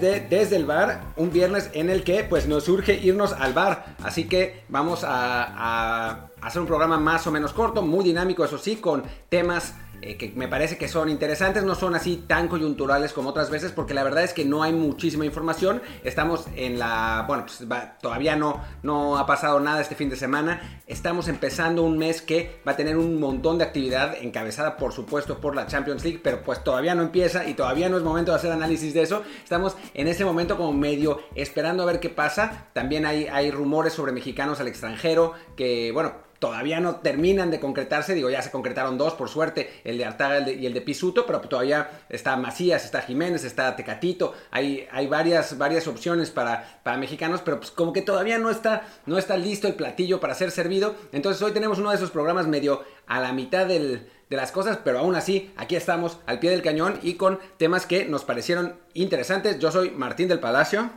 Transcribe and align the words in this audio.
de 0.00 0.20
Desde 0.20 0.56
el 0.56 0.66
Bar, 0.66 1.02
un 1.16 1.32
viernes 1.32 1.70
en 1.72 1.90
el 1.90 2.04
que 2.04 2.24
pues 2.24 2.46
nos 2.46 2.64
surge 2.64 2.94
irnos 2.94 3.32
al 3.32 3.52
bar, 3.52 3.96
así 4.02 4.28
que 4.28 4.62
vamos 4.68 5.04
a, 5.04 5.10
a 5.10 6.28
hacer 6.40 6.60
un 6.60 6.66
programa 6.66 6.98
más 6.98 7.26
o 7.26 7.30
menos 7.30 7.52
corto, 7.52 7.82
muy 7.82 8.04
dinámico, 8.04 8.44
eso 8.44 8.58
sí, 8.58 8.76
con 8.76 9.02
temas 9.28 9.74
eh, 10.00 10.16
que 10.16 10.32
me 10.36 10.48
parece 10.48 10.78
que 10.78 10.88
son 10.88 11.08
interesantes, 11.08 11.64
no 11.64 11.74
son 11.74 11.94
así 11.94 12.24
tan 12.26 12.48
coyunturales 12.48 13.12
como 13.12 13.30
otras 13.30 13.50
veces, 13.50 13.72
porque 13.72 13.94
la 13.94 14.04
verdad 14.04 14.24
es 14.24 14.32
que 14.32 14.44
no 14.44 14.62
hay 14.62 14.72
muchísima 14.72 15.24
información. 15.24 15.82
Estamos 16.04 16.46
en 16.54 16.78
la, 16.78 17.24
bueno, 17.26 17.46
pues 17.46 17.66
todavía 18.00 18.36
no, 18.36 18.62
no 18.82 19.18
ha 19.18 19.26
pasado 19.26 19.58
nada 19.60 19.80
este 19.80 19.94
fin 19.94 20.08
de 20.08 20.16
semana. 20.16 20.82
Estamos 20.86 21.28
empezando 21.28 21.82
un 21.82 21.98
mes 21.98 22.22
que 22.22 22.60
va 22.66 22.72
a 22.72 22.76
tener 22.76 22.96
un 22.96 23.18
montón 23.18 23.58
de 23.58 23.64
actividad 23.64 24.16
encabezada, 24.20 24.76
por 24.76 24.92
supuesto, 24.92 25.40
por 25.40 25.56
la 25.56 25.66
Champions 25.66 26.04
League, 26.04 26.20
pero 26.22 26.42
pues 26.42 26.62
todavía 26.62 26.94
no 26.94 27.02
empieza 27.02 27.48
y 27.48 27.54
todavía 27.54 27.88
no 27.88 27.96
es 27.96 28.02
momento 28.02 28.32
de 28.32 28.38
hacer 28.38 28.52
análisis 28.52 28.94
de 28.94 29.02
eso. 29.02 29.22
Estamos 29.42 29.76
en 29.94 30.08
ese 30.08 30.24
momento 30.24 30.56
como 30.56 30.72
medio 30.72 31.20
esperando 31.34 31.82
a 31.82 31.86
ver 31.86 32.00
qué 32.00 32.10
pasa. 32.10 32.68
También 32.72 33.04
hay, 33.04 33.26
hay 33.26 33.50
rumores 33.50 33.92
sobre 33.92 34.12
mexicanos 34.12 34.60
al 34.60 34.68
extranjero 34.68 35.32
que, 35.56 35.90
bueno, 35.92 36.27
todavía 36.38 36.80
no 36.80 36.96
terminan 36.96 37.50
de 37.50 37.60
concretarse, 37.60 38.14
digo, 38.14 38.30
ya 38.30 38.42
se 38.42 38.50
concretaron 38.50 38.98
dos, 38.98 39.14
por 39.14 39.28
suerte, 39.28 39.80
el 39.84 39.98
de 39.98 40.04
Artaga 40.04 40.50
y 40.50 40.66
el 40.66 40.74
de 40.74 40.80
Pisuto, 40.80 41.26
pero 41.26 41.40
todavía 41.40 41.90
está 42.08 42.36
Macías, 42.36 42.84
está 42.84 43.02
Jiménez, 43.02 43.44
está 43.44 43.74
Tecatito, 43.76 44.34
hay, 44.50 44.88
hay 44.92 45.06
varias, 45.06 45.58
varias 45.58 45.86
opciones 45.86 46.30
para, 46.30 46.80
para 46.82 46.96
mexicanos, 46.96 47.42
pero 47.44 47.58
pues 47.58 47.70
como 47.70 47.92
que 47.92 48.02
todavía 48.02 48.38
no 48.38 48.50
está, 48.50 48.86
no 49.06 49.18
está 49.18 49.36
listo 49.36 49.66
el 49.66 49.74
platillo 49.74 50.20
para 50.20 50.34
ser 50.34 50.50
servido, 50.50 50.94
entonces 51.12 51.42
hoy 51.42 51.52
tenemos 51.52 51.78
uno 51.78 51.90
de 51.90 51.96
esos 51.96 52.10
programas 52.10 52.46
medio 52.46 52.84
a 53.06 53.20
la 53.20 53.32
mitad 53.32 53.66
de 53.66 54.06
las 54.28 54.52
cosas, 54.52 54.78
pero 54.84 54.98
aún 54.98 55.16
así, 55.16 55.52
aquí 55.56 55.74
estamos 55.74 56.18
al 56.26 56.38
pie 56.38 56.50
del 56.50 56.62
cañón 56.62 57.00
y 57.02 57.14
con 57.14 57.40
temas 57.56 57.86
que 57.86 58.04
nos 58.04 58.24
parecieron 58.24 58.78
interesantes. 58.94 59.58
Yo 59.58 59.72
soy 59.72 59.90
Martín 59.90 60.28
del 60.28 60.40
Palacio. 60.40 60.90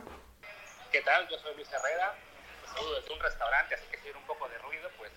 ¿Qué 0.92 1.00
tal? 1.00 1.26
Yo 1.28 1.38
soy 1.38 1.54
Luis 1.54 1.68
Herrera, 1.72 2.14
saludo 2.74 3.00
desde 3.00 3.14
un 3.14 3.20
restaurante, 3.20 3.76
que 3.90 3.96
si 3.96 4.10
un 4.14 4.26
poco 4.26 4.46
de 4.48 4.58
ruido, 4.58 4.90
pues 4.98 5.10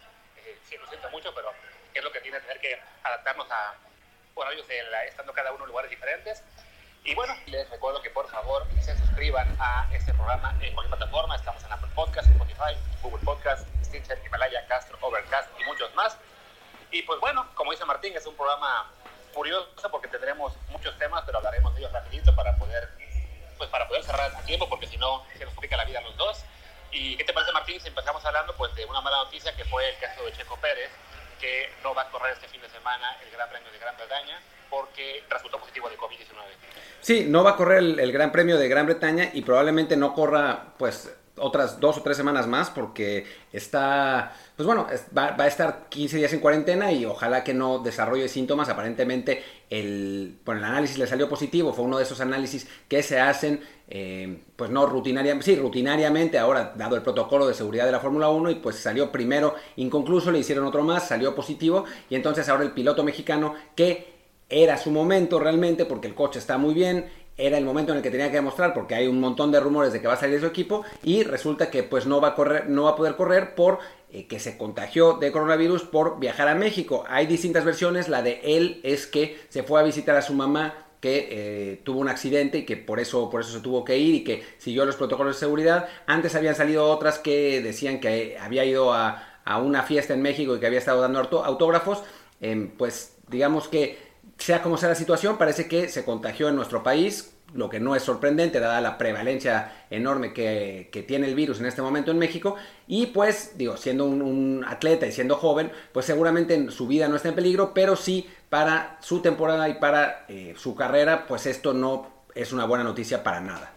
sí, 0.70 0.78
lo 0.78 0.88
siento 0.88 1.05
mucho, 1.16 1.34
pero 1.34 1.50
es 1.94 2.04
lo 2.04 2.12
que 2.12 2.20
tiene 2.20 2.42
tener 2.42 2.60
que 2.60 2.78
adaptarnos 3.04 3.50
a 3.50 3.74
horarios 4.34 4.68
de 4.68 4.84
estando 5.08 5.32
cada 5.32 5.54
uno 5.54 5.64
en 5.64 5.70
lugares 5.70 5.90
diferentes. 5.90 6.44
Y 7.06 7.16
bueno, 7.16 7.34
les 7.46 7.70
recuerdo 7.70 8.02
que 8.02 8.10
por 8.10 8.28
favor 8.30 8.68
se 8.82 8.98
suscriban 8.98 9.56
a 9.60 9.88
este 9.94 10.14
programa 10.14 10.52
en 10.60 10.74
cualquier 10.74 10.98
plataforma. 10.98 11.38
Estamos 11.38 11.64
en 11.64 11.72
Apple 11.72 11.88
Podcast, 11.96 12.30
Spotify, 12.30 12.76
Google 13.02 13.24
Podcast, 13.24 13.66
Stitcher, 13.86 14.22
Himalaya, 14.26 14.68
Castro, 14.68 14.98
Overcast 15.00 15.50
y 15.58 15.64
muchos 15.64 15.94
más. 15.96 16.18
Y 16.92 17.02
pues 17.04 17.18
bueno, 17.22 17.48
como 17.56 17.72
dice 17.72 17.86
Martín, 17.86 18.14
es 18.14 18.26
un 18.26 18.36
programa 18.36 18.92
curioso 19.34 19.90
porque 19.90 20.10
tendremos 20.10 20.54
muchos 20.68 20.98
temas, 20.98 21.24
pero 21.26 21.38
hablaremos 21.38 21.74
de 21.76 21.80
ellos 21.80 21.94
rapidito 21.94 22.36
para 22.36 22.58
poder, 22.58 22.90
pues 23.58 23.70
para 23.70 23.88
poder 23.88 24.04
cerrar 24.04 24.36
a 24.36 24.42
tiempo, 24.42 24.68
porque 24.68 24.88
si 24.88 24.98
no 24.98 25.26
se 25.38 25.46
nos 25.46 25.54
complica 25.54 25.78
la 25.78 25.86
vida 25.86 26.00
a 26.00 26.02
los 26.02 26.18
dos. 26.18 26.44
¿Y 26.92 27.18
qué 27.18 27.24
te 27.24 27.34
parece, 27.34 27.52
Martín, 27.52 27.80
si 27.80 27.90
empezamos 27.90 28.24
hablando 28.26 28.56
pues, 28.56 28.74
de 28.76 28.86
una 28.86 29.02
mala 29.02 29.18
noticia 29.18 29.56
que 29.56 29.66
fue 29.66 29.90
el 29.90 29.98
caso 30.00 30.24
de 30.24 30.32
Checo 30.34 30.56
Pérez, 30.58 30.90
que 31.40 31.70
no 31.84 31.94
va 31.94 32.04
a 32.04 32.10
correr 32.10 32.34
este 32.34 32.48
fin 32.48 32.62
de 32.62 32.70
semana 32.70 33.18
el 33.24 33.32
Gran 33.32 33.50
Premio 33.50 33.72
de 33.72 33.80
Gran 33.80 33.96
Bretaña 33.98 34.40
porque 34.70 35.24
resultó 35.30 35.60
positivo 35.60 35.90
de 35.90 35.98
COVID-19? 35.98 36.26
Sí, 37.02 37.26
no 37.28 37.44
va 37.44 37.52
a 37.52 37.56
correr 37.56 37.80
el, 37.80 38.00
el, 38.00 38.12
Gran 38.12 38.32
Premio 38.32 38.58
de 38.58 38.68
Gran 38.68 38.86
Bretaña 38.86 39.30
y 39.34 39.42
probablemente 39.42 39.96
no 39.96 40.14
corra 40.14 40.74
pues 40.78 41.16
otras 41.38 41.80
dos 41.80 41.98
o 41.98 42.02
tres 42.02 42.16
semanas 42.16 42.48
más 42.48 42.70
porque 42.70 43.26
está, 43.52 44.34
pues 44.56 44.66
bueno, 44.66 44.88
va, 45.18 45.36
a 45.38 45.48
estar 45.48 45.88
15 45.90 46.18
días 46.18 46.34
en 46.34 46.40
cuarentena 46.40 46.92
y 46.92 47.06
ojalá 47.06 47.44
que 47.44 47.54
no 47.54 47.80
desarrolle 47.80 48.30
síntomas. 48.30 48.70
Aparentemente 48.70 49.44
el, 49.70 50.38
bueno, 50.46 50.62
el 50.62 50.66
análisis 50.66 50.98
le 50.98 51.08
salió 51.08 51.28
positivo, 51.28 51.74
fue 51.74 51.86
uno 51.86 51.98
de 51.98 52.04
esos 52.04 52.22
análisis 52.22 52.68
que 52.88 53.04
se 53.04 53.20
hacen, 53.20 53.62
eh, 53.90 54.40
pues 54.56 54.72
no 54.72 54.86
rutinariamente, 54.86 55.46
sí, 55.46 55.56
rutinariamente. 55.56 56.38
Ahora, 56.38 56.74
dado 56.76 56.96
el 56.96 57.02
protocolo 57.02 57.48
de 57.48 57.54
seguridad 57.54 57.86
de 57.86 57.92
la 57.92 58.00
Fórmula 58.00 58.30
1 58.30 58.52
y 58.52 58.56
pues 58.56 58.78
salió 58.78 59.12
primero 59.12 59.56
inconcluso, 59.76 60.32
le 60.32 60.40
hicieron 60.40 60.66
otro 60.66 60.84
más, 60.84 61.08
salió 61.08 61.36
positivo. 61.36 61.86
Y 62.10 62.16
entonces 62.16 62.48
ahora 62.50 62.64
el 62.64 62.72
piloto 62.72 63.04
mexicano 63.04 63.56
que 63.76 64.16
era 64.50 64.78
su 64.78 64.92
momento 64.92 65.40
realmente 65.40 65.86
porque 65.86 66.08
el 66.08 66.14
coche 66.14 66.40
está 66.40 66.58
muy 66.58 66.74
bien 66.74 67.10
era 67.38 67.58
el 67.58 67.66
momento 67.66 67.92
en 67.92 67.98
el 67.98 68.04
que 68.04 68.12
tenía 68.12 68.30
que 68.30 68.38
demostrar 68.38 68.74
porque 68.74 68.96
hay 68.96 69.08
un 69.08 69.20
montón 69.20 69.52
de 69.52 69.60
rumores 69.60 69.92
de 69.92 70.02
que 70.02 70.08
va 70.08 70.14
a 70.14 70.18
salir 70.18 70.36
de 70.36 70.42
su 70.42 70.48
equipo 70.48 70.84
y 71.04 71.24
resulta 71.24 71.70
que 71.70 71.84
pues 71.84 72.06
no 72.06 72.22
va 72.22 72.30
a 72.30 72.36
correr 72.36 72.70
no 72.70 72.84
va 72.84 72.92
a 72.92 72.96
poder 72.96 73.16
correr 73.16 73.56
por 73.56 73.80
eh, 74.16 74.28
que 74.28 74.40
se 74.40 74.58
contagió 74.58 75.14
de 75.14 75.32
coronavirus 75.32 75.84
por 75.84 76.20
viajar 76.20 76.48
a 76.48 76.56
México. 76.56 77.04
Hay 77.10 77.26
distintas 77.28 77.66
versiones, 77.66 78.08
la 78.08 78.22
de 78.22 78.40
él 78.44 78.80
es 78.84 79.08
que 79.08 79.38
se 79.50 79.64
fue 79.64 79.80
a 79.80 79.84
visitar 79.84 80.16
a 80.16 80.22
su 80.22 80.34
mamá 80.34 80.86
que 81.02 81.28
eh, 81.30 81.82
tuvo 81.84 82.00
un 82.00 82.08
accidente 82.08 82.60
y 82.60 82.66
que 82.66 82.78
por 82.78 83.00
eso, 83.02 83.30
por 83.30 83.42
eso 83.42 83.52
se 83.52 83.60
tuvo 83.60 83.84
que 83.84 83.98
ir 83.98 84.16
y 84.16 84.24
que 84.24 84.44
siguió 84.58 84.86
los 84.86 84.96
protocolos 84.96 85.36
de 85.36 85.40
seguridad. 85.40 85.90
Antes 86.08 86.34
habían 86.34 86.56
salido 86.56 86.86
otras 86.86 87.20
que 87.20 87.62
decían 87.62 88.00
que 88.00 88.38
había 88.40 88.64
ido 88.64 88.94
a, 88.94 89.42
a 89.44 89.60
una 89.60 89.84
fiesta 89.84 90.14
en 90.14 90.22
México 90.22 90.56
y 90.56 90.60
que 90.60 90.68
había 90.68 90.80
estado 90.80 91.02
dando 91.02 91.20
autógrafos. 91.20 92.02
Eh, 92.42 92.72
pues 92.78 93.18
digamos 93.28 93.68
que 93.68 93.98
sea 94.38 94.62
como 94.62 94.78
sea 94.78 94.90
la 94.90 94.96
situación, 94.96 95.38
parece 95.38 95.68
que 95.68 95.90
se 95.90 96.04
contagió 96.04 96.50
en 96.50 96.56
nuestro 96.56 96.84
país, 96.84 97.36
lo 97.54 97.70
que 97.70 97.80
no 97.80 97.96
es 97.96 98.04
sorprendente 98.04 98.60
dada 98.60 98.82
la 98.82 98.98
prevalencia 98.98 99.86
enorme 99.90 100.34
que, 100.34 101.06
tiene 101.08 101.28
el 101.28 101.36
virus 101.36 101.60
en 101.60 101.66
este 101.68 101.82
momento 101.82 102.12
en 102.12 102.20
México. 102.20 102.58
Y 102.88 103.08
pues, 103.08 103.58
digo, 103.58 103.78
siendo 103.78 104.06
un, 104.06 104.66
atleta 104.68 105.06
y 105.06 105.12
siendo 105.12 105.38
joven, 105.38 105.72
pues 105.94 106.06
seguramente 106.06 106.70
su 106.72 106.88
vida 106.88 107.08
no 107.08 107.16
está 107.16 107.30
en 107.30 107.36
peligro, 107.36 107.74
pero 107.74 107.96
sí 107.96 108.30
para 108.50 108.98
su 109.02 109.22
temporada 109.22 109.70
y 109.70 109.76
para 109.76 110.26
eh, 110.28 110.54
su 110.58 110.76
carrera, 110.76 111.28
pues 111.28 111.46
esto 111.46 111.74
no 111.74 112.26
es 112.34 112.52
una 112.52 112.66
buena 112.66 112.84
noticia 112.84 113.24
para 113.24 113.40
nada. 113.40 113.72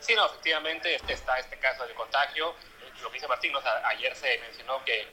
Sí, 0.00 0.14
no, 0.14 0.26
efectivamente 0.26 0.96
está 1.08 1.38
este 1.38 1.58
caso 1.58 1.86
de 1.86 1.94
contagio. 1.94 2.54
Lo 3.02 3.08
que 3.10 3.14
dice 3.14 3.28
Martín, 3.28 3.54
o 3.54 3.60
sea, 3.60 3.86
ayer 3.88 4.14
se 4.14 4.38
mencionó 4.38 4.84
que 4.84 5.06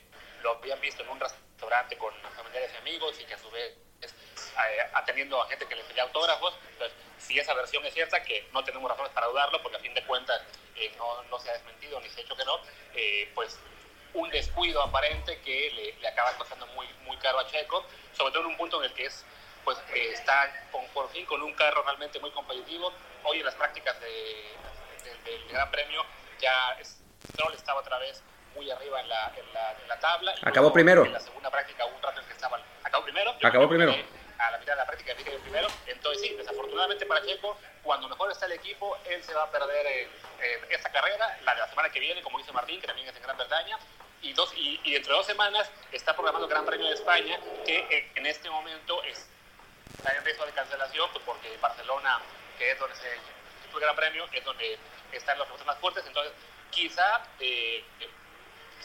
lo 0.43 0.57
habían 0.57 0.79
visto 0.79 1.03
en 1.03 1.09
un 1.09 1.19
restaurante 1.19 1.97
con 1.97 2.13
familiares 2.35 2.71
y 2.73 2.77
amigos 2.77 3.19
y 3.19 3.25
que 3.25 3.33
a 3.33 3.37
su 3.37 3.49
vez 3.51 3.84
atendiendo 4.93 5.41
a 5.41 5.47
gente 5.47 5.65
que 5.67 5.75
le 5.75 5.83
pedía 5.83 6.03
autógrafos. 6.03 6.53
Entonces, 6.71 6.97
si 7.17 7.39
esa 7.39 7.53
versión 7.53 7.85
es 7.85 7.93
cierta, 7.93 8.23
que 8.23 8.47
no 8.53 8.63
tenemos 8.63 8.89
razones 8.89 9.11
para 9.13 9.27
dudarlo, 9.27 9.61
porque 9.61 9.77
a 9.77 9.79
fin 9.79 9.93
de 9.93 10.03
cuentas 10.05 10.41
eh, 10.75 10.91
no, 10.97 11.23
no, 11.23 11.39
se 11.39 11.49
ha 11.49 11.53
desmentido 11.53 11.99
ni 12.01 12.09
se 12.09 12.21
ha 12.21 12.23
hecho 12.23 12.35
que 12.35 12.45
no, 12.45 12.59
eh, 12.93 13.31
pues 13.33 13.59
un 14.13 14.29
descuido 14.29 14.81
aparente 14.81 15.39
que 15.41 15.71
le, 15.71 15.93
le, 16.01 16.07
acaba 16.07 16.31
costando 16.37 16.65
muy, 16.67 16.87
muy 17.05 17.17
caro 17.17 17.39
a 17.39 17.47
Checo, 17.47 17.85
sobre 18.13 18.31
todo 18.31 18.43
en 18.43 18.49
un 18.49 18.57
punto 18.57 18.81
en 18.81 18.89
el 18.89 18.93
que 18.93 19.05
es 19.05 19.25
pues 19.65 19.77
eh, 19.93 20.11
está 20.13 20.67
con, 20.71 20.85
por 20.89 21.09
fin 21.09 21.25
con 21.25 21.41
un 21.41 21.53
carro 21.53 21.81
realmente 21.83 22.19
muy 22.19 22.31
competitivo. 22.31 22.93
Hoy 23.23 23.39
en 23.39 23.45
las 23.45 23.55
prácticas 23.55 23.99
de, 23.99 24.07
de, 25.03 25.31
del 25.31 25.47
Gran 25.49 25.69
Premio 25.71 26.05
ya 26.39 26.77
Stroll 27.31 27.53
estaba 27.53 27.79
otra 27.79 27.97
vez 27.97 28.23
muy 28.53 28.69
arriba 28.69 29.01
en 29.01 29.09
la, 29.09 29.33
en 29.35 29.53
la, 29.53 29.71
en 29.81 29.87
la 29.87 29.99
tabla. 29.99 30.35
Acabó 30.43 30.71
primero. 30.71 31.03
En 31.03 31.11
la 31.11 31.19
segunda 31.19 31.49
práctica 31.49 31.85
un 31.85 32.01
rato 32.01 32.21
en 32.21 32.27
que 32.27 32.33
estaba... 32.33 32.61
Acabó 32.83 33.03
primero. 33.03 33.35
Acabó 33.43 33.67
primero. 33.67 33.91
Que, 33.91 34.05
la 34.73 34.85
práctica 34.85 35.13
dije 35.13 35.31
yo 35.31 35.39
primero. 35.39 35.67
Entonces 35.85 36.21
sí, 36.21 36.33
desafortunadamente 36.35 37.05
para 37.05 37.25
Checo, 37.25 37.57
cuando 37.83 38.07
mejor 38.07 38.31
está 38.31 38.45
el 38.45 38.53
equipo, 38.53 38.97
él 39.05 39.21
se 39.23 39.33
va 39.33 39.43
a 39.43 39.51
perder 39.51 39.85
eh, 39.85 40.09
eh, 40.41 40.61
esta 40.69 40.91
carrera, 40.91 41.37
la 41.43 41.53
de 41.53 41.61
la 41.61 41.69
semana 41.69 41.91
que 41.91 41.99
viene, 41.99 42.23
como 42.23 42.37
dice 42.37 42.51
Martín, 42.51 42.81
que 42.81 42.87
también 42.87 43.07
es 43.07 43.15
en 43.15 43.21
Gran 43.21 43.37
Bretaña. 43.37 43.77
Y, 44.21 44.33
dos, 44.33 44.51
y, 44.55 44.91
dentro 44.91 45.13
de 45.13 45.17
dos 45.17 45.27
semanas 45.27 45.69
está 45.91 46.13
programando 46.13 46.47
el 46.47 46.51
Gran 46.51 46.65
Premio 46.65 46.87
de 46.87 46.95
España, 46.95 47.39
que 47.63 47.77
eh, 47.77 48.11
en 48.15 48.25
este 48.25 48.49
momento 48.49 49.03
es, 49.03 49.27
está 49.97 50.13
en 50.13 50.25
riesgo 50.25 50.45
de 50.45 50.51
cancelación, 50.53 51.09
pues 51.11 51.23
porque 51.25 51.55
Barcelona, 51.57 52.21
que 52.57 52.71
es 52.71 52.79
donde 52.79 52.95
se 52.95 53.09
el 53.75 53.81
Gran 53.81 53.95
Premio, 53.95 54.25
es 54.31 54.43
donde 54.45 54.79
están 55.11 55.37
los 55.37 55.47
más 55.65 55.77
fuertes. 55.79 56.03
Entonces, 56.07 56.33
quizá 56.71 57.21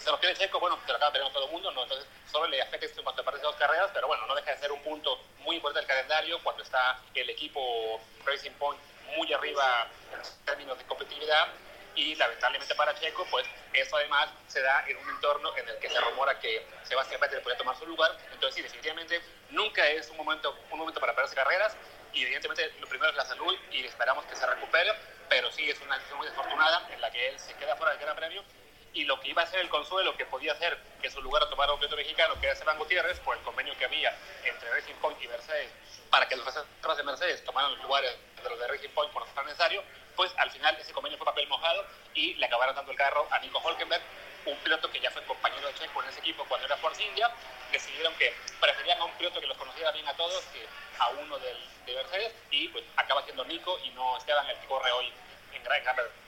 se 0.02 0.10
lo 0.10 0.18
quiere 0.18 0.34
Checo, 0.34 0.58
bueno, 0.58 0.78
se 0.84 0.90
lo 0.90 0.96
acaba 0.96 1.12
perdiendo 1.12 1.34
todo 1.34 1.46
el 1.46 1.52
mundo, 1.52 1.70
¿no? 1.72 1.82
entonces 1.82 2.06
solo 2.30 2.46
le 2.48 2.60
afecta 2.60 2.86
esto 2.86 3.00
en 3.00 3.04
cuanto 3.04 3.22
a 3.28 3.38
dos 3.38 3.56
carreras, 3.56 3.90
pero 3.92 4.06
bueno, 4.06 4.26
no 4.26 4.34
deja 4.34 4.52
de 4.52 4.58
ser 4.58 4.72
un 4.72 4.82
punto 4.82 5.18
muy 5.38 5.56
importante 5.56 5.80
del 5.80 5.88
calendario 5.88 6.42
cuando 6.42 6.62
está 6.62 7.00
el 7.14 7.28
equipo 7.28 8.00
Racing 8.24 8.52
Point 8.52 8.80
muy 9.16 9.32
arriba 9.32 9.88
en 10.12 10.44
términos 10.44 10.78
de 10.78 10.84
competitividad 10.84 11.48
y 11.94 12.14
lamentablemente 12.14 12.74
para 12.74 12.98
Checo, 12.98 13.26
pues 13.30 13.46
eso 13.72 13.96
además 13.96 14.28
se 14.48 14.62
da 14.62 14.84
en 14.88 14.96
un 14.96 15.08
entorno 15.10 15.54
en 15.56 15.68
el 15.68 15.78
que 15.78 15.88
se 15.88 16.00
rumora 16.00 16.38
que 16.38 16.66
Sebastián 16.84 17.20
Vettel 17.20 17.42
podría 17.42 17.58
tomar 17.58 17.76
su 17.76 17.86
lugar, 17.86 18.16
entonces 18.32 18.54
sí, 18.54 18.62
definitivamente 18.62 19.20
nunca 19.50 19.86
es 19.88 20.08
un 20.08 20.16
momento, 20.16 20.56
un 20.70 20.78
momento 20.78 21.00
para 21.00 21.14
perderse 21.14 21.34
carreras 21.34 21.76
y 22.12 22.22
evidentemente 22.22 22.72
lo 22.80 22.86
primero 22.86 23.10
es 23.10 23.16
la 23.16 23.24
salud 23.24 23.56
y 23.70 23.84
esperamos 23.84 24.24
que 24.26 24.36
se 24.36 24.46
recupere, 24.46 24.92
pero 25.28 25.50
sí 25.52 25.68
es 25.68 25.80
una 25.80 25.96
decisión 25.96 26.18
muy 26.18 26.28
desafortunada 26.28 26.88
en 26.90 27.00
la 27.00 27.10
que 27.10 27.28
él 27.28 27.38
se 27.38 27.54
queda 27.54 27.76
fuera 27.76 27.92
del 27.92 28.00
Gran 28.00 28.16
Premio 28.16 28.44
y 28.92 29.04
lo 29.04 29.20
que 29.20 29.28
iba 29.28 29.42
a 29.42 29.46
ser 29.46 29.60
el 29.60 29.68
consuelo 29.68 30.16
que 30.16 30.26
podía 30.26 30.52
hacer 30.52 30.78
que 31.00 31.10
su 31.10 31.22
lugar 31.22 31.42
a 31.42 31.48
tomar 31.48 31.68
a 31.68 31.72
un 31.72 31.78
piloto 31.78 31.96
mexicano, 31.96 32.34
que 32.40 32.46
era 32.46 32.52
Esteban 32.54 32.78
Gutiérrez, 32.78 33.20
por 33.20 33.36
el 33.36 33.42
convenio 33.42 33.76
que 33.78 33.84
había 33.84 34.16
entre 34.44 34.70
Racing 34.70 34.94
Point 34.94 35.22
y 35.22 35.28
Mercedes, 35.28 35.70
para 36.10 36.26
que 36.28 36.36
los 36.36 36.44
reservas 36.44 36.96
de 36.96 37.02
Mercedes 37.04 37.44
tomaran 37.44 37.70
los 37.72 37.82
lugares 37.82 38.16
de 38.42 38.50
los 38.50 38.58
de 38.58 38.66
Racing 38.66 38.88
Point 38.90 39.12
cuando 39.12 39.30
fuera 39.32 39.48
necesario, 39.48 39.82
pues 40.16 40.32
al 40.36 40.50
final 40.50 40.76
ese 40.80 40.92
convenio 40.92 41.18
fue 41.18 41.24
papel 41.24 41.46
mojado 41.48 41.84
y 42.14 42.34
le 42.34 42.46
acabaron 42.46 42.74
dando 42.74 42.90
el 42.90 42.98
carro 42.98 43.26
a 43.30 43.38
Nico 43.38 43.58
Holkenberg, 43.58 44.02
un 44.46 44.56
piloto 44.58 44.90
que 44.90 45.00
ya 45.00 45.10
fue 45.10 45.22
compañero 45.24 45.68
de 45.68 45.74
Checo 45.74 46.02
en 46.02 46.08
ese 46.08 46.20
equipo 46.20 46.44
cuando 46.46 46.66
era 46.66 46.76
Force 46.78 47.02
India, 47.02 47.30
decidieron 47.70 48.12
que 48.14 48.34
preferían 48.60 49.00
a 49.00 49.04
un 49.04 49.12
piloto 49.12 49.40
que 49.40 49.46
los 49.46 49.56
conociera 49.56 49.92
bien 49.92 50.08
a 50.08 50.14
todos 50.14 50.42
que 50.46 50.66
a 50.98 51.08
uno 51.10 51.38
del, 51.38 51.56
de 51.86 51.94
Mercedes 51.94 52.32
y 52.50 52.68
pues 52.68 52.84
acaba 52.96 53.22
siendo 53.22 53.44
Nico 53.44 53.78
y 53.84 53.90
no 53.90 54.16
Esteban 54.16 54.48
el 54.48 54.58
que 54.58 54.66
corre 54.66 54.90
hoy 54.92 55.12
en 55.52 55.62
Gran, 55.62 55.82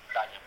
Bretaña. 0.07 0.41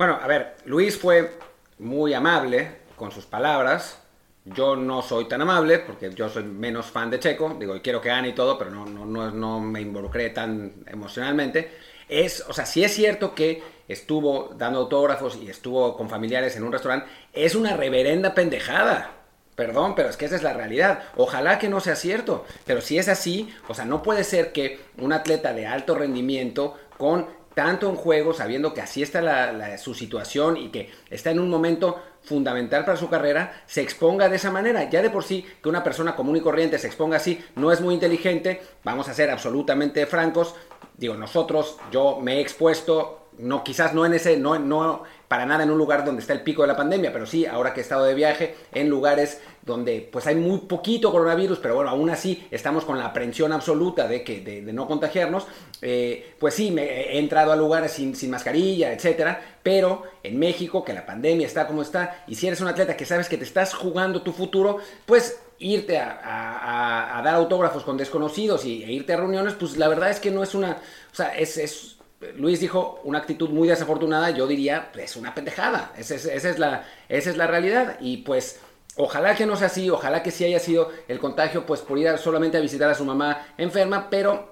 Bueno, 0.00 0.18
a 0.18 0.26
ver, 0.26 0.56
Luis 0.64 0.96
fue 0.96 1.30
muy 1.78 2.14
amable 2.14 2.70
con 2.96 3.12
sus 3.12 3.26
palabras. 3.26 3.98
Yo 4.46 4.74
no 4.74 5.02
soy 5.02 5.28
tan 5.28 5.42
amable 5.42 5.78
porque 5.78 6.10
yo 6.14 6.30
soy 6.30 6.42
menos 6.44 6.86
fan 6.86 7.10
de 7.10 7.20
Checo. 7.20 7.54
Digo, 7.60 7.74
quiero 7.82 8.00
que 8.00 8.08
gane 8.08 8.30
y 8.30 8.32
todo, 8.32 8.56
pero 8.56 8.70
no, 8.70 8.86
no, 8.86 9.04
no, 9.04 9.30
no 9.30 9.60
me 9.60 9.82
involucré 9.82 10.30
tan 10.30 10.72
emocionalmente. 10.86 11.70
Es, 12.08 12.42
o 12.48 12.54
sea, 12.54 12.64
si 12.64 12.82
es 12.82 12.94
cierto 12.94 13.34
que 13.34 13.62
estuvo 13.88 14.54
dando 14.56 14.78
autógrafos 14.78 15.36
y 15.36 15.50
estuvo 15.50 15.94
con 15.94 16.08
familiares 16.08 16.56
en 16.56 16.64
un 16.64 16.72
restaurante. 16.72 17.06
Es 17.34 17.54
una 17.54 17.76
reverenda 17.76 18.32
pendejada. 18.32 19.16
Perdón, 19.54 19.94
pero 19.94 20.08
es 20.08 20.16
que 20.16 20.24
esa 20.24 20.36
es 20.36 20.42
la 20.42 20.54
realidad. 20.54 21.02
Ojalá 21.18 21.58
que 21.58 21.68
no 21.68 21.78
sea 21.80 21.94
cierto. 21.94 22.46
Pero 22.64 22.80
si 22.80 22.96
es 22.96 23.10
así, 23.10 23.54
o 23.68 23.74
sea, 23.74 23.84
no 23.84 24.02
puede 24.02 24.24
ser 24.24 24.52
que 24.52 24.80
un 24.96 25.12
atleta 25.12 25.52
de 25.52 25.66
alto 25.66 25.94
rendimiento 25.94 26.78
con 26.96 27.38
tanto 27.54 27.88
en 27.88 27.96
juego, 27.96 28.32
sabiendo 28.32 28.72
que 28.74 28.80
así 28.80 29.02
está 29.02 29.76
su 29.78 29.94
situación 29.94 30.56
y 30.56 30.68
que 30.68 30.90
está 31.10 31.30
en 31.30 31.40
un 31.40 31.50
momento 31.50 32.00
fundamental 32.22 32.84
para 32.84 32.96
su 32.96 33.08
carrera, 33.08 33.62
se 33.66 33.82
exponga 33.82 34.28
de 34.28 34.36
esa 34.36 34.50
manera. 34.50 34.88
Ya 34.88 35.02
de 35.02 35.10
por 35.10 35.24
sí 35.24 35.46
que 35.62 35.68
una 35.68 35.82
persona 35.82 36.16
común 36.16 36.36
y 36.36 36.40
corriente 36.40 36.78
se 36.78 36.86
exponga 36.86 37.16
así 37.16 37.42
no 37.56 37.72
es 37.72 37.80
muy 37.80 37.94
inteligente, 37.94 38.60
vamos 38.84 39.08
a 39.08 39.14
ser 39.14 39.30
absolutamente 39.30 40.06
francos. 40.06 40.54
Digo, 40.96 41.14
nosotros, 41.14 41.76
yo 41.90 42.18
me 42.20 42.36
he 42.36 42.40
expuesto 42.40 43.29
no, 43.40 43.64
quizás 43.64 43.94
no 43.94 44.06
en 44.06 44.14
ese, 44.14 44.36
no, 44.36 44.58
no 44.58 45.02
para 45.30 45.46
nada 45.46 45.62
en 45.62 45.70
un 45.70 45.78
lugar 45.78 46.04
donde 46.04 46.22
está 46.22 46.32
el 46.32 46.42
pico 46.42 46.62
de 46.62 46.68
la 46.68 46.76
pandemia, 46.76 47.12
pero 47.12 47.24
sí, 47.24 47.46
ahora 47.46 47.72
que 47.72 47.80
he 47.80 47.82
estado 47.82 48.04
de 48.04 48.14
viaje, 48.14 48.56
en 48.72 48.88
lugares 48.88 49.40
donde 49.62 50.08
pues 50.10 50.26
hay 50.26 50.34
muy 50.34 50.58
poquito 50.58 51.12
coronavirus, 51.12 51.58
pero 51.60 51.76
bueno, 51.76 51.90
aún 51.90 52.10
así 52.10 52.48
estamos 52.50 52.84
con 52.84 52.98
la 52.98 53.06
aprensión 53.06 53.52
absoluta 53.52 54.08
de, 54.08 54.24
que, 54.24 54.40
de, 54.40 54.72
no 54.72 54.88
contagiarnos, 54.88 55.46
eh, 55.82 56.34
pues 56.38 56.54
sí, 56.54 56.72
me 56.72 56.82
he 56.82 57.18
entrado 57.18 57.52
a 57.52 57.56
lugares 57.56 57.92
sin, 57.92 58.16
sin 58.16 58.30
mascarilla, 58.30 58.92
etcétera, 58.92 59.58
pero 59.62 60.02
en 60.24 60.36
México, 60.36 60.84
que 60.84 60.92
la 60.92 61.06
pandemia 61.06 61.46
está 61.46 61.66
como 61.68 61.82
está, 61.82 62.24
y 62.26 62.34
si 62.34 62.48
eres 62.48 62.60
un 62.60 62.66
atleta 62.66 62.96
que 62.96 63.06
sabes 63.06 63.28
que 63.28 63.38
te 63.38 63.44
estás 63.44 63.72
jugando 63.72 64.22
tu 64.22 64.32
futuro, 64.32 64.78
pues 65.06 65.40
irte 65.60 65.98
a, 65.98 67.20
dar 67.22 67.34
autógrafos 67.34 67.84
con 67.84 67.96
desconocidos 67.96 68.64
y, 68.64 68.82
e 68.82 68.92
irte 68.92 69.12
a 69.12 69.18
reuniones, 69.18 69.54
pues 69.54 69.76
la 69.76 69.86
verdad 69.86 70.10
es 70.10 70.18
que 70.18 70.32
no 70.32 70.42
es 70.42 70.56
una, 70.56 70.78
o 71.12 71.14
sea, 71.14 71.36
es 71.36 71.99
Luis 72.36 72.60
dijo 72.60 73.00
una 73.04 73.18
actitud 73.18 73.48
muy 73.48 73.68
desafortunada, 73.68 74.30
yo 74.30 74.46
diría, 74.46 74.90
es 74.98 75.16
una 75.16 75.34
pendejada. 75.34 75.92
Esa 75.96 76.14
es, 76.14 76.58
la, 76.58 76.86
esa 77.08 77.30
es 77.30 77.36
la 77.36 77.46
realidad. 77.46 77.96
Y 78.00 78.18
pues, 78.18 78.60
ojalá 78.96 79.34
que 79.34 79.46
no 79.46 79.56
sea 79.56 79.68
así, 79.68 79.88
ojalá 79.88 80.22
que 80.22 80.30
sí 80.30 80.44
haya 80.44 80.58
sido 80.58 80.90
el 81.08 81.18
contagio, 81.18 81.64
pues 81.64 81.80
por 81.80 81.98
ir 81.98 82.18
solamente 82.18 82.58
a 82.58 82.60
visitar 82.60 82.90
a 82.90 82.94
su 82.94 83.04
mamá 83.04 83.46
enferma, 83.56 84.10
pero 84.10 84.49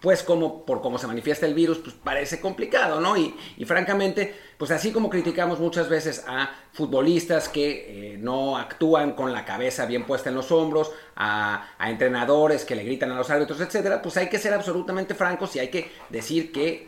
pues 0.00 0.22
como 0.22 0.64
por 0.64 0.80
cómo 0.80 0.98
se 0.98 1.06
manifiesta 1.06 1.46
el 1.46 1.54
virus, 1.54 1.78
pues 1.78 1.94
parece 2.02 2.40
complicado, 2.40 3.00
¿no? 3.00 3.16
Y, 3.16 3.34
francamente, 3.64 4.34
pues 4.56 4.70
así 4.70 4.90
como 4.90 5.10
criticamos 5.10 5.60
muchas 5.60 5.88
veces 5.88 6.24
a 6.26 6.50
futbolistas 6.72 7.48
que 7.48 8.14
eh, 8.14 8.16
no 8.18 8.56
actúan 8.56 9.12
con 9.12 9.32
la 9.32 9.44
cabeza 9.44 9.86
bien 9.86 10.04
puesta 10.04 10.30
en 10.30 10.34
los 10.34 10.50
hombros, 10.50 10.90
a, 11.14 11.68
entrenadores 11.80 12.64
que 12.64 12.74
le 12.74 12.84
gritan 12.84 13.12
a 13.12 13.16
los 13.16 13.30
árbitros, 13.30 13.60
etcétera, 13.60 14.00
pues 14.00 14.16
hay 14.16 14.28
que 14.28 14.38
ser 14.38 14.54
absolutamente 14.54 15.14
francos 15.14 15.54
y 15.56 15.60
hay 15.60 15.68
que 15.68 15.90
decir 16.08 16.50
que 16.50 16.68
eh, 16.68 16.86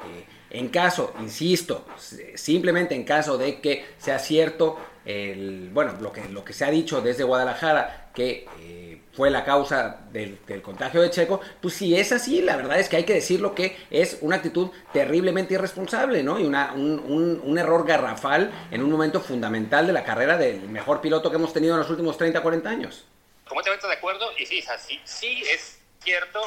en 0.50 0.68
caso, 0.68 1.12
insisto, 1.20 1.84
simplemente 2.34 2.94
en 2.94 3.04
caso 3.04 3.36
de 3.36 3.60
que 3.60 3.84
sea 3.98 4.18
cierto, 4.18 4.78
el, 5.04 5.70
bueno, 5.72 5.94
lo 6.00 6.12
que, 6.12 6.28
lo 6.28 6.44
que 6.44 6.52
se 6.52 6.64
ha 6.64 6.70
dicho 6.70 7.00
desde 7.00 7.24
Guadalajara, 7.24 8.10
que 8.14 8.46
eh, 8.60 8.93
fue 9.16 9.30
la 9.30 9.44
causa 9.44 10.00
del, 10.10 10.40
contagio 10.62 11.00
de 11.00 11.10
Checo, 11.10 11.40
pues 11.60 11.74
si 11.74 11.96
es 11.96 12.10
así, 12.12 12.42
la 12.42 12.56
verdad 12.56 12.78
es 12.78 12.88
que 12.88 12.96
hay 12.96 13.04
que 13.04 13.14
decirlo 13.14 13.54
que 13.54 13.76
es 13.90 14.18
una 14.20 14.36
actitud 14.36 14.70
terriblemente 14.92 15.54
irresponsable, 15.54 16.22
¿no? 16.22 16.38
Y 16.38 16.44
una, 16.44 16.72
un, 16.72 17.58
error 17.58 17.86
garrafal 17.86 18.52
en 18.72 18.82
un 18.82 18.90
momento 18.90 19.20
fundamental 19.20 19.86
de 19.86 19.92
la 19.92 20.02
carrera 20.02 20.36
del 20.36 20.68
mejor 20.68 21.00
piloto 21.00 21.30
que 21.30 21.36
hemos 21.36 21.52
tenido 21.52 21.74
en 21.74 21.80
los 21.80 21.88
últimos 21.88 22.18
30, 22.18 22.42
40 22.42 22.68
años. 22.68 23.04
Completamente 23.46 23.86
de 23.86 23.92
acuerdo, 23.92 24.32
y 24.36 24.44
sí, 24.44 24.62
sí, 24.78 25.00
sí 25.04 25.42
es 25.48 25.78
cierto, 26.02 26.40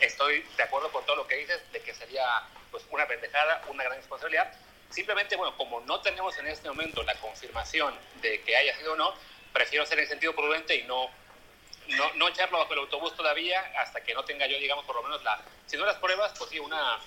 estoy 0.00 0.44
de 0.56 0.62
acuerdo 0.62 0.92
con 0.92 1.04
todo 1.04 1.16
lo 1.16 1.26
que 1.26 1.36
dices, 1.36 1.60
de 1.72 1.80
que 1.80 1.92
sería 1.92 2.24
pues 2.70 2.84
una 2.90 3.06
pendejada, 3.06 3.62
una 3.68 3.82
gran 3.82 3.96
responsabilidad. 3.96 4.52
Simplemente, 4.90 5.36
bueno, 5.36 5.56
como 5.56 5.80
no 5.80 6.00
tenemos 6.00 6.38
en 6.38 6.46
este 6.46 6.68
momento 6.68 7.02
la 7.02 7.14
confirmación 7.16 7.94
de 8.22 8.40
que 8.42 8.56
haya 8.56 8.76
sido 8.76 8.92
o 8.92 8.96
no, 8.96 9.12
prefiero 9.52 9.84
ser 9.84 9.98
en 9.98 10.06
sentido 10.06 10.34
prudente 10.34 10.76
y 10.76 10.84
no 10.84 11.10
no, 11.96 12.12
no 12.14 12.28
echarlo 12.28 12.58
bajo 12.58 12.72
el 12.72 12.80
autobús 12.80 13.14
todavía 13.16 13.60
hasta 13.78 14.02
que 14.02 14.14
no 14.14 14.24
tenga 14.24 14.46
yo, 14.46 14.58
digamos, 14.58 14.84
por 14.84 14.96
lo 14.96 15.02
menos 15.02 15.22
la, 15.24 15.40
si 15.66 15.76
no 15.76 15.86
las 15.86 15.96
pruebas, 15.96 16.32
pues 16.38 16.50
sí, 16.50 16.58
una, 16.58 16.98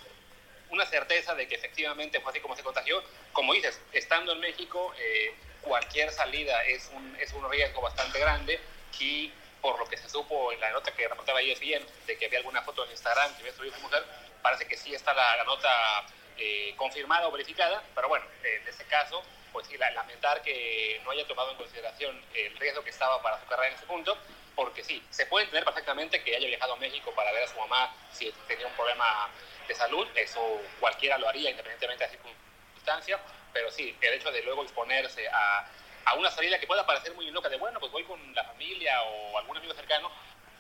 una 0.70 0.86
certeza 0.86 1.36
de 1.36 1.48
que 1.48 1.56
efectivamente 1.56 2.20
fue 2.20 2.32
así 2.32 2.40
como 2.40 2.56
se 2.56 2.64
contagió. 2.64 3.04
Como 3.34 3.54
dices, 3.54 3.80
estando 3.94 4.34
en 4.34 4.40
México, 4.40 4.94
eh, 4.98 5.36
cualquier 5.62 6.12
salida 6.12 6.64
es 6.66 6.90
un, 6.94 7.16
es 7.20 7.32
un 7.34 7.50
riesgo 7.50 7.82
bastante 7.82 8.20
grande 8.20 8.60
y 9.02 9.32
por 9.62 9.80
lo 9.80 9.86
que 9.86 9.98
se 9.98 10.08
supo 10.08 10.52
en 10.52 10.60
la 10.60 10.70
nota 10.72 10.92
que 10.92 11.08
reportaba 11.08 11.42
ESPN 11.42 11.84
de 12.06 12.18
que 12.18 12.26
había 12.28 12.38
alguna 12.38 12.62
foto 12.62 12.86
en 12.86 12.92
Instagram 12.92 13.34
que 13.34 13.42
había 13.42 13.54
subido 13.54 13.74
su 13.76 13.82
mujer, 13.82 14.04
parece 14.42 14.68
que 14.68 14.78
sí 14.78 14.94
está 14.94 15.12
la, 15.14 15.44
nota 15.44 16.06
eh, 16.38 16.74
confirmada 16.78 17.28
o 17.28 17.32
verificada, 17.32 17.84
pero 17.96 18.08
bueno, 18.08 18.26
en 18.44 18.68
ese 18.68 18.84
caso, 18.86 19.24
pues 19.52 19.66
sí, 19.68 19.78
lamentar 19.78 20.44
que 20.44 21.02
no 21.04 21.12
haya 21.12 21.28
tomado 21.28 21.52
en 21.52 21.58
consideración 21.58 22.22
el 22.36 22.56
riesgo 22.58 22.84
que 22.84 22.92
estaba 22.92 23.22
para 23.24 23.40
su 23.40 23.46
carrera 23.48 23.70
en 23.70 23.76
ese 23.76 23.86
punto 23.88 24.16
porque 24.56 24.84
sí, 24.84 25.04
se 25.10 25.26
puede 25.26 25.46
entender 25.46 25.66
perfectamente 25.66 26.24
que 26.24 26.36
haya 26.36 26.48
viajado 26.48 26.74
a 26.74 26.78
México 26.78 27.12
para 27.16 27.32
ver 27.32 27.44
a 27.44 27.48
su 27.48 27.58
mamá 27.58 27.94
si 28.12 28.32
tenía 28.48 28.68
un 28.68 28.74
problema 28.74 29.30
de 29.68 29.76
salud, 29.76 30.08
eso 30.16 30.62
cualquiera 30.80 31.18
lo 31.18 31.30
haría 31.30 31.50
independientemente 31.50 32.04
de 32.04 32.10
la 32.10 32.18
circunstancia, 32.18 33.20
pero 33.54 33.72
sí, 33.72 33.96
el 34.02 34.14
hecho 34.14 34.32
de 34.32 34.42
luego 34.44 34.64
exponerse 34.64 35.28
a, 35.30 35.68
a 36.06 36.14
una 36.16 36.30
salida 36.32 36.60
que 36.60 36.68
pueda 36.68 36.86
parecer 36.86 37.14
muy 37.14 37.30
loca, 37.32 37.50
de 37.50 37.58
bueno, 37.58 37.80
pues 37.80 37.92
voy 37.92 38.04
con 38.04 38.34
la 38.34 38.44
familia 38.44 39.02
o 39.04 39.38
algún 39.38 39.58
amigo 39.58 39.74
cercano, 39.74 40.12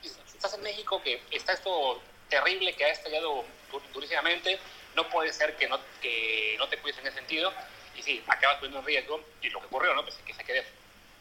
estás 0.03 0.53
en 0.53 0.63
México 0.63 1.01
que 1.03 1.21
está 1.31 1.53
esto 1.53 2.01
terrible 2.29 2.73
que 2.73 2.85
ha 2.85 2.89
estallado 2.89 3.45
durísimamente, 3.93 4.59
no 4.95 5.07
puede 5.09 5.31
ser 5.33 5.55
que 5.57 5.67
no, 5.67 5.79
que 6.01 6.55
no 6.57 6.67
te 6.67 6.77
cuides 6.77 6.99
en 6.99 7.07
ese 7.07 7.17
sentido, 7.17 7.53
y 7.95 8.01
sí, 8.01 8.23
acabas 8.27 8.57
poniendo 8.57 8.79
en 8.79 8.85
riesgo, 8.85 9.21
y 9.41 9.49
lo 9.49 9.59
que 9.59 9.67
ocurrió, 9.67 9.93
¿no? 9.93 10.03
Pues 10.03 10.15
que 10.25 10.33
se 10.33 10.43
quede 10.43 10.65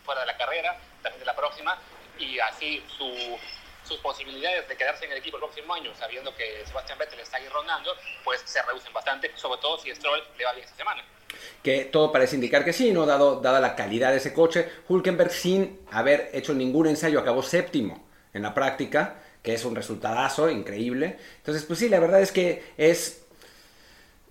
fuera 0.04 0.23
de 0.23 0.26
la 0.28 0.37
carrera, 0.37 0.78
también 1.02 1.21
de 1.21 1.26
la 1.26 1.37
próxima, 1.37 1.78
y 2.19 2.38
así 2.38 2.83
sus 2.97 3.99
posibilidades 3.99 4.69
de 4.69 4.76
quedarse 4.76 5.05
en 5.05 5.12
el 5.12 5.19
equipo 5.19 5.37
el 5.37 5.43
próximo 5.43 5.75
año, 5.75 5.93
sabiendo 5.99 6.35
que 6.35 6.64
Sebastián 6.64 6.99
Vettel 6.99 7.21
está 7.21 7.38
ahí 7.38 7.49
rondando, 7.49 7.90
pues 8.25 8.40
se 8.45 8.62
reducen 8.62 8.93
bastante, 8.93 9.33
sobre 9.37 9.61
todo 9.61 9.79
si 9.79 9.93
Stroll 9.95 10.23
le 10.38 10.45
va 10.45 10.52
bien 10.52 10.64
esta 10.64 10.76
semana. 10.76 11.05
Que 11.62 11.87
todo 11.87 12.12
parece 12.12 12.37
indicar 12.37 12.64
que 12.64 12.73
sí, 12.73 12.93
¿no? 12.93 13.07
Dado, 13.07 13.40
dada 13.40 13.61
la 13.61 13.75
calidad 13.75 14.11
de 14.11 14.19
ese 14.19 14.33
coche, 14.33 14.69
Hulkenberg 14.88 15.33
sin 15.33 15.81
haber 15.90 16.31
hecho 16.33 16.55
ningún 16.55 16.87
ensayo 16.87 17.21
acabó 17.21 17.43
séptimo 17.43 18.09
en 18.33 18.43
la 18.43 18.55
práctica, 18.55 19.23
que 19.43 19.55
es 19.55 19.64
un 19.64 19.75
resultadazo 19.75 20.50
increíble. 20.50 21.19
Entonces, 21.38 21.64
pues 21.64 21.79
sí, 21.79 21.88
la 21.88 21.99
verdad 21.99 22.21
es 22.21 22.33
que 22.33 22.73
es 22.76 23.21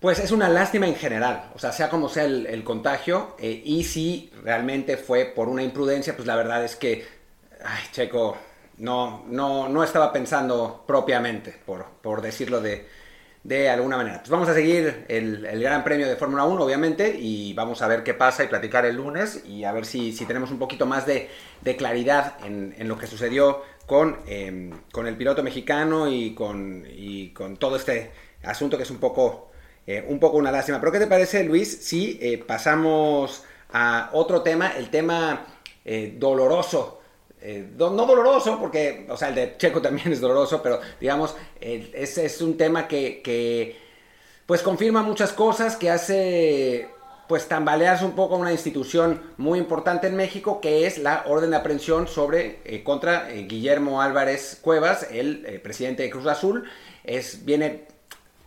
pues 0.00 0.18
es 0.18 0.30
una 0.32 0.48
lástima 0.48 0.86
en 0.86 0.96
general, 0.96 1.50
o 1.54 1.58
sea, 1.58 1.72
sea 1.72 1.90
como 1.90 2.08
sea 2.08 2.24
el, 2.24 2.64
contagio, 2.64 3.36
eh, 3.38 3.60
y 3.62 3.84
si 3.84 4.32
realmente 4.42 4.96
fue 4.96 5.26
por 5.26 5.50
una 5.50 5.62
imprudencia, 5.62 6.16
pues 6.16 6.26
la 6.26 6.36
verdad 6.36 6.64
es 6.64 6.74
que 6.74 7.06
ay, 7.64 7.82
Checo, 7.92 8.36
no, 8.78 9.24
no, 9.28 9.68
no 9.68 9.84
estaba 9.84 10.12
pensando 10.12 10.84
propiamente, 10.86 11.54
por, 11.64 11.86
por 12.02 12.22
decirlo 12.22 12.60
de, 12.60 12.86
de 13.42 13.68
alguna 13.68 13.96
manera. 13.96 14.18
Pues 14.18 14.30
vamos 14.30 14.48
a 14.48 14.54
seguir 14.54 15.04
el, 15.08 15.60
Gran 15.60 15.84
Premio 15.84 16.08
de 16.08 16.16
Fórmula 16.16 16.44
1, 16.44 16.62
obviamente, 16.62 17.16
y 17.18 17.52
vamos 17.54 17.82
a 17.82 17.88
ver 17.88 18.02
qué 18.02 18.14
pasa 18.14 18.44
y 18.44 18.48
platicar 18.48 18.84
el 18.84 18.96
lunes 18.96 19.44
y 19.46 19.64
a 19.64 19.72
ver 19.72 19.86
si, 19.86 20.12
tenemos 20.26 20.50
un 20.50 20.58
poquito 20.58 20.86
más 20.86 21.06
de, 21.06 21.28
claridad 21.76 22.34
en, 22.44 22.74
en, 22.78 22.88
lo 22.88 22.98
que 22.98 23.06
sucedió 23.06 23.62
con, 23.86 24.18
em, 24.26 24.70
con 24.92 25.06
el 25.06 25.16
piloto 25.16 25.42
mexicano 25.42 26.08
y 26.08 26.34
con, 26.34 26.84
y 26.88 27.30
con 27.30 27.56
todo 27.56 27.76
este 27.76 28.12
asunto 28.42 28.76
que 28.76 28.84
es 28.84 28.90
un 28.90 28.98
poco, 28.98 29.50
eh, 29.86 30.04
un 30.08 30.20
poco 30.20 30.36
una 30.36 30.52
lástima. 30.52 30.80
Pero 30.80 30.92
¿qué 30.92 30.98
te 30.98 31.06
parece, 31.06 31.44
Luis, 31.44 31.84
si 31.84 32.18
eh, 32.20 32.38
pasamos 32.38 33.44
a 33.72 34.10
otro 34.12 34.42
tema, 34.42 34.72
el 34.76 34.90
tema 34.90 35.46
eh, 35.84 36.14
doloroso 36.18 36.99
eh, 37.42 37.66
no 37.76 37.90
doloroso, 37.90 38.58
porque, 38.58 39.06
o 39.08 39.16
sea, 39.16 39.28
el 39.28 39.34
de 39.34 39.56
Checo 39.56 39.80
también 39.80 40.12
es 40.12 40.20
doloroso, 40.20 40.62
pero 40.62 40.80
digamos, 41.00 41.34
es, 41.60 42.18
es, 42.18 42.40
un 42.42 42.56
tema 42.56 42.86
que, 42.86 43.22
que, 43.22 43.78
pues 44.46 44.62
confirma 44.62 45.02
muchas 45.02 45.32
cosas, 45.32 45.76
que 45.76 45.90
hace 45.90 46.88
pues 47.28 47.46
tambalearse 47.46 48.04
un 48.04 48.16
poco 48.16 48.36
una 48.36 48.50
institución 48.50 49.22
muy 49.36 49.60
importante 49.60 50.08
en 50.08 50.16
México, 50.16 50.60
que 50.60 50.86
es 50.86 50.98
la 50.98 51.22
orden 51.28 51.50
de 51.50 51.56
aprehensión 51.56 52.08
sobre, 52.08 52.58
eh, 52.64 52.82
contra 52.82 53.30
eh, 53.30 53.44
Guillermo 53.44 54.02
Álvarez 54.02 54.58
Cuevas, 54.60 55.06
el 55.12 55.60
presidente 55.62 56.02
de 56.02 56.10
Cruz 56.10 56.26
Azul, 56.26 56.64
es, 57.04 57.44
viene 57.44 57.86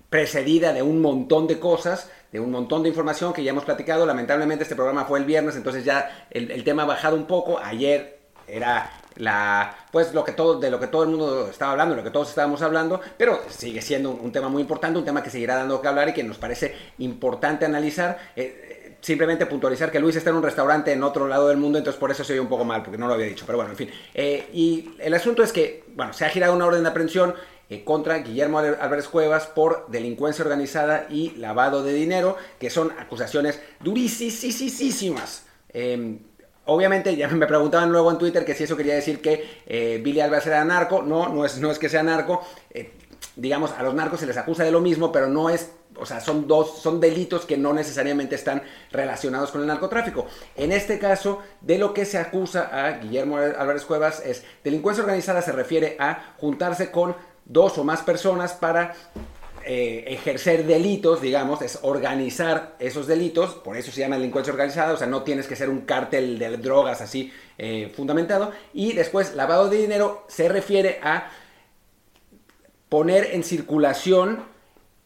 precedida 0.09 0.73
de 0.73 0.81
un 0.81 1.01
montón 1.01 1.47
de 1.47 1.59
cosas, 1.59 2.11
de 2.33 2.39
un 2.39 2.51
montón 2.51 2.83
de 2.83 2.89
información 2.89 3.31
que 3.31 3.43
ya 3.43 3.51
hemos 3.51 3.63
platicado. 3.63 4.05
Lamentablemente 4.05 4.63
este 4.63 4.75
programa 4.75 5.05
fue 5.05 5.17
el 5.17 5.25
viernes, 5.25 5.55
entonces 5.55 5.85
ya 5.85 6.27
el, 6.29 6.51
el 6.51 6.63
tema 6.63 6.83
ha 6.83 6.85
bajado 6.85 7.15
un 7.15 7.25
poco. 7.25 7.57
Ayer 7.57 8.12
era 8.47 8.91
la 9.15 9.75
pues 9.91 10.13
lo 10.13 10.23
que 10.23 10.31
todo 10.31 10.59
de 10.59 10.71
lo 10.71 10.79
que 10.79 10.87
todo 10.87 11.03
el 11.03 11.09
mundo 11.09 11.47
estaba 11.49 11.71
hablando, 11.71 11.95
lo 11.95 12.03
que 12.03 12.09
todos 12.09 12.29
estábamos 12.29 12.61
hablando, 12.61 12.99
pero 13.17 13.39
sigue 13.49 13.81
siendo 13.81 14.11
un, 14.11 14.31
tema 14.31 14.49
muy 14.49 14.61
importante, 14.61 14.97
un 14.97 15.05
tema 15.05 15.21
que 15.21 15.29
seguirá 15.29 15.55
dando 15.55 15.81
que 15.81 15.87
hablar 15.87 16.09
y 16.09 16.13
que 16.13 16.23
nos 16.23 16.37
parece 16.37 16.75
importante 16.97 17.65
analizar. 17.65 18.17
Eh, 18.35 18.97
simplemente 19.01 19.45
puntualizar 19.45 19.91
que 19.91 19.99
Luis 19.99 20.15
está 20.15 20.29
en 20.29 20.37
un 20.37 20.43
restaurante 20.43 20.93
en 20.93 21.03
otro 21.03 21.27
lado 21.27 21.49
del 21.49 21.57
mundo, 21.57 21.77
entonces 21.77 21.99
por 21.99 22.09
eso 22.09 22.23
se 22.23 22.31
oye 22.33 22.39
un 22.39 22.47
poco 22.47 22.63
mal, 22.63 22.83
porque 22.83 22.97
no 22.97 23.07
lo 23.07 23.13
había 23.13 23.25
dicho, 23.25 23.43
pero 23.45 23.57
bueno, 23.57 23.71
en 23.71 23.77
fin. 23.77 23.89
Eh, 24.13 24.47
y 24.53 24.95
el 24.99 25.13
asunto 25.13 25.43
es 25.43 25.51
que, 25.51 25.83
bueno, 25.93 26.13
se 26.13 26.23
ha 26.25 26.29
girado 26.29 26.55
una 26.55 26.65
orden 26.65 26.83
de 26.83 26.89
aprehensión 26.89 27.35
eh, 27.69 27.83
contra 27.83 28.19
Guillermo 28.19 28.59
Álvarez 28.59 29.09
Cuevas 29.09 29.47
por 29.47 29.87
delincuencia 29.89 30.45
organizada 30.45 31.07
y 31.09 31.31
lavado 31.31 31.83
de 31.83 31.93
dinero, 31.93 32.37
que 32.59 32.69
son 32.69 32.93
acusaciones 32.97 33.59
durísimas. 33.81 35.43
Obviamente 36.65 37.15
ya 37.15 37.27
me 37.27 37.47
preguntaban 37.47 37.91
luego 37.91 38.11
en 38.11 38.17
Twitter 38.17 38.45
que 38.45 38.55
si 38.55 38.63
eso 38.63 38.77
quería 38.77 38.95
decir 38.95 39.21
que 39.21 39.61
eh, 39.65 39.99
Billy 40.03 40.21
Álvarez 40.21 40.47
era 40.47 40.63
narco. 40.63 41.01
No, 41.01 41.29
no 41.29 41.45
es, 41.45 41.57
no 41.59 41.71
es 41.71 41.79
que 41.79 41.89
sea 41.89 42.03
narco. 42.03 42.41
Eh, 42.69 42.93
digamos, 43.35 43.71
a 43.71 43.83
los 43.83 43.93
narcos 43.93 44.19
se 44.19 44.27
les 44.27 44.37
acusa 44.37 44.63
de 44.63 44.71
lo 44.71 44.79
mismo, 44.79 45.11
pero 45.11 45.27
no 45.27 45.49
es, 45.49 45.71
o 45.95 46.05
sea, 46.05 46.19
son 46.19 46.47
dos, 46.47 46.81
son 46.81 46.99
delitos 46.99 47.45
que 47.45 47.57
no 47.57 47.73
necesariamente 47.73 48.35
están 48.35 48.61
relacionados 48.91 49.51
con 49.51 49.61
el 49.61 49.67
narcotráfico. 49.67 50.27
En 50.55 50.71
este 50.71 50.99
caso, 50.99 51.41
de 51.61 51.77
lo 51.77 51.93
que 51.93 52.05
se 52.05 52.17
acusa 52.17 52.69
a 52.71 52.99
Guillermo 52.99 53.37
Álvarez 53.37 53.85
Cuevas 53.85 54.21
es 54.25 54.43
delincuencia 54.63 55.03
organizada 55.03 55.41
se 55.41 55.51
refiere 55.51 55.95
a 55.99 56.35
juntarse 56.37 56.91
con 56.91 57.15
dos 57.45 57.77
o 57.77 57.83
más 57.83 58.01
personas 58.01 58.53
para 58.53 58.93
eh, 59.65 60.03
ejercer 60.07 60.65
delitos, 60.65 61.21
digamos, 61.21 61.61
es 61.61 61.79
organizar 61.83 62.75
esos 62.79 63.07
delitos, 63.07 63.53
por 63.53 63.77
eso 63.77 63.91
se 63.91 64.01
llama 64.01 64.17
delincuencia 64.17 64.51
organizada, 64.51 64.93
o 64.93 64.97
sea, 64.97 65.07
no 65.07 65.23
tienes 65.23 65.47
que 65.47 65.55
ser 65.55 65.69
un 65.69 65.81
cártel 65.81 66.37
de 66.37 66.57
drogas 66.57 67.01
así 67.01 67.31
eh, 67.57 67.91
fundamentado. 67.95 68.51
Y 68.73 68.93
después, 68.93 69.35
lavado 69.35 69.69
de 69.69 69.77
dinero 69.77 70.25
se 70.27 70.49
refiere 70.49 70.99
a 71.01 71.31
poner 72.89 73.29
en 73.33 73.43
circulación 73.43 74.43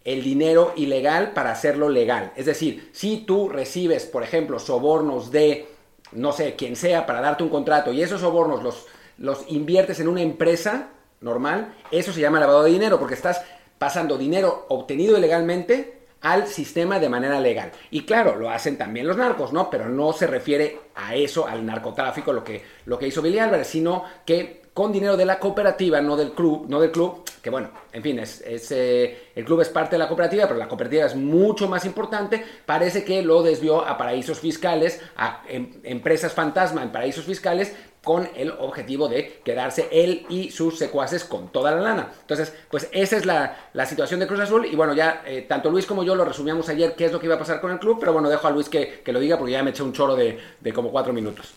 el 0.04 0.24
dinero 0.24 0.74
ilegal 0.76 1.34
para 1.34 1.52
hacerlo 1.52 1.90
legal. 1.90 2.32
Es 2.36 2.46
decir, 2.46 2.90
si 2.94 3.18
tú 3.18 3.50
recibes, 3.50 4.06
por 4.06 4.24
ejemplo, 4.24 4.58
sobornos 4.58 5.32
de, 5.32 5.68
no 6.14 6.32
sé, 6.32 6.56
quien 6.56 6.76
sea, 6.76 7.06
para 7.06 7.22
darte 7.22 7.44
un 7.44 7.50
contrato 7.50 7.94
y 7.94 8.02
esos 8.02 8.22
sobornos 8.22 8.64
los, 8.64 8.86
los 9.18 9.46
inviertes 9.50 10.00
en 10.00 10.08
una 10.08 10.22
empresa 10.22 10.90
normal, 11.22 11.76
eso 11.92 12.14
se 12.14 12.22
llama 12.22 12.40
lavado 12.40 12.64
de 12.64 12.72
dinero 12.72 13.00
porque 13.00 13.16
estás 13.16 13.42
pasando 13.78 14.18
dinero 14.18 14.66
obtenido 14.70 15.18
ilegalmente 15.18 15.98
al 16.22 16.48
sistema 16.48 17.00
de 17.00 17.10
manera 17.10 17.40
legal. 17.40 17.72
Y 17.92 18.04
claro, 18.04 18.36
lo 18.36 18.50
hacen 18.50 18.78
también 18.78 19.08
los 19.08 19.18
narcos, 19.18 19.54
¿no? 19.54 19.70
Pero 19.70 19.88
no 19.88 20.14
se 20.14 20.28
refiere 20.28 20.80
a 20.96 21.16
eso, 21.16 21.48
al 21.48 21.66
narcotráfico, 21.66 22.34
lo 22.34 22.44
que, 22.44 22.64
lo 22.86 22.98
que 22.98 23.08
hizo 23.08 23.22
Billy 23.22 23.40
Álvarez, 23.40 23.68
sino 23.68 24.04
que 24.26 24.68
con 24.78 24.92
dinero 24.92 25.18
de 25.18 25.26
la 25.26 25.40
cooperativa, 25.40 26.02
no 26.02 26.16
del 26.16 26.34
club, 26.34 26.68
no 26.70 26.80
del 26.80 26.92
club, 26.92 27.24
que 27.42 27.50
bueno, 27.50 27.72
en 27.92 28.04
fin, 28.04 28.20
es, 28.20 28.44
eh, 28.46 29.30
el 29.34 29.44
club 29.44 29.62
es 29.62 29.70
parte 29.70 29.96
de 29.96 29.98
la 29.98 30.08
cooperativa, 30.08 30.46
pero 30.46 30.60
la 30.60 30.68
cooperativa 30.68 31.08
es 31.08 31.16
mucho 31.16 31.68
más 31.68 31.84
importante, 31.84 32.46
parece 32.64 33.04
que 33.04 33.24
lo 33.24 33.42
desvió 33.42 33.84
a 33.84 33.98
paraísos 33.98 34.40
fiscales, 34.40 35.02
a 35.16 35.42
em, 35.48 35.80
empresas 35.82 36.32
fantasma 36.32 36.84
en 36.84 36.92
paraísos 36.92 37.26
fiscales, 37.26 37.76
con 38.04 38.30
el 38.36 38.52
objetivo 38.52 39.08
de 39.08 39.42
quedarse 39.44 39.90
él 39.92 40.26
y 40.30 40.52
sus 40.52 40.78
secuaces 40.78 41.24
con 41.24 41.52
toda 41.52 41.72
la 41.72 41.82
lana. 41.82 42.14
Entonces, 42.22 42.54
pues 42.70 42.88
esa 42.92 43.18
es 43.18 43.26
la, 43.26 43.70
situación 43.86 44.20
de 44.20 44.28
Cruz 44.28 44.40
Azul 44.40 44.66
y 44.66 44.76
bueno, 44.76 44.94
ya 44.94 45.24
eh, 45.26 45.42
tanto 45.42 45.70
Luis 45.70 45.86
como 45.86 46.04
yo 46.04 46.16
lo 46.16 46.26
resumíamos 46.26 46.70
ayer 46.70 46.96
qué 46.96 47.06
es 47.06 47.12
lo 47.12 47.20
que 47.20 47.26
iba 47.26 47.36
a 47.36 47.40
pasar 47.40 47.60
con 47.60 47.72
el 47.72 47.80
club, 47.80 47.98
pero 48.00 48.14
bueno, 48.14 48.30
dejo 48.30 48.48
a 48.48 48.52
Luis 48.52 48.70
que, 48.70 49.04
lo 49.06 49.20
diga 49.20 49.38
porque 49.38 49.54
ya 49.54 49.64
me 49.64 49.72
eché 49.72 49.84
un 49.84 49.94
choro 49.94 50.16
de, 50.16 50.40
como 50.74 50.92
cuatro 50.92 51.14
minutos. 51.14 51.54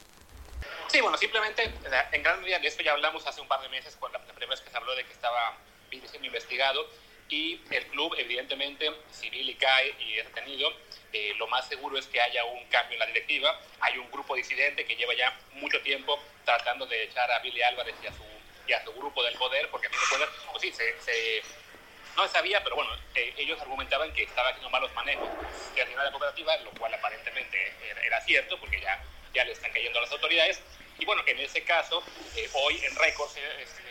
Sí, 0.88 1.00
bueno, 1.00 1.16
simplemente, 1.16 1.72
en 2.12 2.22
gran 2.22 2.40
medida 2.40 2.58
de 2.58 2.66
esto 2.66 2.82
ya 2.82 2.92
hablamos 2.92 3.24
hace 3.26 3.40
un 3.40 3.46
par 3.46 3.60
de 3.62 3.68
meses, 3.68 3.96
cuando 3.98 4.18
la 4.18 4.24
primera 4.24 4.50
vez 4.50 4.60
que 4.60 4.70
se 4.70 4.76
habló 4.76 4.94
de 4.96 5.04
que 5.04 5.12
estaba 5.12 5.56
siendo 5.90 6.26
investigado, 6.26 6.84
y 7.30 7.60
el 7.70 7.86
club, 7.86 8.14
evidentemente, 8.18 8.90
civil 9.10 9.48
y 9.48 9.54
cae 9.54 9.94
y 10.00 10.18
es 10.18 10.26
detenido, 10.26 10.72
eh, 11.12 11.34
lo 11.38 11.46
más 11.46 11.66
seguro 11.68 11.98
es 11.98 12.06
que 12.06 12.20
haya 12.20 12.44
un 12.44 12.64
cambio 12.66 12.94
en 12.94 13.00
la 13.00 13.06
directiva. 13.06 13.58
Hay 13.80 13.98
un 13.98 14.10
grupo 14.10 14.34
disidente 14.34 14.84
que 14.84 14.96
lleva 14.96 15.14
ya 15.14 15.36
mucho 15.54 15.80
tiempo 15.82 16.20
tratando 16.44 16.86
de 16.86 17.04
echar 17.04 17.30
a 17.30 17.38
Billy 17.40 17.62
Álvarez 17.62 17.94
y 18.02 18.06
a 18.06 18.12
su, 18.12 18.24
y 18.66 18.72
a 18.72 18.84
su 18.84 18.92
grupo 18.92 19.22
del 19.22 19.34
poder, 19.34 19.68
porque 19.70 19.86
a 19.86 19.90
mí 19.90 19.96
me 19.96 20.26
pues 20.50 20.62
sí, 20.62 20.72
se, 20.72 21.42
no 22.16 22.28
sabía, 22.28 22.62
pero 22.62 22.76
bueno, 22.76 22.90
eh, 23.14 23.32
ellos 23.38 23.60
argumentaban 23.60 24.12
que 24.12 24.24
estaba 24.24 24.50
haciendo 24.50 24.70
malos 24.70 24.92
manejos 24.94 25.28
de 25.74 25.86
la 25.96 26.10
cooperativa, 26.10 26.56
lo 26.58 26.70
cual 26.72 26.92
aparentemente 26.94 27.72
era, 28.04 28.20
cierto, 28.22 28.58
porque 28.58 28.80
ya, 28.80 29.02
ya 29.32 29.44
le 29.44 29.52
están 29.52 29.72
cayendo 29.72 29.98
a 29.98 30.02
las 30.02 30.12
autoridades. 30.12 30.60
Y 31.00 31.06
bueno, 31.06 31.22
en 31.26 31.40
ese 31.40 31.64
caso, 31.64 32.02
eh, 32.36 32.48
hoy 32.52 32.78
en 32.84 32.94
récord 32.94 33.30
se, 33.30 33.40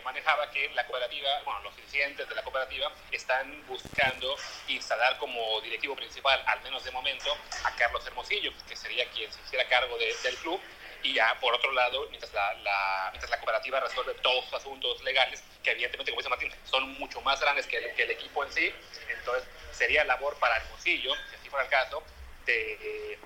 manejaba 0.03 0.49
que 0.51 0.69
la 0.69 0.85
cooperativa, 0.85 1.27
bueno, 1.43 1.59
los 1.61 1.75
dirigentes 1.75 2.29
de 2.29 2.35
la 2.35 2.43
cooperativa 2.43 2.91
están 3.11 3.65
buscando 3.67 4.35
instalar 4.67 5.17
como 5.17 5.59
directivo 5.61 5.95
principal, 5.95 6.41
al 6.45 6.61
menos 6.61 6.83
de 6.83 6.91
momento, 6.91 7.35
a 7.63 7.75
Carlos 7.75 8.05
Hermosillo, 8.05 8.51
que 8.67 8.75
sería 8.75 9.09
quien 9.09 9.31
se 9.31 9.41
hiciera 9.41 9.67
cargo 9.67 9.97
del 9.97 10.35
club. 10.37 10.61
Y 11.01 11.13
ya, 11.13 11.35
por 11.39 11.53
otro 11.53 11.71
lado, 11.71 12.07
mientras 12.09 12.31
la, 12.33 13.09
mientras 13.11 13.31
la 13.31 13.37
cooperativa 13.37 13.79
resuelve 13.79 14.13
todos 14.15 14.45
los 14.45 14.53
asuntos 14.53 15.01
legales, 15.03 15.43
que 15.63 15.71
evidentemente, 15.71 16.11
como 16.11 16.21
dice 16.21 16.29
Martín, 16.29 16.51
son 16.65 16.91
mucho 16.99 17.21
más 17.21 17.39
grandes 17.41 17.65
que 17.65 17.77
el, 17.77 17.95
que 17.95 18.03
el 18.03 18.11
equipo 18.11 18.43
en 18.43 18.51
sí, 18.51 18.71
entonces 19.07 19.47
sería 19.71 20.03
labor 20.03 20.37
para 20.39 20.57
Hermosillo, 20.57 21.15
si 21.29 21.35
así 21.35 21.49
fuera 21.49 21.65
el 21.65 21.71
caso, 21.71 22.03
de 22.45 22.73
eh, 23.13 23.19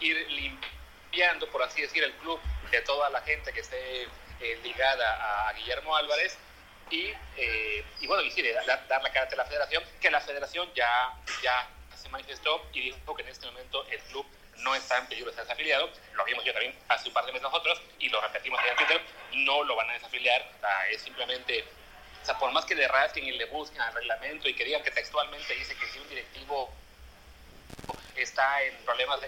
ir 0.00 0.30
limpiando, 0.30 1.50
por 1.50 1.62
así 1.62 1.80
decir, 1.80 2.04
el 2.04 2.12
club 2.14 2.38
de 2.70 2.80
toda 2.82 3.10
la 3.10 3.20
gente 3.22 3.52
que 3.52 3.60
esté 3.60 4.02
eh, 4.40 4.60
ligada 4.62 5.48
a 5.48 5.52
Guillermo 5.54 5.96
Álvarez. 5.96 6.36
Y, 6.90 7.12
eh, 7.36 7.84
y 8.00 8.06
bueno, 8.06 8.22
y 8.22 8.52
dar, 8.52 8.88
dar, 8.88 9.02
la 9.02 9.10
cara 9.10 9.24
ante 9.24 9.36
la 9.36 9.44
federación, 9.44 9.84
que 10.00 10.10
la 10.10 10.20
federación 10.20 10.72
ya, 10.74 11.12
ya 11.42 11.68
se 11.94 12.08
manifestó 12.08 12.66
y 12.72 12.80
dijo 12.80 13.14
que 13.14 13.22
en 13.22 13.28
este 13.28 13.46
momento 13.46 13.84
el 13.88 14.00
club 14.04 14.26
no 14.58 14.74
está 14.74 14.98
en 14.98 15.06
peligro 15.06 15.30
de 15.30 15.36
ser 15.36 15.44
desafiliado, 15.44 15.90
lo 16.14 16.24
vimos 16.24 16.44
ya 16.44 16.52
también 16.52 16.74
hace 16.88 17.08
un 17.08 17.14
par 17.14 17.26
de 17.26 17.32
meses 17.32 17.42
nosotros 17.42 17.80
y 17.98 18.08
lo 18.08 18.20
repetimos 18.20 18.60
en 18.68 18.76
Twitter, 18.76 19.02
no 19.34 19.64
lo 19.64 19.76
van 19.76 19.90
a 19.90 19.92
desafiliar, 19.92 20.50
es 20.90 21.02
simplemente, 21.02 21.64
o 22.22 22.24
sea, 22.24 22.38
por 22.38 22.50
más 22.52 22.64
que 22.64 22.74
le 22.74 22.88
rasquen 22.88 23.24
y 23.24 23.32
le 23.32 23.44
busquen 23.46 23.80
al 23.80 23.92
reglamento 23.92 24.48
y 24.48 24.54
que 24.54 24.64
digan 24.64 24.82
que 24.82 24.90
textualmente 24.90 25.54
dice 25.54 25.76
que 25.76 25.86
si 25.86 25.98
un 25.98 26.08
directivo 26.08 26.72
está 28.16 28.62
en 28.62 28.74
problemas 28.84 29.20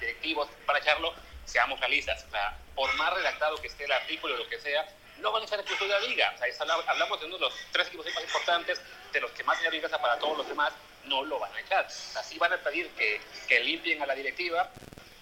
directivos 0.00 0.48
para 0.66 0.80
echarlo, 0.80 1.14
seamos 1.44 1.78
realistas, 1.80 2.24
o 2.26 2.30
sea, 2.30 2.56
por 2.74 2.92
más 2.94 3.12
redactado 3.14 3.56
que 3.60 3.68
esté 3.68 3.84
el 3.84 3.92
artículo 3.92 4.34
o 4.34 4.38
lo 4.38 4.48
que 4.48 4.58
sea, 4.60 4.86
no 5.18 5.32
van 5.32 5.42
a 5.42 5.46
echar 5.46 5.60
exclusión 5.60 5.88
de 5.88 5.94
la 5.94 6.00
liga. 6.00 6.32
O 6.34 6.38
sea, 6.38 6.74
hablamos 6.88 7.20
de 7.20 7.26
uno 7.26 7.36
de 7.36 7.42
los 7.42 7.54
tres 7.70 7.86
equipos 7.88 8.06
más 8.14 8.24
importantes, 8.24 8.80
de 9.12 9.20
los 9.20 9.30
que 9.32 9.44
más 9.44 9.58
dinero 9.58 9.76
ingresa 9.76 10.00
para 10.00 10.18
todos 10.18 10.38
los 10.38 10.48
demás, 10.48 10.72
no 11.04 11.24
lo 11.24 11.38
van 11.38 11.54
a 11.54 11.60
echar. 11.60 11.86
Así 11.86 12.38
van 12.38 12.52
a 12.52 12.56
pedir 12.58 12.88
que, 12.90 13.20
que 13.48 13.60
limpien 13.60 14.02
a 14.02 14.06
la 14.06 14.14
directiva, 14.14 14.70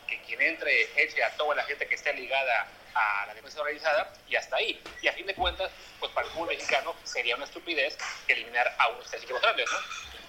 que 0.07 0.21
quien 0.23 0.41
entre 0.41 1.03
eche 1.03 1.23
a 1.23 1.37
toda 1.37 1.55
la 1.55 1.65
gente 1.65 1.87
que 1.87 1.95
esté 1.95 2.13
ligada 2.15 2.67
a 2.95 3.27
la 3.27 3.35
defensa 3.35 3.61
organizada 3.61 4.13
y 4.29 4.37
hasta 4.37 4.57
ahí. 4.57 4.83
Y 5.03 5.09
a 5.09 5.13
fin 5.13 5.27
de 5.27 5.35
cuentas, 5.35 5.71
pues 5.99 6.11
para 6.13 6.27
el 6.27 6.33
fútbol 6.33 6.49
mexicano 6.49 6.95
sería 7.05 7.37
una 7.37 7.45
estupidez 7.45 7.97
eliminar 8.27 8.75
a 8.79 8.89
unos 8.89 9.07
tres 9.09 9.23
equipos 9.23 9.41
grandes, 9.43 9.71
¿no? 9.71 9.79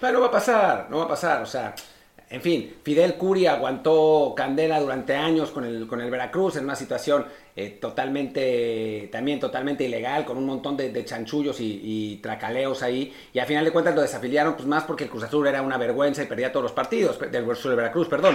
Pero 0.00 0.12
no 0.14 0.20
va 0.20 0.26
a 0.26 0.30
pasar, 0.30 0.86
no 0.90 0.98
va 0.98 1.04
a 1.04 1.08
pasar, 1.08 1.42
o 1.42 1.46
sea, 1.46 1.74
en 2.32 2.40
fin, 2.40 2.76
Fidel 2.82 3.14
Curi 3.14 3.46
aguantó 3.46 4.32
candela 4.34 4.80
durante 4.80 5.14
años 5.14 5.50
con 5.50 5.66
el, 5.66 5.86
con 5.86 6.00
el 6.00 6.10
Veracruz 6.10 6.56
en 6.56 6.64
una 6.64 6.74
situación 6.74 7.26
eh, 7.54 7.76
totalmente, 7.78 9.10
también 9.12 9.38
totalmente 9.38 9.84
ilegal, 9.84 10.24
con 10.24 10.38
un 10.38 10.46
montón 10.46 10.74
de, 10.74 11.04
chanchullos 11.04 11.58
y, 11.60 12.18
tracaleos 12.22 12.82
ahí. 12.82 13.12
Y 13.34 13.38
al 13.38 13.46
final 13.46 13.66
de 13.66 13.70
cuentas 13.70 13.94
lo 13.94 14.00
desafiliaron, 14.00 14.54
pues 14.54 14.66
más 14.66 14.84
porque 14.84 15.04
el 15.04 15.10
Cruz 15.10 15.24
Azul 15.24 15.46
era 15.46 15.60
una 15.60 15.76
vergüenza 15.76 16.22
y 16.22 16.26
perdía 16.26 16.50
todos 16.50 16.64
los 16.64 16.72
partidos 16.72 17.18
del 17.30 17.44
Veracruz, 17.76 18.08
perdón. 18.08 18.34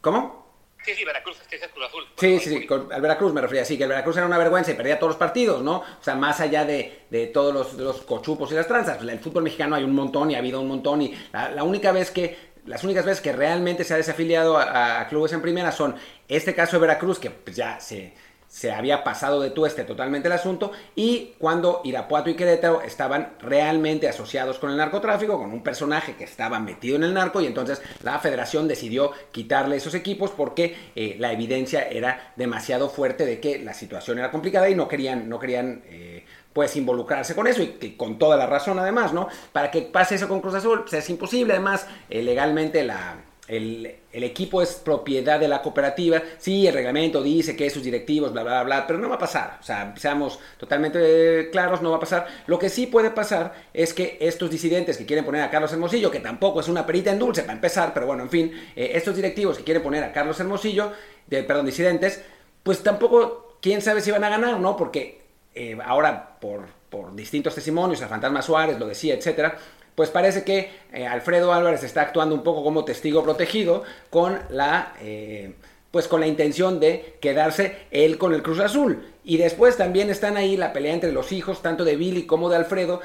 ¿Cómo? 0.00 0.39
Sí, 0.84 0.94
sí, 0.94 1.04
Veracruz, 1.04 1.38
es 1.40 1.46
que 1.46 1.56
es 1.56 1.68
Cruz 1.68 1.86
Azul. 1.86 2.04
Sí, 2.16 2.38
sí, 2.38 2.50
sí, 2.50 2.66
con, 2.66 2.92
al 2.92 3.00
Veracruz 3.00 3.32
me 3.32 3.40
refería, 3.40 3.64
sí, 3.64 3.76
que 3.76 3.84
el 3.84 3.90
Veracruz 3.90 4.16
era 4.16 4.26
una 4.26 4.38
vergüenza 4.38 4.70
y 4.70 4.74
perdía 4.74 4.98
todos 4.98 5.10
los 5.10 5.18
partidos, 5.18 5.62
¿no? 5.62 5.78
O 5.78 6.02
sea, 6.02 6.14
más 6.14 6.40
allá 6.40 6.64
de, 6.64 7.02
de 7.10 7.26
todos 7.26 7.76
los, 7.76 8.00
cochupos 8.02 8.50
y 8.52 8.54
las 8.54 8.66
tranzas, 8.66 9.02
el 9.02 9.18
fútbol 9.18 9.42
mexicano 9.42 9.76
hay 9.76 9.84
un 9.84 9.94
montón 9.94 10.30
y 10.30 10.34
ha 10.34 10.38
habido 10.38 10.60
un 10.60 10.68
montón 10.68 11.02
y 11.02 11.14
la, 11.32 11.62
única 11.64 11.92
vez 11.92 12.10
que 12.10 12.50
las 12.66 12.82
únicas 12.84 13.04
veces 13.04 13.20
que 13.20 13.32
realmente 13.32 13.84
se 13.84 13.94
ha 13.94 13.96
desafiliado 13.96 14.56
a, 14.56 15.00
a, 15.00 15.08
clubes 15.08 15.32
en 15.32 15.42
primera 15.42 15.70
son 15.72 15.96
este 16.28 16.54
caso 16.54 16.76
de 16.76 16.80
Veracruz, 16.80 17.18
que 17.18 17.30
pues 17.30 17.56
ya 17.56 17.78
se, 17.80 18.14
se 18.50 18.72
había 18.72 19.04
pasado 19.04 19.40
de 19.40 19.50
tueste 19.50 19.84
totalmente 19.84 20.26
el 20.26 20.32
asunto 20.32 20.72
y 20.96 21.34
cuando 21.38 21.82
Irapuato 21.84 22.30
y 22.30 22.34
Querétaro 22.34 22.82
estaban 22.82 23.34
realmente 23.40 24.08
asociados 24.08 24.58
con 24.58 24.72
el 24.72 24.76
narcotráfico, 24.76 25.38
con 25.38 25.52
un 25.52 25.62
personaje 25.62 26.16
que 26.16 26.24
estaba 26.24 26.58
metido 26.58 26.96
en 26.96 27.04
el 27.04 27.14
narco 27.14 27.40
y 27.40 27.46
entonces 27.46 27.80
la 28.02 28.18
federación 28.18 28.66
decidió 28.66 29.12
quitarle 29.30 29.76
esos 29.76 29.94
equipos 29.94 30.32
porque 30.32 30.76
eh, 30.96 31.14
la 31.20 31.32
evidencia 31.32 31.88
era 31.88 32.32
demasiado 32.34 32.90
fuerte 32.90 33.24
de 33.24 33.38
que 33.38 33.60
la 33.60 33.72
situación 33.72 34.18
era 34.18 34.32
complicada 34.32 34.68
y 34.68 34.74
no 34.74 34.88
querían, 34.88 35.28
no 35.28 35.38
querían 35.38 35.84
eh, 35.86 36.24
pues 36.52 36.74
involucrarse 36.74 37.36
con 37.36 37.46
eso 37.46 37.62
y, 37.62 37.94
con 37.96 38.18
toda 38.18 38.36
la 38.36 38.46
razón 38.46 38.80
además, 38.80 39.12
¿no? 39.12 39.28
Para 39.52 39.70
que 39.70 39.82
pase 39.82 40.16
eso 40.16 40.26
con 40.26 40.40
Cruz 40.40 40.54
Azul, 40.54 40.80
pues, 40.80 40.94
es 40.94 41.08
imposible, 41.08 41.52
además 41.52 41.86
eh, 42.08 42.20
legalmente 42.20 42.82
la, 42.82 43.16
el, 43.50 43.96
equipo 44.12 44.62
es 44.62 44.74
propiedad 44.74 45.40
de 45.40 45.48
la 45.48 45.60
cooperativa, 45.60 46.22
sí, 46.38 46.66
el 46.66 46.74
reglamento 46.74 47.22
dice 47.22 47.56
que 47.56 47.68
sus 47.68 47.82
directivos, 47.82 48.32
bla, 48.32 48.42
bla, 48.42 48.62
bla, 48.62 48.86
pero 48.86 48.98
no 48.98 49.08
va 49.08 49.16
a 49.16 49.18
pasar, 49.18 49.58
o 49.60 49.62
sea, 49.62 49.92
seamos 49.96 50.38
totalmente 50.56 51.48
claros, 51.50 51.82
no 51.82 51.90
va 51.90 51.96
a 51.96 52.00
pasar. 52.00 52.26
Lo 52.46 52.58
que 52.58 52.68
sí 52.68 52.86
puede 52.86 53.10
pasar 53.10 53.52
es 53.74 53.92
que 53.92 54.18
estos 54.20 54.50
disidentes 54.50 54.96
que 54.96 55.06
quieren 55.06 55.24
poner 55.24 55.42
a 55.42 55.50
Carlos 55.50 55.72
Hermosillo, 55.72 56.10
que 56.10 56.20
tampoco 56.20 56.60
es 56.60 56.68
una 56.68 56.86
perita 56.86 57.10
en 57.10 57.18
dulce 57.18 57.42
para 57.42 57.54
empezar, 57.54 57.92
pero 57.92 58.06
bueno, 58.06 58.22
en 58.22 58.30
fin, 58.30 58.52
eh, 58.76 58.92
estos 58.94 59.16
directivos 59.16 59.58
que 59.58 59.64
quieren 59.64 59.82
poner 59.82 60.04
a 60.04 60.12
Carlos 60.12 60.38
Hermosillo, 60.38 60.92
de, 61.26 61.42
perdón, 61.42 61.66
disidentes, 61.66 62.22
pues 62.62 62.82
tampoco, 62.82 63.56
quién 63.60 63.82
sabe 63.82 64.00
si 64.00 64.10
van 64.10 64.24
a 64.24 64.28
ganar, 64.28 64.60
¿no? 64.60 64.76
Porque 64.76 65.22
eh, 65.54 65.76
ahora, 65.84 66.38
por, 66.40 66.66
por 66.88 67.14
distintos 67.16 67.54
testimonios, 67.54 68.00
el 68.00 68.08
fantasma 68.08 68.42
Suárez 68.42 68.78
lo 68.78 68.86
decía, 68.86 69.14
etcétera, 69.14 69.58
pues 69.94 70.10
parece 70.10 70.44
que 70.44 70.70
eh, 70.92 71.06
Alfredo 71.06 71.52
Álvarez 71.52 71.82
está 71.82 72.02
actuando 72.02 72.34
un 72.34 72.42
poco 72.42 72.62
como 72.62 72.84
testigo 72.84 73.22
protegido 73.22 73.82
con 74.10 74.38
la, 74.50 74.94
eh, 75.00 75.54
pues 75.90 76.08
con 76.08 76.20
la 76.20 76.26
intención 76.26 76.80
de 76.80 77.16
quedarse 77.20 77.76
él 77.90 78.18
con 78.18 78.34
el 78.34 78.42
Cruz 78.42 78.60
Azul. 78.60 79.04
Y 79.24 79.36
después 79.36 79.76
también 79.76 80.10
están 80.10 80.36
ahí 80.36 80.56
la 80.56 80.72
pelea 80.72 80.94
entre 80.94 81.12
los 81.12 81.32
hijos, 81.32 81.62
tanto 81.62 81.84
de 81.84 81.96
Billy 81.96 82.26
como 82.26 82.48
de 82.48 82.56
Alfredo, 82.56 83.00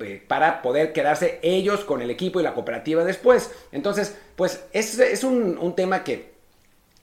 eh, 0.00 0.22
para 0.26 0.62
poder 0.62 0.92
quedarse 0.92 1.40
ellos 1.42 1.84
con 1.84 2.02
el 2.02 2.10
equipo 2.10 2.38
y 2.38 2.42
la 2.42 2.54
cooperativa 2.54 3.02
después. 3.04 3.50
Entonces, 3.72 4.16
pues 4.36 4.64
es, 4.72 4.98
es 4.98 5.24
un, 5.24 5.58
un 5.58 5.74
tema 5.74 6.04
que 6.04 6.35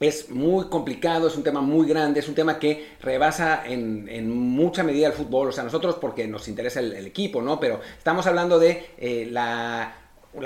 es 0.07 0.29
muy 0.29 0.65
complicado, 0.65 1.27
es 1.27 1.38
un 1.38 1.43
tema 1.43 1.62
muy 1.62 1.88
grande, 1.88 2.19
es 2.19 2.27
un 2.27 2.36
tema 2.36 2.60
que 2.60 2.95
rebasa 3.01 3.63
en, 3.65 4.29
mucha 4.29 4.83
medida 4.83 5.07
el 5.07 5.13
fútbol, 5.13 5.48
o 5.48 5.51
sea, 5.51 5.63
nosotros 5.63 5.95
porque 6.00 6.27
nos 6.27 6.48
interesa 6.50 6.81
el, 6.81 7.05
equipo, 7.05 7.41
¿no? 7.41 7.60
Pero 7.60 7.79
estamos 7.98 8.27
hablando 8.27 8.60
de 8.60 8.86
eh, 8.98 9.27
la, 9.31 9.95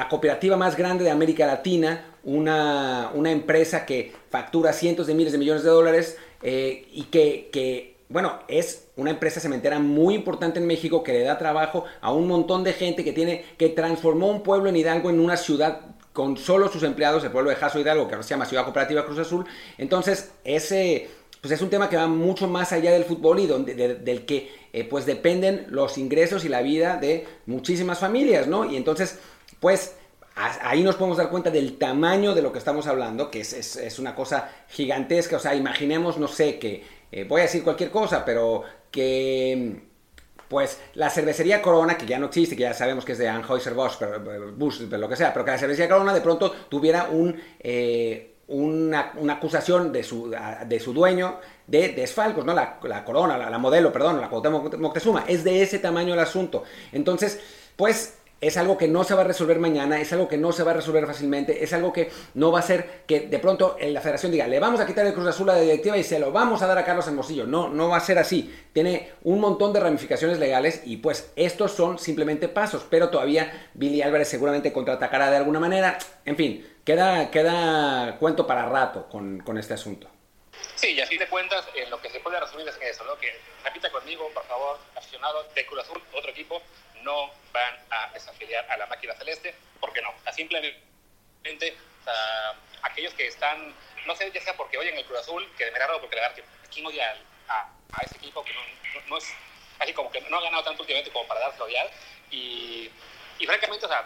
cooperativa 0.10 0.58
más 0.58 0.78
grande 0.78 1.04
de 1.04 1.10
América 1.10 1.48
Latina, 1.48 2.18
una, 2.24 3.12
empresa 3.26 3.86
que 3.86 4.14
factura 4.30 4.74
cientos 4.74 5.08
de 5.08 5.16
miles 5.16 5.32
de 5.32 5.40
millones 5.40 5.64
de 5.64 5.70
dólares 5.70 6.18
eh, 6.44 6.88
y 6.92 7.04
que, 7.06 7.50
que, 7.52 7.98
bueno, 8.10 8.40
es 8.48 8.90
una 8.96 9.10
empresa 9.10 9.40
cementera 9.40 9.80
muy 9.80 10.14
importante 10.14 10.60
en 10.60 10.68
México 10.68 11.04
que 11.04 11.14
le 11.14 11.24
da 11.24 11.40
trabajo 11.40 11.86
a 12.02 12.12
un 12.12 12.28
montón 12.28 12.64
de 12.64 12.74
gente 12.74 13.04
que 13.04 13.14
tiene, 13.14 13.44
que 13.58 13.70
transformó 13.70 14.28
un 14.28 14.44
pueblo 14.44 14.70
en 14.70 14.76
Hidalgo 14.76 15.10
en 15.10 15.20
una 15.20 15.36
ciudad 15.36 15.97
con 16.18 16.36
solo 16.36 16.68
sus 16.68 16.82
empleados, 16.82 17.24
el 17.24 17.30
pueblo 17.30 17.52
de 17.52 17.58
Jaso 17.58 17.80
Hidalgo, 17.80 18.08
que 18.08 18.16
ahora 18.16 18.24
se 18.24 18.32
llama 18.32 18.48
Ciudad 18.48 18.64
Cooperativa 18.64 19.06
Cruz 19.06 19.20
Azul. 19.20 19.46
Entonces, 19.78 20.32
ese 20.44 21.12
pues 21.42 21.52
es 21.52 21.62
un 21.62 21.70
tema 21.70 21.92
que 21.92 21.96
va 21.96 22.08
mucho 22.08 22.48
más 22.48 22.72
allá 22.72 22.92
del 22.92 23.04
fútbol 23.04 23.38
y 23.38 23.46
donde, 23.46 23.76
del 23.76 24.26
que 24.26 24.52
eh, 24.74 24.84
pues 24.84 25.06
dependen 25.06 25.68
los 25.70 26.00
ingresos 26.00 26.44
y 26.44 26.50
la 26.50 26.64
vida 26.64 26.98
de 26.98 27.28
muchísimas 27.46 28.00
familias, 28.00 28.48
¿no? 28.48 28.66
Y 28.66 28.78
entonces, 28.78 29.20
pues 29.60 29.94
ahí 30.34 30.82
nos 30.82 30.96
podemos 30.96 31.20
dar 31.20 31.30
cuenta 31.30 31.52
del 31.52 31.78
tamaño 31.78 32.34
de 32.34 32.42
lo 32.42 32.52
que 32.52 32.58
estamos 32.58 32.88
hablando, 32.88 33.30
que 33.30 33.42
es, 33.42 34.00
una 34.00 34.16
cosa 34.16 34.50
gigantesca, 34.70 35.36
o 35.36 35.40
sea, 35.40 35.54
imaginemos, 35.54 36.18
no 36.18 36.28
sé, 36.28 36.58
que 36.58 36.84
eh, 37.12 37.26
voy 37.26 37.42
a 37.42 37.44
decir 37.44 37.64
cualquier 37.64 37.92
cosa, 37.92 38.26
pero 38.26 38.64
que 38.90 39.84
pues 40.48 40.80
la 40.94 41.10
cervecería 41.10 41.62
Corona, 41.62 41.98
que 41.98 42.06
ya 42.06 42.20
no 42.20 42.28
existe, 42.28 42.56
que 42.56 42.64
ya 42.64 42.74
sabemos 42.74 43.06
que 43.06 43.14
es 43.14 43.18
de 43.18 43.30
Anheuser-Busch, 43.30 43.98
pero, 44.00 44.98
lo 44.98 45.10
que 45.10 45.16
sea, 45.16 45.34
pero 45.34 45.46
que 45.46 45.52
la 45.52 45.58
cervecería 45.58 45.90
Corona 45.90 46.14
de 46.14 46.22
pronto 46.22 46.54
tuviera 46.70 47.10
un, 47.10 47.40
eh, 47.60 48.36
una, 48.48 49.12
acusación 49.30 49.92
de 49.92 50.04
su, 50.04 50.34
de 50.66 50.80
su 50.80 50.94
dueño 50.94 51.40
de 51.68 51.90
desfalcos, 51.90 52.46
¿no? 52.46 52.54
La, 52.54 53.04
Corona, 53.06 53.38
la, 53.38 53.58
modelo, 53.58 53.92
perdón, 53.92 54.22
la 54.22 54.30
Moctezuma, 54.30 55.26
es 55.28 55.44
de 55.44 55.62
ese 55.62 55.80
tamaño 55.80 56.14
el 56.14 56.20
asunto. 56.20 56.64
Entonces, 56.92 57.40
pues 57.76 58.18
es 58.40 58.58
algo 58.58 58.78
que 58.78 58.88
no 58.88 59.04
se 59.04 59.16
va 59.16 59.22
a 59.22 59.24
resolver 59.24 59.60
mañana, 59.60 60.00
es 60.00 60.14
algo 60.14 60.28
que 60.28 60.38
no 60.38 60.52
se 60.52 60.64
va 60.64 60.72
a 60.72 60.74
resolver 60.76 61.06
fácilmente, 61.08 61.64
es 61.64 61.74
algo 61.74 61.92
que 61.92 62.12
no 62.36 62.52
va 62.52 62.60
a 62.60 62.64
ser 62.64 63.04
que 63.08 63.22
de 63.22 63.40
pronto 63.40 63.78
la 63.80 64.02
federación 64.02 64.32
diga, 64.32 64.48
le 64.48 64.60
vamos 64.60 64.80
a 64.80 64.86
quitar 64.86 65.06
el 65.06 65.14
Cruz 65.14 65.28
Azul 65.28 65.50
a 65.50 65.54
la 65.54 65.62
directiva 65.62 65.98
y 65.98 66.04
se 66.04 66.20
lo 66.20 66.32
vamos 66.32 66.62
a 66.62 66.68
dar 66.68 66.78
a 66.78 66.86
Carlos 66.86 67.08
Hermosillo. 67.08 67.46
No, 67.46 67.70
no 67.70 67.90
va 67.90 67.98
a 67.98 68.02
ser 68.02 68.20
así. 68.20 68.54
Tiene 68.74 69.14
un 69.24 69.40
montón 69.40 69.74
de 69.74 69.80
ramificaciones 69.80 70.40
legales 70.40 70.82
y 70.86 70.98
pues 70.98 71.32
estos 71.36 71.72
son 71.72 71.98
simplemente 71.98 72.48
pasos, 72.48 72.86
pero 72.90 73.10
todavía 73.10 73.70
Billy 73.74 74.02
Álvarez 74.02 74.28
seguramente 74.28 74.72
contraatacará 74.72 75.32
de 75.32 75.38
alguna 75.38 75.60
manera. 75.60 75.98
En 76.26 76.36
fin, 76.36 76.80
queda, 76.84 77.32
queda 77.32 78.18
cuento 78.20 78.46
para 78.46 78.68
rato 78.68 79.08
con, 79.10 79.40
con 79.40 79.58
este 79.58 79.74
asunto. 79.74 80.10
Sí, 80.76 80.94
y 80.94 81.02
así 81.02 81.18
de 81.18 81.28
cuentas, 81.28 81.66
en 81.76 81.90
lo 81.90 82.02
que 82.02 82.10
se 82.10 82.20
puede 82.20 82.40
resumir 82.40 82.68
es 82.68 82.78
eso, 82.82 83.04
¿no? 83.04 83.18
Que 83.18 83.32
repita 83.64 83.92
conmigo, 83.92 84.30
por 84.34 84.44
favor, 84.46 84.78
aficionado 84.96 85.44
de 85.54 85.66
Cruz 85.66 85.82
Azul, 85.82 86.02
otro 86.14 86.32
equipo, 86.32 86.62
no 87.08 87.32
van 87.54 87.76
a 87.90 88.12
desafiliar 88.14 88.70
a 88.70 88.76
la 88.76 88.86
máquina 88.86 89.16
celeste, 89.16 89.56
porque 89.80 90.02
no, 90.02 90.14
simplemente 90.34 91.74
aquellos 92.84 93.14
que 93.14 93.28
están, 93.28 93.74
no 94.06 94.16
sé, 94.16 94.30
ya 94.32 94.42
sea 94.42 94.56
porque 94.58 94.78
oyen 94.78 94.98
el 94.98 95.06
Cruz 95.06 95.20
Azul, 95.20 95.50
que 95.58 95.66
de 95.66 95.72
raro 95.72 96.02
porque 96.02 96.18
la 96.18 96.24
verdad 96.28 96.44
que 96.70 96.82
no 96.82 96.90
odia 96.90 97.18
a, 97.48 97.72
a, 97.94 98.04
ese 98.04 98.18
equipo 98.18 98.44
que 98.44 98.54
no, 99.08 99.18
es 99.18 99.34
así 99.80 99.94
como 99.94 100.12
que 100.12 100.22
no 100.22 100.38
ha 100.38 100.42
ganado 100.42 100.64
tanto 100.64 100.84
últimamente 100.84 101.12
como 101.12 101.26
para 101.28 101.40
darse 101.40 101.64
odiar, 101.64 101.90
y, 102.30 102.92
y 103.40 103.46
francamente, 103.46 103.86
o 103.86 103.90
sea, 103.90 104.06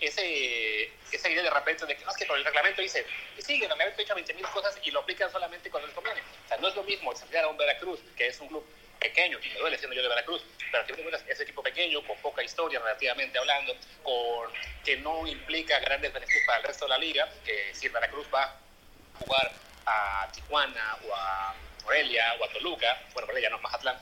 ese, 0.00 0.92
esa 1.10 1.28
idea 1.28 1.42
de 1.42 1.50
repente 1.50 1.86
de 1.86 1.96
que 1.96 2.04
no 2.04 2.10
es 2.10 2.16
que 2.16 2.26
por 2.26 2.36
el 2.38 2.44
reglamento 2.44 2.82
dice, 2.82 3.04
sí, 3.38 3.54
el 3.54 3.68
reglamento 3.68 4.00
hecho 4.00 4.14
20.000 4.14 4.50
cosas 4.52 4.78
y 4.84 4.90
lo 4.92 5.00
aplican 5.00 5.30
solamente 5.30 5.70
cuando 5.70 5.86
les 5.88 5.94
conviene. 5.94 6.20
O 6.20 6.48
sea, 6.48 6.56
no 6.58 6.68
es 6.68 6.74
lo 6.74 6.82
mismo 6.82 7.12
desafiliar 7.12 7.44
a 7.44 7.48
un 7.48 7.56
Veracruz, 7.56 8.00
que 8.16 8.28
es 8.28 8.40
un 8.40 8.48
club 8.48 8.64
pequeño, 9.02 9.38
y 9.42 9.48
me 9.48 9.58
duele 9.58 9.78
siendo 9.78 9.96
yo 9.96 10.02
de 10.02 10.08
Veracruz, 10.08 10.42
pero 10.70 10.84
es 10.84 11.24
ese 11.28 11.42
equipo 11.42 11.62
pequeño, 11.62 12.02
con 12.06 12.16
poca 12.18 12.42
historia 12.42 12.78
relativamente 12.78 13.38
hablando, 13.38 13.74
con, 14.02 14.50
que 14.84 14.96
no 14.98 15.26
implica 15.26 15.78
grandes 15.80 16.12
beneficios 16.12 16.44
para 16.46 16.58
el 16.58 16.64
resto 16.64 16.84
de 16.84 16.90
la 16.90 16.98
liga, 16.98 17.28
que 17.44 17.74
si 17.74 17.88
Veracruz 17.88 18.26
va 18.32 18.44
a 18.44 18.56
jugar 19.18 19.52
a 19.86 20.28
Tijuana 20.32 20.98
o 21.08 21.14
a 21.14 21.54
Morelia 21.84 22.34
o 22.38 22.44
a 22.44 22.48
Toluca, 22.48 23.02
bueno, 23.12 23.26
Morelia 23.26 23.50
no, 23.50 23.58
Mazatlán, 23.58 24.00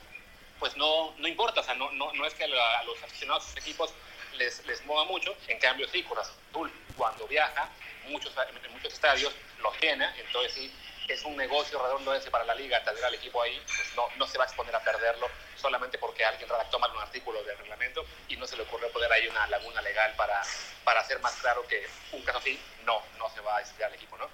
pues 0.58 0.76
no, 0.76 1.14
no 1.16 1.26
importa, 1.26 1.60
o 1.60 1.64
sea, 1.64 1.74
no, 1.74 1.90
no, 1.92 2.12
no 2.12 2.26
es 2.26 2.34
que 2.34 2.44
a 2.44 2.82
los 2.84 3.02
aficionados 3.02 3.44
de 3.44 3.48
sus 3.50 3.62
equipos 3.62 3.94
les, 4.36 4.64
les 4.66 4.84
mueva 4.84 5.04
mucho, 5.06 5.34
en 5.48 5.58
cambio 5.58 5.88
sí, 5.88 6.02
Cruz 6.02 6.18
Azul 6.18 6.70
cuando 6.96 7.26
viaja, 7.26 7.68
muchos, 8.08 8.34
en 8.36 8.72
muchos 8.72 8.92
estadios 8.92 9.34
los 9.62 9.80
llena, 9.80 10.14
entonces 10.18 10.52
sí, 10.52 10.72
es 11.12 11.24
un 11.24 11.36
negocio 11.36 11.82
redondo 11.82 12.14
ese 12.14 12.30
para 12.30 12.44
la 12.44 12.54
liga, 12.54 12.82
tener 12.84 13.04
al 13.04 13.14
equipo 13.14 13.42
ahí, 13.42 13.60
pues 13.66 13.94
no, 13.96 14.04
no 14.16 14.26
se 14.26 14.38
va 14.38 14.44
a 14.44 14.46
exponer 14.46 14.74
a 14.74 14.80
perderlo 14.80 15.26
solamente 15.56 15.98
porque 15.98 16.24
alguien 16.24 16.48
redactó 16.48 16.78
mal 16.78 16.90
un 16.92 17.02
artículo 17.02 17.42
del 17.44 17.58
reglamento 17.58 18.04
y 18.28 18.36
no 18.36 18.46
se 18.46 18.56
le 18.56 18.62
ocurrió 18.62 18.90
poner 18.92 19.12
ahí 19.12 19.26
una 19.28 19.46
laguna 19.48 19.82
legal 19.82 20.12
para, 20.16 20.40
para 20.84 21.00
hacer 21.00 21.20
más 21.20 21.34
claro 21.36 21.62
que 21.66 21.86
un 22.12 22.22
caso 22.22 22.38
así 22.38 22.58
no, 22.84 23.00
no 23.18 23.28
se 23.30 23.40
va 23.40 23.56
a 23.56 23.60
estudiar 23.60 23.90
al 23.90 23.96
equipo, 23.96 24.16
¿no? 24.16 24.28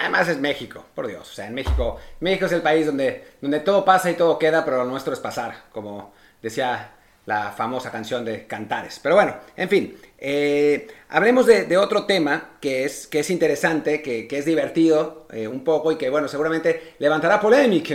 Además 0.00 0.28
es 0.28 0.38
México, 0.38 0.86
por 0.94 1.06
Dios. 1.06 1.30
O 1.30 1.34
sea, 1.34 1.46
en 1.46 1.54
México, 1.54 2.00
México 2.20 2.46
es 2.46 2.52
el 2.52 2.62
país 2.62 2.86
donde, 2.86 3.36
donde 3.40 3.60
todo 3.60 3.84
pasa 3.84 4.10
y 4.10 4.14
todo 4.14 4.38
queda, 4.38 4.64
pero 4.64 4.78
lo 4.78 4.84
nuestro 4.84 5.12
es 5.12 5.20
pasar, 5.20 5.64
como 5.72 6.14
decía 6.40 6.92
la 7.26 7.52
famosa 7.52 7.90
canción 7.90 8.24
de 8.24 8.46
Cantares. 8.46 8.98
Pero 9.02 9.14
bueno, 9.14 9.36
en 9.56 9.68
fin, 9.68 9.96
eh, 10.18 10.88
hablemos 11.08 11.46
de, 11.46 11.76
otro 11.76 12.04
tema 12.04 12.56
que 12.60 12.84
es, 12.84 13.06
que 13.06 13.20
es 13.20 13.30
interesante, 13.30 14.02
que, 14.02 14.26
es 14.30 14.44
divertido 14.44 15.26
eh, 15.30 15.46
un 15.46 15.62
poco 15.64 15.92
y 15.92 15.96
que, 15.96 16.10
bueno, 16.10 16.28
seguramente 16.28 16.94
levantará 16.98 17.40
polémica, 17.40 17.94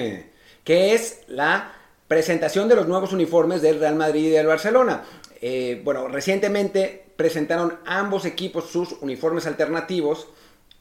que 0.64 0.94
es 0.94 1.22
la 1.28 1.74
presentación 2.08 2.70
de 2.70 2.76
los 2.76 2.88
nuevos 2.88 3.12
uniformes 3.12 3.62
del 3.62 3.80
Real 3.80 3.96
Madrid 3.96 4.28
y 4.28 4.30
del 4.30 4.48
Barcelona. 4.48 5.04
Eh, 5.42 5.82
bueno, 5.84 6.08
recientemente 6.08 7.06
presentaron 7.16 7.80
ambos 7.86 8.26
equipos 8.26 8.70
sus 8.70 8.94
uniformes 9.02 9.46
alternativos 9.46 10.28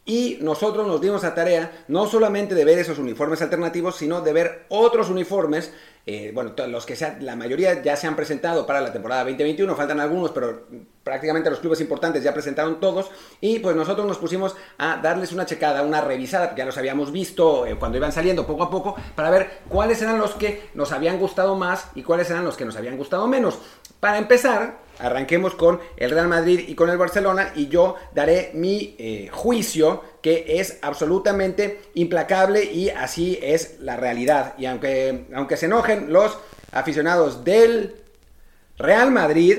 y 0.06 0.38
nosotros 0.40 0.86
nos 0.86 1.00
dimos 1.00 1.24
a 1.24 1.34
tarea 1.34 1.84
no 1.88 2.06
solamente 2.06 2.54
de 2.54 2.64
ver 2.64 2.78
esos 2.78 2.98
uniformes 2.98 3.42
alternativos, 3.42 3.96
sino 3.96 4.20
de 4.20 4.32
ver 4.32 4.66
otros 4.68 5.10
uniformes. 5.10 5.72
Eh, 6.06 6.30
bueno, 6.32 6.52
los 6.68 6.86
que 6.86 6.94
sea, 6.94 7.18
la 7.20 7.34
mayoría 7.34 7.82
ya 7.82 7.96
se 7.96 8.06
han 8.06 8.14
presentado 8.14 8.64
para 8.64 8.80
la 8.80 8.92
temporada 8.92 9.24
2021, 9.24 9.74
faltan 9.74 9.98
algunos, 9.98 10.30
pero 10.30 10.68
prácticamente 11.02 11.50
los 11.50 11.58
clubes 11.58 11.80
importantes 11.80 12.22
ya 12.22 12.32
presentaron 12.32 12.78
todos. 12.78 13.10
Y 13.40 13.58
pues 13.58 13.74
nosotros 13.74 14.06
nos 14.06 14.18
pusimos 14.18 14.54
a 14.78 14.98
darles 15.02 15.32
una 15.32 15.44
checada, 15.44 15.82
una 15.82 16.00
revisada, 16.00 16.54
ya 16.54 16.64
los 16.64 16.78
habíamos 16.78 17.10
visto 17.10 17.66
eh, 17.66 17.74
cuando 17.76 17.98
iban 17.98 18.12
saliendo 18.12 18.46
poco 18.46 18.62
a 18.62 18.70
poco, 18.70 18.94
para 19.16 19.28
ver 19.30 19.62
cuáles 19.68 20.00
eran 20.02 20.18
los 20.18 20.34
que 20.34 20.70
nos 20.74 20.92
habían 20.92 21.18
gustado 21.18 21.56
más 21.56 21.88
y 21.96 22.04
cuáles 22.04 22.30
eran 22.30 22.44
los 22.44 22.56
que 22.56 22.64
nos 22.64 22.76
habían 22.76 22.96
gustado 22.96 23.26
menos. 23.26 23.58
Para 23.98 24.18
empezar, 24.18 24.85
arranquemos 24.98 25.54
con 25.54 25.80
el 25.96 26.10
Real 26.10 26.28
Madrid 26.28 26.60
y 26.66 26.74
con 26.74 26.90
el 26.90 26.98
Barcelona 26.98 27.52
y 27.54 27.68
yo 27.68 27.96
daré 28.14 28.50
mi 28.54 28.94
eh, 28.98 29.28
juicio 29.32 30.02
que 30.22 30.58
es 30.58 30.78
absolutamente 30.82 31.80
implacable 31.94 32.64
y 32.64 32.90
así 32.90 33.38
es 33.42 33.76
la 33.80 33.96
realidad. 33.96 34.54
Y 34.58 34.66
aunque, 34.66 35.26
aunque 35.34 35.56
se 35.56 35.66
enojen 35.66 36.12
los 36.12 36.38
aficionados 36.72 37.44
del 37.44 37.96
Real 38.78 39.10
Madrid, 39.10 39.58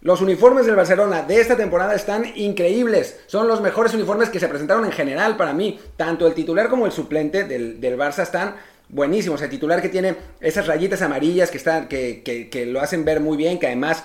los 0.00 0.20
uniformes 0.20 0.66
del 0.66 0.76
Barcelona 0.76 1.22
de 1.22 1.40
esta 1.40 1.56
temporada 1.56 1.94
están 1.94 2.26
increíbles. 2.36 3.20
Son 3.26 3.48
los 3.48 3.62
mejores 3.62 3.94
uniformes 3.94 4.28
que 4.28 4.38
se 4.38 4.48
presentaron 4.48 4.84
en 4.84 4.92
general 4.92 5.36
para 5.36 5.54
mí. 5.54 5.80
Tanto 5.96 6.26
el 6.26 6.34
titular 6.34 6.68
como 6.68 6.84
el 6.86 6.92
suplente 6.92 7.44
del, 7.44 7.80
del 7.80 7.98
Barça 7.98 8.22
están 8.22 8.56
buenísimos. 8.90 9.40
El 9.40 9.48
titular 9.48 9.80
que 9.80 9.88
tiene 9.88 10.14
esas 10.40 10.66
rayitas 10.66 11.00
amarillas 11.00 11.50
que, 11.50 11.56
están, 11.56 11.88
que, 11.88 12.22
que 12.22 12.66
lo 12.66 12.80
hacen 12.80 13.04
ver 13.06 13.20
muy 13.20 13.38
bien, 13.38 13.58
que 13.58 13.66
además 13.66 14.04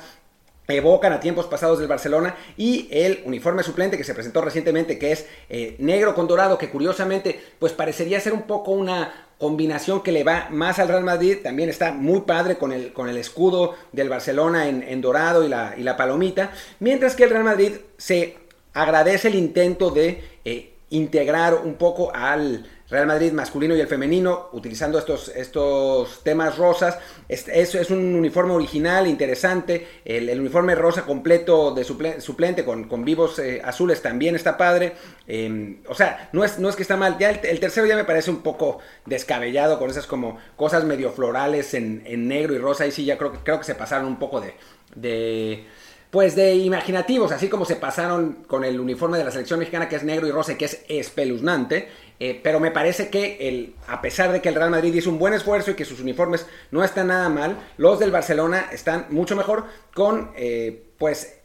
evocan 0.76 1.14
a 1.14 1.20
tiempos 1.20 1.48
pasados 1.48 1.80
del 1.80 1.88
Barcelona 1.88 2.36
y 2.58 2.88
el 2.92 3.22
uniforme 3.26 3.64
suplente 3.64 3.98
que 3.98 4.04
se 4.04 4.14
presentó 4.14 4.42
recientemente 4.42 5.00
que 5.00 5.12
es 5.12 5.26
eh, 5.50 5.76
negro 5.80 6.16
con 6.16 6.28
dorado 6.28 6.58
que 6.58 6.70
curiosamente 6.70 7.40
pues 7.60 7.74
parecería 7.74 8.20
ser 8.20 8.34
un 8.34 8.44
poco 8.44 8.72
una 8.72 9.28
combinación 9.40 10.04
que 10.04 10.12
le 10.12 10.24
va 10.24 10.48
más 10.52 10.80
al 10.80 10.90
Real 10.90 11.04
Madrid. 11.04 11.38
También 11.42 11.70
está 11.70 11.92
muy 11.94 12.22
padre 12.22 12.58
con 12.58 12.74
el, 12.74 12.94
con 12.94 13.10
el 13.10 13.18
escudo 13.18 13.76
del 13.94 14.10
Barcelona 14.10 14.68
en, 14.68 15.02
dorado 15.02 15.44
y 15.44 15.48
la, 15.48 15.74
y 15.78 15.82
la, 15.82 15.98
palomita. 15.98 16.52
Mientras 16.80 17.16
que 17.16 17.24
el 17.24 17.30
Real 17.32 17.46
Madrid 17.46 17.74
se 17.98 18.38
agradece 18.74 19.30
el 19.30 19.36
intento 19.36 19.90
de 19.90 20.22
eh, 20.46 20.74
integrar 20.90 21.56
un 21.56 21.76
poco 21.76 22.12
al 22.14 22.68
Real 22.90 23.06
Madrid 23.06 23.32
masculino 23.34 23.76
y 23.76 23.82
el 23.82 23.88
femenino, 23.88 24.50
utilizando 24.52 24.98
estos, 24.98 25.30
estos 25.30 26.24
temas 26.24 26.58
rosas. 26.58 26.98
Es, 27.28 27.48
es, 27.48 27.92
un 27.92 28.16
uniforme 28.16 28.54
original, 28.54 29.06
interesante. 29.06 29.88
El, 30.04 30.40
uniforme 30.40 30.74
rosa 30.74 31.06
completo 31.06 31.74
de 31.74 31.84
suplente 31.84 32.66
con, 32.66 32.86
con 32.86 33.06
vivos 33.06 33.38
eh, 33.38 33.62
azules 33.64 34.02
también 34.02 34.36
está 34.36 34.58
padre. 34.58 34.94
Em, 35.28 35.82
o 35.88 35.94
sea, 35.94 36.30
no 36.34 36.44
es, 36.44 36.58
no 36.58 36.68
es 36.68 36.76
que 36.76 36.82
está 36.82 36.98
mal. 36.98 37.18
Ya 37.20 37.30
el, 37.30 37.60
tercero 37.60 37.86
ya 37.86 37.96
me 37.96 38.06
parece 38.06 38.32
un 38.32 38.42
poco 38.42 38.80
descabellado 39.06 39.78
con 39.78 39.90
esas 39.92 40.08
como 40.08 40.40
cosas 40.56 40.84
medio 40.84 41.12
florales 41.12 41.76
en, 41.76 42.02
en 42.06 42.28
negro 42.28 42.56
y 42.56 42.58
rosa. 42.58 42.88
y 42.88 42.92
sí 42.92 43.06
ya 43.06 43.18
creo, 43.18 43.34
creo 43.44 43.60
que 43.60 43.66
se 43.66 43.76
pasaron 43.76 44.08
un 44.08 44.18
poco 44.18 44.42
de, 44.42 44.56
de 44.96 45.66
pues 46.10 46.36
de 46.36 46.56
imaginativos, 46.56 47.32
así 47.32 47.50
como 47.50 47.66
se 47.66 47.76
pasaron 47.76 48.44
con 48.48 48.64
el 48.64 48.80
uniforme 48.80 49.20
de 49.20 49.26
la 49.26 49.32
selección 49.32 49.60
mexicana 49.60 49.88
que 49.88 49.96
es 49.96 50.04
negro 50.04 50.28
y 50.28 50.32
rosa, 50.32 50.58
que 50.58 50.66
es 50.66 50.84
espeluznante. 50.88 51.90
Eh, 52.20 52.40
pero 52.44 52.60
me 52.60 52.72
parece 52.72 53.10
que 53.10 53.48
el, 53.48 53.76
a 53.88 54.02
pesar 54.02 54.32
de 54.32 54.42
que 54.42 54.50
el 54.50 54.56
Real 54.56 54.70
Madrid 54.70 54.94
hizo 54.94 55.10
un 55.10 55.20
buen 55.20 55.34
esfuerzo 55.34 55.72
y 55.72 55.76
que 55.76 55.86
sus 55.86 56.02
uniformes 56.02 56.46
no 56.70 56.84
están 56.84 57.08
nada 57.08 57.30
mal, 57.30 57.58
los 57.78 57.98
del 58.00 58.12
Barcelona 58.12 58.66
están 58.74 59.06
mucho 59.10 59.38
mejor 59.38 59.66
con, 59.94 60.32
eh, 60.36 60.84
pues, 60.98 61.40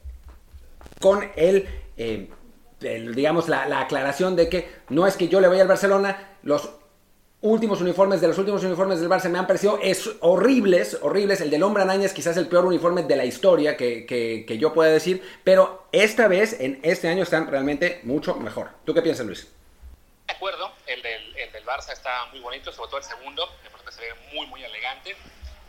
con 1.00 1.24
el, 1.36 1.68
eh, 1.96 2.28
digamos, 2.80 3.48
la, 3.48 3.68
la, 3.68 3.82
aclaración 3.82 4.34
de 4.34 4.48
que 4.48 4.68
no 4.88 5.06
es 5.06 5.16
que 5.16 5.28
yo 5.28 5.40
le 5.40 5.46
vaya 5.46 5.62
al 5.62 5.68
Barcelona, 5.68 6.38
los 6.42 6.70
últimos 7.40 7.80
uniformes 7.80 8.20
de 8.20 8.26
los 8.26 8.38
últimos 8.38 8.64
uniformes 8.64 8.98
del 8.98 9.08
Barça 9.08 9.28
me 9.28 9.38
han 9.38 9.46
parecido 9.46 9.78
es, 9.80 10.10
horribles, 10.20 10.98
horribles. 11.02 11.40
El 11.40 11.50
del 11.50 11.62
Hombre 11.62 11.84
Araña 11.84 12.06
es 12.06 12.12
quizás 12.12 12.36
el 12.36 12.48
peor 12.48 12.64
uniforme 12.64 13.04
de 13.04 13.16
la 13.16 13.26
historia 13.26 13.76
que, 13.76 14.06
que, 14.06 14.44
que 14.46 14.58
yo 14.58 14.72
pueda 14.72 14.90
decir, 14.90 15.22
pero 15.44 15.84
esta 15.92 16.26
vez, 16.26 16.56
en 16.58 16.80
este 16.82 17.06
año, 17.06 17.22
están 17.22 17.46
realmente 17.46 18.00
mucho 18.02 18.34
mejor. 18.36 18.70
¿Tú 18.84 18.92
qué 18.92 19.02
piensas, 19.02 19.26
Luis? 19.26 19.46
De 20.26 20.32
acuerdo, 20.32 20.72
el 20.86 21.02
del, 21.02 21.36
el 21.36 21.52
del 21.52 21.66
Barça 21.66 21.92
está 21.92 22.26
muy 22.26 22.40
bonito, 22.40 22.72
sobre 22.72 22.88
todo 22.88 22.98
el 22.98 23.04
segundo, 23.04 23.46
parece 23.70 23.84
que 23.84 23.92
se 23.92 24.00
ve 24.00 24.14
muy, 24.32 24.46
muy 24.46 24.64
elegante. 24.64 25.16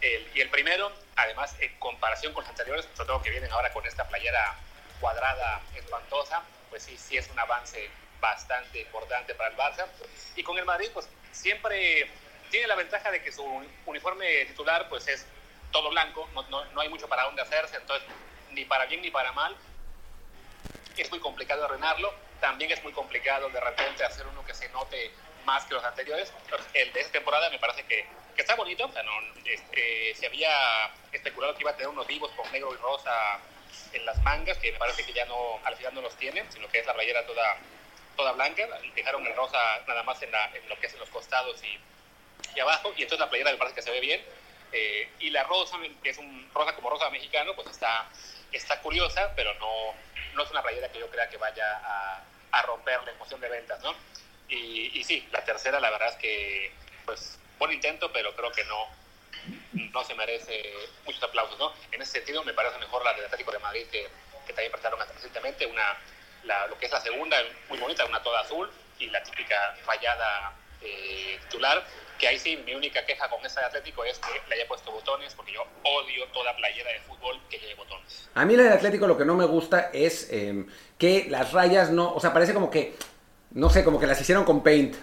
El, 0.01 0.29
y 0.33 0.41
el 0.41 0.49
primero, 0.49 0.91
además, 1.15 1.55
en 1.59 1.77
comparación 1.79 2.33
con 2.33 2.43
los 2.43 2.49
anteriores, 2.49 2.87
sobre 2.93 3.07
todo 3.07 3.21
que 3.21 3.31
vienen 3.31 3.51
ahora 3.51 3.71
con 3.73 3.85
esta 3.85 4.07
playera 4.07 4.55
cuadrada 4.99 5.61
espantosa, 5.75 6.43
pues 6.69 6.83
sí, 6.83 6.97
sí 6.97 7.17
es 7.17 7.29
un 7.29 7.39
avance 7.39 7.89
bastante 8.21 8.81
importante 8.81 9.35
para 9.35 9.49
el 9.49 9.57
Barça. 9.57 9.87
Y 10.35 10.43
con 10.43 10.57
el 10.57 10.65
Madrid, 10.65 10.89
pues 10.93 11.07
siempre 11.31 12.09
tiene 12.49 12.67
la 12.67 12.75
ventaja 12.75 13.11
de 13.11 13.21
que 13.21 13.31
su 13.31 13.43
uniforme 13.85 14.45
titular, 14.45 14.87
pues 14.89 15.07
es 15.07 15.25
todo 15.71 15.89
blanco, 15.89 16.29
no, 16.33 16.43
no, 16.43 16.63
no 16.65 16.81
hay 16.81 16.89
mucho 16.89 17.07
para 17.09 17.23
dónde 17.23 17.41
hacerse, 17.41 17.75
entonces 17.75 18.07
ni 18.51 18.63
para 18.65 18.85
bien 18.85 19.01
ni 19.01 19.11
para 19.11 19.31
mal. 19.33 19.55
Es 20.95 21.09
muy 21.09 21.19
complicado 21.19 21.65
arruinarlo 21.65 22.13
también 22.45 22.71
es 22.71 22.83
muy 22.83 22.93
complicado 22.93 23.49
de 23.49 23.59
repente 23.59 24.05
hacer 24.05 24.27
uno 24.27 24.45
que 24.45 24.53
se 24.53 24.69
note 24.69 25.11
más 25.45 25.65
que 25.65 25.73
los 25.73 25.83
anteriores. 25.83 26.31
El 26.75 26.93
de 26.93 26.99
esta 26.99 27.13
temporada 27.13 27.49
me 27.49 27.57
parece 27.57 27.83
que, 27.85 28.05
que 28.35 28.41
está 28.43 28.53
bonito. 28.53 28.85
O 28.85 28.91
sea, 28.91 29.01
no, 29.01 29.13
este, 29.43 30.13
se 30.13 30.27
había 30.27 30.51
especulado 31.11 31.55
que 31.55 31.61
iba 31.61 31.71
a 31.71 31.75
tener 31.75 31.89
unos 31.89 32.05
vivos 32.05 32.31
con 32.33 32.51
negro 32.51 32.71
y 32.71 32.77
rosa 32.77 33.39
en 33.93 34.05
las 34.05 34.21
mangas, 34.21 34.59
que 34.59 34.71
me 34.71 34.77
parece 34.77 35.03
que 35.03 35.11
ya 35.11 35.25
no, 35.25 35.59
al 35.63 35.75
final 35.75 35.95
no 35.95 36.01
los 36.01 36.15
tiene, 36.17 36.45
sino 36.51 36.67
que 36.69 36.77
es 36.77 36.85
la 36.85 36.93
playera 36.93 37.25
toda, 37.25 37.57
toda 38.15 38.31
blanca. 38.33 38.67
Dejaron 38.93 39.25
el 39.25 39.35
rosa 39.35 39.57
nada 39.87 40.03
más 40.03 40.21
en, 40.21 40.29
en 40.53 40.69
lo 40.69 40.79
que 40.79 40.85
es 40.85 40.93
en 40.93 40.99
los 40.99 41.09
costados 41.09 41.63
y, 41.63 41.79
y, 42.55 42.59
abajo, 42.59 42.93
y 42.95 43.01
entonces 43.01 43.21
la 43.21 43.29
playera 43.29 43.53
me 43.53 43.57
parece 43.57 43.77
que 43.77 43.81
se 43.81 43.91
ve 43.91 44.01
bien. 44.01 44.23
Eh, 44.71 45.09
y 45.17 45.31
la 45.31 45.43
rosa, 45.45 45.77
que 46.03 46.11
es 46.11 46.17
un 46.19 46.47
rosa 46.53 46.75
como 46.75 46.91
rosa 46.91 47.09
mexicano, 47.09 47.55
pues 47.55 47.69
está, 47.71 48.07
está 48.51 48.79
curiosa, 48.81 49.33
pero 49.35 49.51
no, 49.55 49.95
no 50.35 50.43
es 50.43 50.51
una 50.51 50.61
playera 50.61 50.91
que 50.91 50.99
yo 50.99 51.09
crea 51.09 51.27
que 51.27 51.37
vaya 51.37 51.81
a, 51.83 52.23
a 52.55 52.61
romper 52.61 53.03
la 53.03 53.11
emoción 53.11 53.41
de 53.41 53.49
ventas, 53.49 53.81
¿no? 53.81 53.93
Y, 54.47 54.97
y, 54.97 55.03
sí, 55.03 55.27
la 55.31 55.43
tercera, 55.43 55.79
la 55.79 55.89
verdad 55.89 56.09
es 56.09 56.15
que, 56.15 56.71
pues, 57.05 57.37
buen 57.59 57.73
intento, 57.73 58.11
pero 58.13 58.33
creo 58.35 58.51
que 58.51 58.63
no, 58.63 58.87
no 59.91 60.03
se 60.05 60.15
merece 60.15 60.73
muchos 61.03 61.21
aplausos, 61.23 61.59
¿no? 61.59 61.73
En 61.91 62.01
ese 62.01 62.13
sentido, 62.13 62.43
me 62.43 62.53
parece 62.53 62.77
mejor 62.79 63.03
la 63.03 63.13
del 63.13 63.25
Atlético 63.25 63.51
de 63.51 63.59
Madrid, 63.59 63.85
que, 63.91 64.07
que 64.47 64.53
también 64.53 64.71
prestaron 64.71 64.99
recientemente, 64.99 65.65
una, 65.65 65.97
la, 66.43 66.67
lo 66.67 66.77
que 66.77 66.85
es 66.85 66.91
la 66.93 67.01
segunda, 67.01 67.37
muy 67.67 67.77
bonita, 67.77 68.05
una 68.05 68.23
toda 68.23 68.39
azul, 68.39 68.71
y 68.99 69.07
la 69.07 69.21
típica 69.21 69.75
rayada 69.85 70.53
eh, 70.81 71.37
titular, 71.43 71.83
que 72.17 72.27
ahí 72.27 72.39
sí, 72.39 72.55
mi 72.57 72.73
única 72.73 73.05
queja 73.05 73.29
con 73.29 73.45
esa 73.45 73.59
de 73.61 73.65
Atlético 73.65 74.05
es 74.05 74.19
que 74.19 74.41
le 74.47 74.55
haya 74.55 74.67
puesto 74.67 74.91
botones, 74.91 75.33
porque 75.33 75.51
yo 75.51 75.65
odio 75.83 76.25
toda 76.27 76.55
playera 76.55 76.91
de 76.91 76.99
fútbol 77.01 77.39
que 77.49 77.59
lleve 77.59 77.75
botones. 77.75 78.29
A 78.33 78.45
mí 78.45 78.55
la 78.55 78.63
de 78.63 78.69
Atlético 78.69 79.07
lo 79.07 79.17
que 79.17 79.25
no 79.25 79.35
me 79.35 79.45
gusta 79.45 79.89
es 79.91 80.29
eh, 80.31 80.65
que 80.97 81.27
las 81.29 81.51
rayas 81.51 81.91
no, 81.91 82.13
o 82.13 82.19
sea, 82.19 82.33
parece 82.33 82.53
como 82.53 82.69
que, 82.69 82.95
no 83.51 83.69
sé, 83.69 83.83
como 83.83 83.99
que 83.99 84.07
las 84.07 84.19
hicieron 84.19 84.45
con 84.45 84.63
paint. 84.63 84.95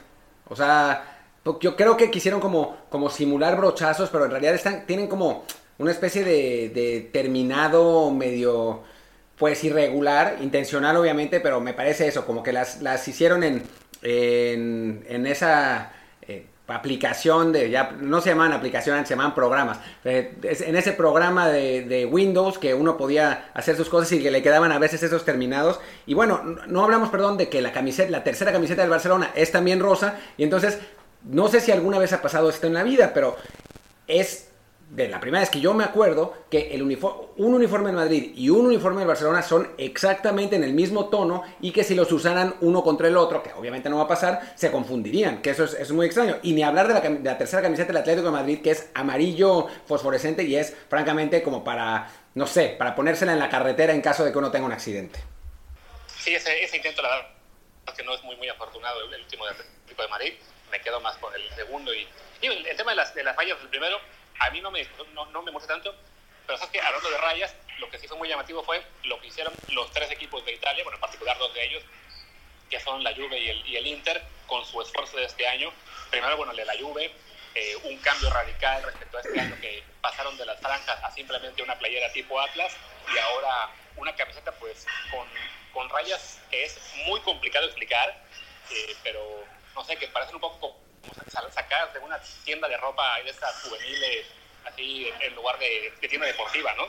O 0.48 0.57
sea, 0.57 1.26
yo 1.61 1.76
creo 1.76 1.96
que 1.96 2.11
quisieron 2.11 2.40
como, 2.40 2.76
como 2.88 3.11
simular 3.11 3.57
brochazos, 3.57 4.11
pero 4.11 4.24
en 4.24 4.31
realidad 4.31 4.55
están, 4.55 4.87
tienen 4.87 5.09
como 5.09 5.44
una 5.78 5.90
especie 5.90 6.24
de, 6.24 6.70
de 6.70 7.11
terminado 7.12 8.11
medio, 8.11 8.83
pues 9.37 9.62
irregular, 9.64 10.38
intencional 10.40 10.96
obviamente, 10.96 11.40
pero 11.40 11.61
me 11.61 11.74
parece 11.74 12.07
eso, 12.07 12.24
como 12.26 12.42
que 12.42 12.52
las, 12.52 12.83
las 12.83 13.07
hicieron 13.09 13.42
en, 13.42 13.62
en, 14.02 15.05
en 15.09 15.26
esa 15.26 15.92
aplicación 16.74 17.52
de, 17.52 17.70
ya 17.70 17.92
no 18.00 18.20
se 18.20 18.30
llamaban 18.30 18.52
aplicaciones, 18.52 19.08
se 19.08 19.14
llamaban 19.14 19.35
programas. 19.35 19.78
Eh, 20.04 20.37
en 20.42 20.76
ese 20.76 20.92
programa 20.92 21.48
de, 21.48 22.08
Windows 22.11 22.58
que 22.58 22.74
uno 22.74 22.96
podía 22.96 23.50
hacer 23.54 23.76
sus 23.76 23.88
cosas 23.88 24.12
y 24.12 24.22
que 24.22 24.30
le 24.30 24.42
quedaban 24.42 24.72
a 24.72 24.78
veces 24.78 25.02
esos 25.02 25.24
terminados. 25.24 25.80
Y 26.06 26.14
bueno, 26.14 26.42
no 26.66 26.85
hablamos, 26.85 27.11
perdón, 27.11 27.37
de 27.37 27.48
que 27.48 27.61
la 27.62 27.72
camiseta, 27.72 28.11
la 28.11 28.24
tercera 28.24 28.52
camiseta 28.52 28.82
del 28.82 28.90
Barcelona 28.90 29.30
es 29.35 29.50
también 29.50 29.80
rosa. 29.80 30.18
Y 30.37 30.44
entonces, 30.44 30.78
no 31.24 31.48
sé 31.48 31.61
si 31.61 31.72
alguna 31.72 31.98
vez 31.98 32.12
ha 32.12 32.22
pasado 32.22 32.48
esto 32.50 32.66
en 32.66 32.74
la 32.74 32.82
vida, 32.82 33.12
pero 33.14 33.37
es 34.06 34.51
de 34.92 35.09
la 35.09 35.20
primera 35.20 35.40
vez 35.40 35.48
que 35.48 35.59
yo 35.59 35.72
me 35.72 35.85
acuerdo 35.85 36.44
que 36.50 36.74
el 36.74 36.83
un 36.83 37.55
uniforme 37.55 37.88
en 37.88 37.96
Madrid 37.96 38.33
y 38.37 38.50
un 38.50 38.66
uniforme 38.66 39.00
en 39.00 39.09
Barcelona 39.09 39.42
son 39.42 39.72
exactamente 39.78 40.57
en 40.57 40.64
el 40.64 40.74
mismo 40.74 41.09
tono 41.09 41.44
y 41.62 41.72
que 41.72 41.83
si 41.83 41.94
los 41.94 42.12
usaran 42.12 42.57
uno 42.61 42.83
contra 42.83 43.09
el 43.09 43.16
otro, 43.16 43.42
que 43.42 43.55
obviamente 43.55 43.88
no 43.88 43.96
va 43.96 44.02
a 44.02 44.09
pasar, 44.09 44.52
se 44.55 44.70
confundirían, 44.70 45.40
que 45.40 45.50
eso 45.50 45.64
es, 45.64 45.90
muy 45.92 46.05
extraño. 46.05 46.37
Y 46.42 46.52
ni 46.52 46.62
hablar 46.62 46.88
de 46.88 47.20
la, 47.22 47.38
tercera 47.38 47.62
camiseta 47.62 47.87
del 47.87 48.02
Atlético 48.02 48.26
de 48.26 48.33
Madrid, 48.33 48.61
que 48.62 48.72
es 48.72 48.90
amarillo 48.92 49.66
fosforescente 49.87 50.42
y 50.42 50.57
es 50.57 50.76
francamente 50.90 51.42
como 51.42 51.64
para, 51.64 52.12
no 52.35 52.46
sé, 52.46 52.76
para 52.78 52.94
ponérsela 52.94 53.33
en 53.33 53.38
la 53.38 53.48
carretera 53.48 53.94
en 53.94 54.02
caso 54.02 54.26
de 54.26 54.31
que 54.31 54.37
uno 54.37 54.50
tenga 54.50 54.66
un 54.66 54.72
accidente. 54.72 55.20
Sí, 56.18 56.35
ese, 56.35 56.62
ese 56.62 56.76
intento, 56.76 57.00
la 57.00 57.09
verdad, 57.09 57.28
que 57.96 58.05
no 58.05 58.14
es 58.14 58.22
muy, 58.24 58.46
afortunado 58.46 59.00
el 59.11 59.22
último 59.22 59.46
del 59.46 59.55
Atlético 59.55 60.02
de 60.02 60.09
Madrid. 60.09 60.33
Me 60.70 60.83
quedo 60.83 61.00
más 61.00 61.16
con 61.16 61.35
el 61.35 61.50
segundo 61.55 61.94
y, 61.94 62.07
el, 62.42 62.76
tema 62.76 62.90
de 62.90 62.96
las 62.96 63.14
fallas 63.35 63.59
del 63.59 63.68
primero 63.70 63.98
a 64.38 64.51
mí 64.51 64.61
no 64.61 64.71
me, 64.71 64.87
no, 65.14 65.27
no 65.27 65.42
me 65.42 65.51
muestra 65.51 65.75
tanto, 65.75 65.95
pero 66.47 66.59
sabes 66.59 66.73
que 66.73 66.81
hablando 66.81 67.11
de 67.11 67.18
rayas, 67.18 67.55
lo 67.79 67.88
que 67.90 67.99
sí 67.99 68.09
fue 68.09 68.16
muy 68.16 68.29
llamativo 68.29 68.62
fue 68.62 68.85
lo 69.05 69.21
que 69.21 69.29
hicieron 69.29 69.53
los 69.68 69.90
tres 69.92 70.11
equipos 70.11 70.45
de 70.45 70.53
Italia, 70.53 70.85
bueno, 70.85 70.97
en 70.97 71.01
particular 71.01 71.38
dos 71.38 71.53
de 71.55 71.64
ellos, 71.64 71.83
que 72.68 72.81
son 72.81 73.03
la 73.05 73.14
Juve 73.14 73.38
y 73.38 73.51
el, 73.51 73.66
y 73.66 73.77
el 73.77 73.87
Inter, 73.87 74.23
con 74.47 74.64
su 74.64 74.81
esfuerzo 74.81 75.16
de 75.16 75.25
este 75.25 75.47
año. 75.47 75.73
Primero, 76.11 76.37
bueno, 76.37 76.53
el 76.53 76.59
de 76.59 76.64
la 76.64 76.75
Juve, 76.79 77.12
eh, 77.55 77.77
un 77.85 77.99
cambio 77.99 78.31
radical 78.31 78.83
respecto 78.83 79.18
a 79.18 79.21
este 79.21 79.38
año 79.38 79.57
que 79.61 79.83
pasaron 80.01 80.37
de 80.38 80.47
las 80.47 80.59
franjas 80.61 81.03
a 81.05 81.11
simplemente 81.11 81.62
una 81.62 81.79
playera 81.79 82.11
tipo 82.12 82.40
Atlas 82.40 82.75
y 83.14 83.18
ahora 83.18 83.71
una 83.97 84.14
camiseta 84.16 84.53
pues 84.53 84.87
con, 85.11 85.29
con 85.75 85.88
rayas 85.90 86.40
que 86.51 86.64
es 86.64 86.81
muy 87.07 87.21
complicado 87.21 87.66
explicar, 87.66 88.25
eh, 88.71 88.97
pero 89.03 89.45
no 89.75 89.85
sé, 89.85 89.97
que 89.97 90.09
parecen 90.09 90.37
un 90.37 90.40
poco 90.40 90.79
sacar 91.52 91.92
de 91.92 91.98
una 92.00 92.18
tienda 92.44 92.68
de 92.68 92.76
ropa 92.76 93.02
de 93.24 93.30
estas 93.30 93.62
juveniles, 93.62 94.26
así 94.64 95.08
en 95.20 95.34
lugar 95.34 95.58
de, 95.58 96.08
tienda 96.08 96.26
deportiva, 96.26 96.72
¿no? 96.76 96.84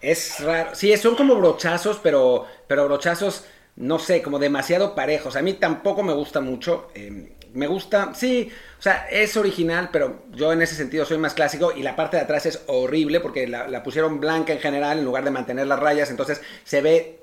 Es 0.00 0.40
raro. 0.40 0.74
Sí, 0.74 0.94
son 0.96 1.16
como 1.16 1.36
brochazos, 1.36 1.98
pero, 2.02 2.46
pero 2.66 2.84
brochazos, 2.84 3.46
no 3.76 3.98
sé, 3.98 4.22
como 4.22 4.38
demasiado 4.38 4.94
parejos. 4.94 5.36
A 5.36 5.42
mí 5.42 5.54
tampoco 5.54 6.02
me 6.02 6.12
gusta 6.12 6.40
mucho. 6.40 6.90
Em, 6.94 7.30
me 7.54 7.68
gusta, 7.68 8.12
sí, 8.14 8.50
o 8.78 8.82
sea, 8.82 9.06
es 9.08 9.36
original, 9.36 9.88
pero 9.92 10.24
yo 10.32 10.52
en 10.52 10.60
ese 10.60 10.74
sentido 10.74 11.04
soy 11.04 11.18
más 11.18 11.34
clásico 11.34 11.72
y 11.72 11.82
la 11.82 11.94
parte 11.94 12.16
de 12.16 12.24
atrás 12.24 12.46
es 12.46 12.64
horrible 12.66 13.20
porque 13.20 13.46
la, 13.46 13.68
la 13.68 13.82
pusieron 13.84 14.18
blanca 14.18 14.52
en 14.52 14.58
general 14.58 14.98
en 14.98 15.04
lugar 15.04 15.22
de 15.22 15.30
mantener 15.30 15.68
las 15.68 15.78
rayas, 15.78 16.10
entonces 16.10 16.42
se 16.64 16.80
ve, 16.80 17.20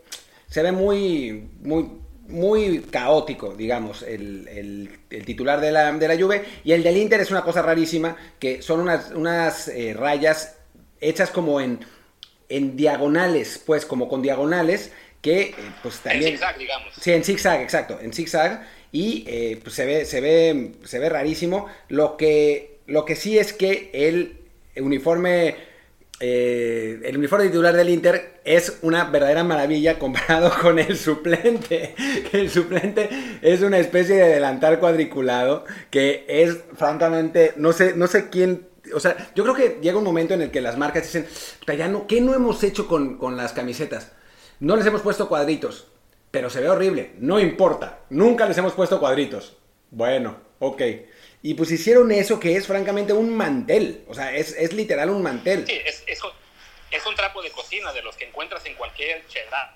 se 0.47 0.63
ve 0.63 0.71
muy, 0.71 1.49
muy 1.60 2.01
muy 2.32 2.80
caótico, 2.80 3.54
digamos, 3.54 4.04
el, 4.04 4.89
titular 5.26 5.62
de 5.62 5.72
la, 5.72 5.91
de 5.91 6.08
la, 6.08 6.17
Juve. 6.17 6.44
Y 6.63 6.72
el 6.72 6.84
del 6.84 6.98
Inter 6.98 7.22
es 7.22 7.32
una 7.32 7.44
cosa 7.44 7.62
rarísima, 7.62 8.15
que 8.39 8.62
son 8.62 8.80
unas, 8.80 9.12
unas 9.12 9.67
eh, 9.67 9.94
rayas 9.94 10.58
hechas 11.00 11.30
como 11.30 11.62
en, 11.62 11.80
en 12.50 12.76
diagonales, 12.76 13.62
pues 13.65 13.86
como 13.86 14.08
con 14.08 14.22
diagonales, 14.22 14.91
que 15.22 15.41
eh, 15.41 15.56
pues 15.84 16.00
también... 16.00 16.34
En 16.34 16.38
zigzag, 16.38 16.58
digamos. 16.58 16.94
Sí, 17.00 17.12
en 17.12 17.24
zigzag, 17.24 17.62
exacto, 17.62 18.00
en 18.02 18.13
zigzag. 18.13 18.67
Y 18.91 19.24
eh, 19.28 19.60
pues 19.63 19.76
se 19.76 19.86
ve, 19.86 20.06
se, 20.06 20.20
ve, 20.20 20.74
se 20.84 21.00
ve 21.00 21.10
rarísimo. 21.10 21.67
Lo 21.88 22.17
que, 22.17 22.80
lo 22.88 23.06
que 23.06 23.15
sí 23.15 23.38
es 23.38 23.54
que 23.54 23.89
el 23.94 24.38
uniforme 24.76 25.56
eh, 26.24 27.02
el 27.04 27.18
uniforme 27.18 27.48
titular 27.48 27.76
del 27.76 27.90
Inter 27.90 28.40
es 28.46 28.78
una 28.84 29.06
verdadera 29.06 29.44
maravilla 29.44 29.98
comparado 29.98 30.52
con 30.62 30.78
el 30.78 30.96
suplente. 30.96 31.96
El 32.32 32.50
suplente 32.52 33.10
es 33.42 33.62
una 33.62 33.80
especie 33.80 34.16
de 34.16 34.30
delantal 34.30 34.80
cuadriculado 34.80 35.66
que 35.90 36.26
es 36.28 36.60
francamente, 36.76 37.54
no 37.58 37.74
sé, 37.74 37.96
no 37.96 38.06
sé 38.08 38.30
quién 38.30 38.70
o 38.94 39.00
sea, 39.00 39.32
yo 39.36 39.44
creo 39.44 39.56
que 39.56 39.80
llega 39.82 39.98
un 39.98 40.04
momento 40.04 40.34
en 40.34 40.42
el 40.42 40.52
que 40.52 40.60
las 40.60 40.78
marcas 40.78 41.04
dicen, 41.04 41.28
ya 41.78 41.88
no, 41.88 42.08
¿qué 42.08 42.20
no 42.20 42.34
hemos 42.34 42.64
hecho 42.64 42.88
con, 42.88 43.18
con, 43.18 43.38
las 43.38 43.54
camisetas? 43.54 44.12
No 44.60 44.76
les 44.76 44.86
hemos 44.86 45.02
puesto 45.02 45.30
cuadritos, 45.30 45.88
pero 46.30 46.50
se 46.50 46.62
ve 46.62 46.70
horrible, 46.70 47.14
no 47.20 47.40
importa, 47.40 48.00
nunca 48.10 48.48
les 48.48 48.58
hemos 48.58 48.74
puesto 48.74 49.00
cuadritos. 49.00 49.56
Bueno, 49.92 50.38
ok. 50.60 50.82
Y 51.43 51.56
pues 51.56 51.71
hicieron 51.71 52.12
eso 52.12 52.39
que 52.39 52.56
es 52.56 52.67
francamente 52.67 53.13
un 53.13 53.36
mantel. 53.36 54.06
O 54.08 54.13
sea, 54.13 54.36
es, 54.36 54.54
es 54.54 54.73
literal 54.73 55.10
un 55.10 55.23
mantel. 55.23 55.65
Sí, 55.65 55.82
es, 55.86 56.04
es, 56.06 56.21
es, 56.91 57.06
un 57.06 57.15
trapo 57.15 57.41
de 57.41 57.51
cocina 57.51 57.91
de 57.93 58.04
los 58.04 58.15
que 58.15 58.25
encuentras 58.25 58.63
en 58.65 58.75
cualquier 58.75 59.25
cheddar. 59.27 59.75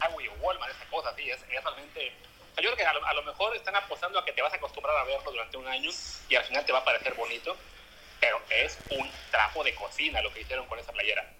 Agui 0.00 0.26
o 0.28 0.32
Walmart, 0.40 0.74
esa 0.74 0.90
cosa, 0.90 1.14
sí, 1.16 1.30
es, 1.30 1.40
realmente... 1.48 2.12
yo 2.56 2.62
creo 2.62 2.76
que 2.76 2.84
a 2.84 2.92
lo, 2.92 3.06
a 3.06 3.14
lo, 3.14 3.22
mejor 3.22 3.54
están 3.56 3.76
apostando 3.76 4.18
a 4.18 4.24
que 4.24 4.32
te 4.32 4.42
vas 4.42 4.52
a 4.52 4.56
acostumbrar 4.56 4.96
a 4.96 5.04
verlo 5.04 5.30
durante 5.30 5.56
un 5.56 5.66
año 5.68 5.90
y 6.28 6.34
al 6.34 6.44
final 6.44 6.66
te 6.66 6.72
va 6.72 6.80
a 6.80 6.84
parecer 6.84 7.14
bonito, 7.14 7.56
pero 8.20 8.40
es 8.50 8.76
un 8.90 9.08
trapo 9.30 9.62
de 9.62 9.74
cocina 9.74 10.20
lo 10.20 10.32
que 10.32 10.40
hicieron 10.40 10.66
con 10.66 10.78
esa 10.78 10.92
playera. 10.92 11.35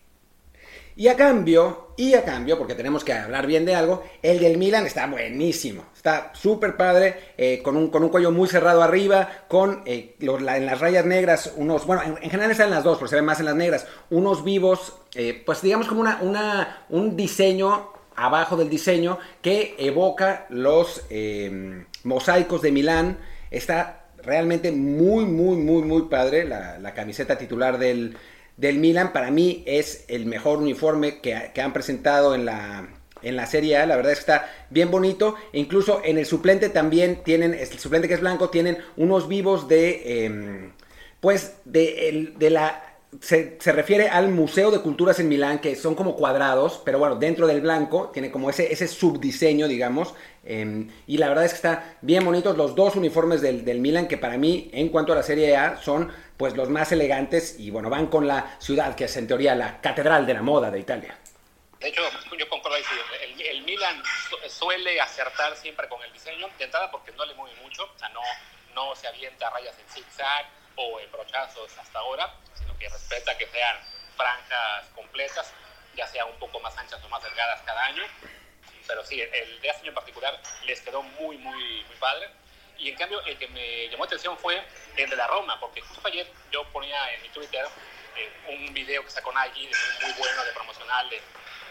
Y 0.99 1.09
a 1.09 1.17
cambio, 1.17 1.89
y 1.99 2.15
a 2.15 2.25
cambio, 2.25 2.57
porque 2.57 2.75
tenemos 2.75 3.05
que 3.05 3.13
hablar 3.13 3.47
bien 3.47 3.67
de 3.67 3.75
algo, 3.75 4.03
el 4.23 4.41
del 4.41 4.57
Milan 4.57 4.87
está 4.87 5.07
buenísimo. 5.07 5.85
Está 5.95 6.33
súper 6.35 6.75
padre, 6.79 7.35
eh, 7.37 7.61
con, 7.63 7.77
un, 7.77 7.91
con 7.91 8.03
un 8.03 8.09
cuello 8.09 8.33
muy 8.33 8.49
cerrado 8.49 8.83
arriba, 8.83 9.45
con 9.47 9.83
eh, 9.85 10.17
en 10.19 10.67
las 10.67 10.81
rayas 10.81 11.05
negras 11.05 11.53
unos, 11.57 11.85
bueno, 11.85 12.01
en, 12.03 12.31
general 12.31 12.51
están 12.51 12.71
las 12.71 12.83
dos, 12.83 12.97
pero 12.97 13.09
se 13.09 13.17
ven 13.17 13.27
más 13.27 13.41
en 13.41 13.45
las 13.45 13.55
negras, 13.55 13.87
unos 14.09 14.43
vivos, 14.43 14.97
eh, 15.15 15.43
pues 15.45 15.61
digamos 15.61 15.87
como 15.87 16.01
una, 16.01 16.19
una, 16.23 16.87
un 16.89 17.15
diseño 17.15 17.91
abajo 18.15 18.57
del 18.57 18.71
diseño 18.71 19.19
que 19.43 19.75
evoca 19.79 20.47
los 20.49 21.03
mosaicos 22.05 22.63
de 22.63 22.73
Milán. 22.73 23.19
Está 23.51 24.07
realmente 24.23 24.73
muy, 24.73 25.27
muy, 25.27 25.59
muy, 25.59 25.83
muy 25.83 26.03
padre 26.09 26.47
la, 26.47 26.79
la 26.79 26.95
camiseta 26.95 27.37
titular 27.37 27.77
del 27.77 28.17
del 28.57 28.79
Milan. 28.79 29.13
Para 29.13 29.31
mí 29.31 29.63
es 29.67 30.05
el 30.09 30.27
mejor 30.27 30.59
uniforme 30.59 31.21
que, 31.21 31.61
han 31.61 31.73
presentado 31.73 32.35
en 32.35 32.45
la, 32.45 32.89
en 33.23 33.37
la 33.37 33.47
Serie 33.47 33.77
A. 33.77 33.87
La 33.87 33.97
verdad 33.97 34.13
es 34.13 34.19
que 34.19 34.33
está 34.33 34.51
bien 34.71 34.91
bonito. 34.91 35.37
E 35.53 35.59
incluso 35.59 36.01
en 36.05 36.19
el 36.19 36.27
suplente 36.27 36.69
también 36.69 37.23
tienen, 37.23 37.55
el 37.55 37.67
suplente 37.67 38.09
que 38.09 38.15
es 38.15 38.21
blanco, 38.21 38.51
tienen 38.51 38.79
unos 38.97 39.29
vivos 39.29 39.69
de, 39.69 40.25
em, 40.25 40.73
pues, 41.21 41.57
de, 41.65 42.35
de 42.37 42.51
la... 42.51 42.83
Se, 43.21 43.57
refiere 43.65 44.09
al 44.09 44.29
Museo 44.29 44.71
de 44.71 44.81
Culturas 44.81 45.19
en 45.21 45.29
Milán, 45.29 45.61
que 45.61 45.75
son 45.75 45.95
como 45.95 46.17
cuadrados, 46.17 46.83
pero 46.85 46.99
bueno, 46.99 47.17
dentro 47.17 47.47
del 47.47 47.63
blanco 47.63 48.11
tiene 48.13 48.31
como 48.31 48.51
ese, 48.51 48.71
ese 48.73 48.89
subdiseño, 48.89 49.69
digamos. 49.69 50.15
Em, 50.47 50.89
y 51.07 51.19
la 51.19 51.29
verdad 51.29 51.45
es 51.45 51.51
que 51.53 51.57
está 51.57 51.97
bien 52.03 52.25
bonitos 52.25 52.57
los 52.57 52.75
dos 52.75 52.95
uniformes 52.95 53.41
del, 53.41 53.65
del 53.65 53.81
Milan, 53.81 54.07
que 54.07 54.17
para 54.17 54.39
mí, 54.39 54.71
en 54.73 54.89
cuanto 54.89 55.13
a 55.13 55.17
la 55.17 55.23
Serie 55.23 55.57
A, 55.57 55.77
son 55.77 56.13
pues 56.37 56.57
los 56.57 56.69
más 56.69 56.93
elegantes 56.93 57.57
y 57.59 57.71
bueno, 57.71 57.91
van 57.91 58.07
con 58.07 58.27
la 58.27 58.57
ciudad 58.61 58.95
que 58.95 59.05
es 59.05 59.17
en 59.17 59.27
teoría 59.27 59.55
la 59.55 59.81
catedral 59.81 60.27
de 60.27 60.35
la 60.35 60.43
moda 60.43 60.71
de 60.71 60.79
Italia. 60.79 61.19
De 61.81 61.89
hecho, 61.89 62.03
yo 62.39 62.49
concuerdo 62.49 62.77
ahí, 62.77 62.85
el, 63.23 63.41
el 63.41 63.63
Milan 63.63 64.03
suele 64.49 65.01
acertar 65.01 65.57
siempre 65.57 65.89
con 65.89 66.03
el 66.03 66.13
diseño, 66.13 66.49
de 66.59 66.65
entrada 66.65 66.91
porque 66.91 67.13
no 67.13 67.25
le 67.25 67.35
mueve 67.35 67.57
mucho, 67.63 67.85
o 67.85 67.99
sea, 67.99 68.09
no, 68.11 68.21
no 68.75 68.95
se 68.95 69.09
avienta 69.09 69.51
rayas 69.51 69.77
en 69.79 69.89
zigzag 69.89 70.47
o 70.77 71.01
en 71.01 71.11
brochazos 71.11 71.77
hasta 71.79 71.99
ahora, 71.99 72.35
sino 72.55 72.77
que 72.79 72.89
respeta 72.89 73.37
que 73.37 73.47
sean 73.47 73.77
franjas 74.17 74.87
completas, 74.95 75.53
ya 75.97 76.07
sea 76.07 76.25
un 76.25 76.39
poco 76.39 76.61
más 76.61 76.77
anchas 76.77 77.03
o 77.03 77.09
más 77.09 77.23
delgadas 77.23 77.63
cada 77.63 77.85
año. 77.87 78.03
Pero 78.87 79.05
sí, 79.05 79.21
el 79.21 79.61
de 79.61 79.69
este 79.69 79.89
en 79.89 79.95
particular 79.95 80.41
les 80.65 80.81
quedó 80.81 81.03
muy, 81.03 81.37
muy, 81.39 81.85
muy 81.85 81.97
padre. 81.99 82.29
Y 82.79 82.91
en 82.91 82.97
cambio, 82.97 83.23
el 83.25 83.39
que 83.39 83.49
me 83.49 83.89
llamó 83.89 84.05
la 84.05 84.09
atención 84.09 84.37
fue 84.39 84.63
el 84.97 85.09
de 85.09 85.17
la 85.17 85.27
Roma, 85.27 85.59
porque 85.61 85.81
justo 85.81 86.07
ayer 86.09 86.27
yo 86.53 86.65
ponía 86.73 87.15
en 87.15 87.23
mi 87.23 87.29
Twitter 87.31 87.67
eh, 88.17 88.31
un 88.49 88.73
video 88.75 89.03
que 89.03 89.11
sacó 89.11 89.33
Nike 89.33 89.71
muy, 90.03 90.13
bueno 90.19 90.45
de 90.45 90.53
promocional 90.53 91.09
de, 91.09 91.21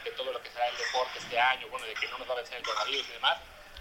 de, 0.03 0.11
todo 0.11 0.31
lo 0.31 0.41
que 0.41 0.49
será 0.49 0.67
el 0.67 0.77
deporte 0.77 1.19
este 1.19 1.39
año, 1.39 1.67
bueno, 1.69 1.85
de 1.85 1.93
que 1.93 2.07
no 2.07 2.17
nos 2.17 2.27
va 2.27 2.33
a 2.33 2.37
vencer 2.37 2.57
el 2.57 2.63
coronavirus 2.63 3.07
y 3.09 3.11
demás. 3.11 3.39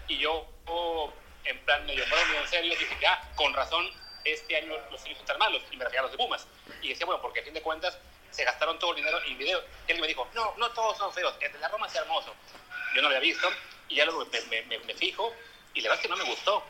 Y 0.09 0.19
yo, 0.19 0.47
oh, 0.67 1.13
en 1.45 1.59
plan 1.65 1.85
medio 1.87 2.05
broma, 2.07 2.41
en 2.41 2.49
serio, 2.49 2.75
dije 2.79 3.07
ah, 3.07 3.27
con 3.37 3.55
razón, 3.55 3.91
este 4.25 4.57
año 4.57 4.77
los 4.91 5.01
son 5.01 5.27
tan 5.27 5.39
malos, 5.39 5.63
y 5.71 5.77
me 5.77 5.85
refiero 5.85 6.05
los 6.05 6.13
de 6.13 6.19
Pumas. 6.19 6.47
Y 6.83 6.89
decía, 6.89 7.07
bueno, 7.07 7.21
porque 7.23 7.41
a 7.41 7.43
fin 7.43 7.55
de 7.55 7.63
cuentas 7.63 7.99
se 8.35 8.45
gastaron 8.45 8.79
todo 8.79 8.91
el 8.91 8.97
dinero 8.97 9.19
en 9.25 9.39
video. 9.39 9.63
Y 9.87 9.93
él 9.93 10.01
me 10.01 10.09
dijo, 10.09 10.29
no, 10.35 10.55
no 10.57 10.71
todos 10.73 10.99
son 10.99 11.13
feos, 11.13 11.35
el 11.41 11.53
de 11.53 11.59
la 11.59 11.69
Roma 11.69 11.87
es 11.87 11.95
hermoso. 11.95 12.35
Yo 12.95 13.03
no 13.03 13.09
lo 13.09 13.17
había 13.17 13.21
visto, 13.21 13.49
y 13.89 13.97
ya 13.97 14.05
luego 14.05 14.27
me, 14.27 14.63
me, 14.63 14.79
me, 14.79 14.95
fijo, 14.95 15.33
y 15.73 15.81
la 15.81 15.91
verdad 15.91 16.01
es 16.01 16.03
que 16.03 16.09
no 16.09 16.17
me 16.17 16.31
gustó 16.31 16.65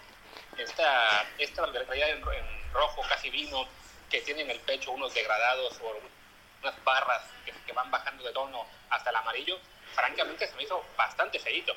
esta, 0.58 1.26
esta 1.38 1.66
raya 1.66 2.08
en, 2.08 2.22
rojo 2.72 3.02
casi 3.08 3.30
vino, 3.30 3.66
que 4.10 4.20
tiene 4.20 4.42
en 4.42 4.50
el 4.50 4.60
pecho 4.60 4.90
unos 4.92 5.14
degradados 5.14 5.78
o 5.82 5.96
unas 6.62 6.84
barras 6.84 7.22
que, 7.44 7.52
que, 7.66 7.72
van 7.72 7.90
bajando 7.90 8.24
de 8.24 8.32
tono 8.32 8.66
hasta 8.90 9.10
el 9.10 9.16
amarillo, 9.16 9.58
francamente 9.94 10.46
se 10.46 10.54
me 10.56 10.64
hizo 10.64 10.84
bastante 10.96 11.38
feito. 11.38 11.72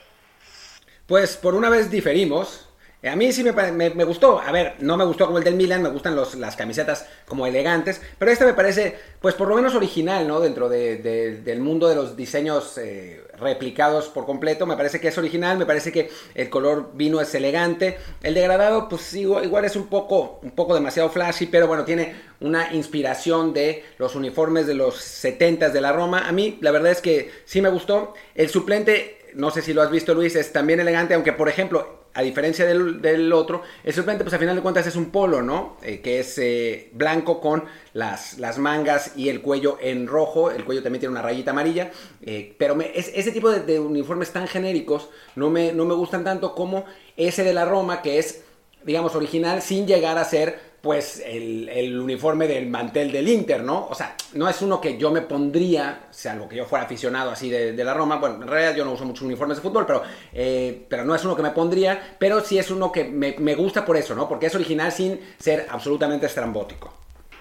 Pues 1.05 1.37
por 1.37 1.55
una 1.55 1.69
vez 1.69 1.89
diferimos, 1.89 2.66
a 3.07 3.15
mí 3.15 3.31
sí 3.31 3.43
me, 3.43 3.51
me, 3.71 4.03
gustó. 4.03 4.39
A 4.39 4.51
ver, 4.51 4.75
no 4.79 4.97
me 4.97 5.05
gustó 5.05 5.25
como 5.25 5.37
el 5.37 5.43
del 5.43 5.55
Milan, 5.55 5.81
me 5.81 5.89
gustan 5.89 6.15
los, 6.15 6.35
las 6.35 6.55
camisetas 6.55 7.05
como 7.27 7.45
elegantes, 7.45 8.01
pero 8.17 8.31
este 8.31 8.45
me 8.45 8.53
parece, 8.53 8.97
pues 9.21 9.35
por 9.35 9.47
lo 9.47 9.55
menos 9.55 9.75
original, 9.75 10.27
¿no? 10.27 10.39
Dentro 10.39 10.69
de, 10.69 10.97
del 11.43 11.59
mundo 11.59 11.87
de 11.87 11.95
los 11.95 12.15
diseños 12.15 12.77
eh, 12.77 13.23
replicados 13.39 14.07
por 14.09 14.25
completo, 14.25 14.65
me 14.65 14.77
parece 14.77 14.99
que 14.99 15.09
es 15.09 15.17
original, 15.17 15.57
me 15.57 15.65
parece 15.65 15.91
que 15.91 16.09
el 16.35 16.49
color 16.49 16.91
vino 16.93 17.21
es 17.21 17.33
elegante. 17.35 17.97
El 18.23 18.33
degradado, 18.33 18.89
pues 18.89 19.13
igual, 19.13 19.45
igual 19.45 19.65
es 19.65 19.75
un 19.75 19.87
poco, 19.87 20.39
un 20.43 20.51
poco 20.51 20.73
demasiado 20.73 21.09
flashy, 21.09 21.47
pero 21.47 21.67
bueno, 21.67 21.83
tiene 21.83 22.15
una 22.39 22.73
inspiración 22.73 23.53
de 23.53 23.83
los 23.97 24.15
uniformes 24.15 24.67
de 24.67 24.75
los 24.75 24.95
70 24.95 25.69
de 25.69 25.81
la 25.81 25.91
Roma. 25.91 26.27
A 26.27 26.31
mí, 26.31 26.57
la 26.61 26.71
verdad 26.71 26.91
es 26.91 27.01
que 27.01 27.31
sí 27.45 27.61
me 27.61 27.69
gustó. 27.69 28.13
El 28.35 28.49
suplente, 28.49 29.17
no 29.33 29.51
sé 29.51 29.61
si 29.61 29.73
lo 29.73 29.81
has 29.81 29.91
visto, 29.91 30.13
Luis, 30.13 30.35
es 30.35 30.51
también 30.51 30.79
elegante, 30.79 31.13
aunque 31.13 31.33
por 31.33 31.49
ejemplo 31.49 32.06
a 32.17 32.23
diferencia 32.23 32.65
del, 32.65 33.31
otro, 33.31 33.61
el 33.83 33.93
suplente, 33.93 34.23
pues 34.23 34.33
a 34.33 34.39
final 34.39 34.55
de 34.55 34.63
cuentas 34.63 34.87
es 34.87 34.95
un 34.95 35.11
polo, 35.11 35.43
¿no? 35.43 35.77
Eh, 35.83 36.01
que 36.01 36.19
es 36.19 36.39
eh, 36.39 36.89
blanco 36.93 37.39
con 37.39 37.65
las, 37.93 38.39
las, 38.39 38.57
mangas 38.57 39.11
y 39.15 39.29
el 39.29 39.39
cuello 39.39 39.77
en 39.79 40.07
rojo. 40.07 40.49
El 40.49 40.65
cuello 40.65 40.81
también 40.81 41.01
tiene 41.01 41.11
una 41.11 41.21
rayita 41.21 41.51
amarilla. 41.51 41.91
Eh, 42.25 42.55
pero 42.57 42.75
ese 42.81 43.31
tipo 43.31 43.51
de, 43.51 43.59
de, 43.59 43.79
uniformes 43.79 44.33
tan 44.33 44.47
genéricos 44.47 45.09
no 45.35 45.51
me, 45.51 45.71
no 45.73 45.85
me 45.85 45.93
gustan 45.93 46.23
tanto 46.23 46.55
como 46.55 46.85
ese 47.17 47.43
de 47.43 47.53
la 47.53 47.65
Roma, 47.65 48.01
que 48.01 48.17
es, 48.17 48.41
digamos, 48.83 49.13
original 49.13 49.61
sin 49.61 49.85
llegar 49.85 50.17
a 50.17 50.25
ser 50.25 50.59
pues 50.87 51.21
el, 51.25 51.99
uniforme 51.99 52.47
del 52.47 52.67
mantel 52.67 53.11
del 53.11 53.27
Inter, 53.27 53.61
¿no? 53.61 53.87
O 53.89 53.93
sea, 53.93 54.15
no 54.31 54.47
es 54.47 54.61
uno 54.61 54.79
que 54.79 54.97
yo 54.97 55.11
me 55.11 55.19
pondría, 55.19 56.07
salvo 56.11 56.47
que 56.47 56.55
yo 56.55 56.63
fuera 56.63 56.85
aficionado 56.85 57.29
así 57.29 57.49
de, 57.49 57.83
la 57.83 57.93
Roma, 57.93 58.15
bueno, 58.15 58.35
en 58.35 58.47
realidad 58.47 58.73
yo 58.73 58.85
no 58.85 58.93
uso 58.93 59.03
muchos 59.03 59.23
uniformes 59.23 59.57
de 59.57 59.63
fútbol, 59.63 59.85
pero, 59.85 60.03
eh, 60.31 60.85
pero 60.89 61.03
no 61.03 61.13
es 61.13 61.25
uno 61.25 61.35
que 61.35 61.41
me 61.41 61.51
pondría, 61.51 62.15
pero 62.17 62.39
sí 62.39 62.57
es 62.57 62.71
uno 62.71 62.89
que 62.89 63.03
me, 63.03 63.55
gusta 63.55 63.83
por 63.83 63.97
eso, 63.97 64.15
¿no? 64.15 64.29
Porque 64.29 64.45
es 64.45 64.55
original 64.55 64.93
sin 64.93 65.35
ser 65.37 65.67
absolutamente 65.69 66.27
estrambótico. 66.27 66.93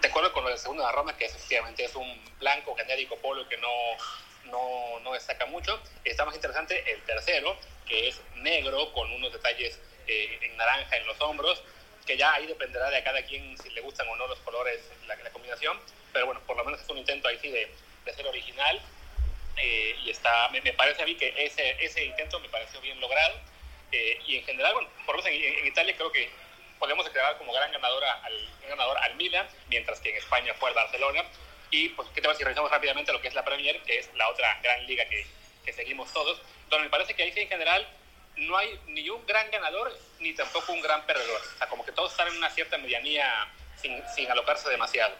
De 0.02 0.08
acuerdo 0.08 0.32
con 0.32 0.42
lo 0.42 0.50
del 0.50 0.58
segundo 0.58 0.82
de 0.82 0.88
la 0.88 0.96
Roma, 0.96 1.16
que 1.16 1.26
efectivamente 1.26 1.84
es 1.84 1.94
un 1.94 2.20
blanco 2.40 2.74
genérico 2.74 3.14
polo 3.22 3.48
que 3.48 3.58
no, 3.58 4.50
no, 4.50 4.98
no 5.04 5.12
destaca 5.12 5.46
mucho. 5.46 5.78
Está 6.02 6.24
más 6.24 6.34
interesante 6.34 6.82
el 6.92 7.00
tercero, 7.02 7.54
que 7.86 8.08
es 8.08 8.20
negro 8.38 8.92
con 8.92 9.08
unos 9.12 9.32
detalles 9.32 9.78
eh, 10.08 10.36
en 10.42 10.56
naranja 10.56 10.96
en 10.96 11.06
los 11.06 11.20
hombros 11.20 11.62
que 12.06 12.16
ya 12.16 12.34
ahí 12.34 12.46
dependerá 12.46 12.88
de 12.90 13.02
cada 13.02 13.22
quien 13.22 13.56
si 13.58 13.70
le 13.70 13.80
gustan 13.80 14.08
o 14.08 14.16
no 14.16 14.26
los 14.26 14.38
colores, 14.40 14.80
la, 15.06 15.16
la 15.16 15.30
combinación, 15.30 15.78
pero 16.12 16.26
bueno, 16.26 16.40
por 16.46 16.56
lo 16.56 16.64
menos 16.64 16.80
es 16.80 16.88
un 16.88 16.98
intento 16.98 17.28
ahí 17.28 17.38
sí 17.40 17.50
de, 17.50 17.68
de 18.04 18.14
ser 18.14 18.26
original 18.26 18.80
eh, 19.56 19.96
y 20.04 20.10
está, 20.10 20.48
me, 20.50 20.60
parece 20.72 21.02
a 21.02 21.06
mí 21.06 21.14
que 21.14 21.32
ese, 21.36 21.76
ese 21.84 22.04
intento 22.04 22.38
me 22.40 22.48
pareció 22.48 22.80
bien 22.80 23.00
logrado 23.00 23.34
eh, 23.92 24.18
y 24.26 24.36
en 24.36 24.44
general, 24.44 24.74
bueno, 24.74 24.88
por 25.06 25.16
lo 25.16 25.22
menos 25.22 25.40
en, 25.40 25.66
Italia 25.66 25.94
creo 25.96 26.12
que 26.12 26.28
podemos 26.78 27.04
declarar 27.06 27.38
como 27.38 27.52
gran 27.52 27.72
ganadora 27.72 28.20
al, 28.24 28.48
ganador 28.68 28.98
al 28.98 29.14
Milan, 29.16 29.48
mientras 29.68 30.00
que 30.00 30.10
en 30.10 30.16
España 30.16 30.54
fue 30.54 30.70
el 30.70 30.74
Barcelona. 30.74 31.24
Y 31.70 31.88
pues, 31.90 32.08
¿qué 32.14 32.20
te 32.20 32.34
si 32.34 32.44
revisamos 32.44 32.70
rápidamente 32.70 33.12
lo 33.12 33.20
que 33.20 33.28
es 33.28 33.34
la 33.34 33.44
Premier, 33.44 33.80
que 33.82 33.98
es 33.98 34.12
la 34.14 34.28
otra 34.28 34.58
gran 34.62 34.86
liga 34.86 35.08
que, 35.08 35.26
que 35.64 35.72
seguimos 35.72 36.12
todos? 36.12 36.40
Donde 36.68 36.84
me 36.84 36.90
parece 36.90 37.14
que 37.14 37.22
ahí 37.22 37.32
sí 37.32 37.40
en 37.40 37.48
general 37.48 37.86
no 38.36 38.56
hay 38.56 38.78
ni 38.88 39.08
un 39.08 39.24
gran 39.26 39.50
ganador 39.50 39.92
ni 40.20 40.34
tampoco 40.34 40.72
un 40.72 40.80
gran 40.80 41.04
perdedor. 41.06 41.40
O 41.54 41.58
sea, 41.58 41.68
como 41.68 41.84
que 41.84 41.92
todos 41.92 42.10
están 42.10 42.28
en 42.28 42.36
una 42.36 42.50
cierta 42.50 42.78
medianía 42.78 43.26
sin, 43.80 43.92
sin 44.14 44.30
alocarse 44.30 44.68
demasiado. 44.68 45.14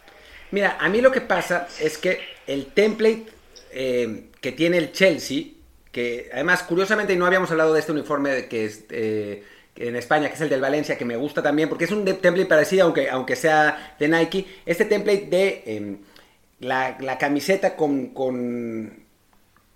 Mira, 0.50 0.76
a 0.80 0.88
mí 0.88 1.00
lo 1.00 1.10
que 1.10 1.20
pasa 1.20 1.68
es 1.80 1.98
que 1.98 2.36
el 2.46 2.66
template 2.66 3.26
eh, 3.72 4.30
que 4.40 4.52
tiene 4.52 4.78
el 4.78 4.92
Chelsea, 4.92 5.44
que 5.90 6.30
además 6.32 6.62
curiosamente 6.62 7.16
no 7.16 7.26
habíamos 7.26 7.50
hablado 7.50 7.74
de 7.74 7.80
este 7.80 7.92
uniforme 7.92 8.46
que 8.48 8.64
es 8.64 8.84
eh, 8.90 9.44
en 9.76 9.96
España, 9.96 10.28
que 10.28 10.34
es 10.34 10.40
el 10.40 10.48
del 10.48 10.60
Valencia, 10.60 10.96
que 10.96 11.04
me 11.04 11.16
gusta 11.16 11.42
también, 11.42 11.68
porque 11.68 11.84
es 11.84 11.90
un 11.90 12.04
template 12.04 12.46
parecido, 12.46 12.84
aunque, 12.84 13.10
aunque 13.10 13.36
sea 13.36 13.96
de 13.98 14.08
Nike, 14.08 14.46
este 14.64 14.84
template 14.84 15.26
de 15.26 15.62
em, 15.66 15.98
la, 16.60 16.96
la, 17.00 17.18
camiseta 17.18 17.76
con, 17.76 18.08
con 18.08 19.05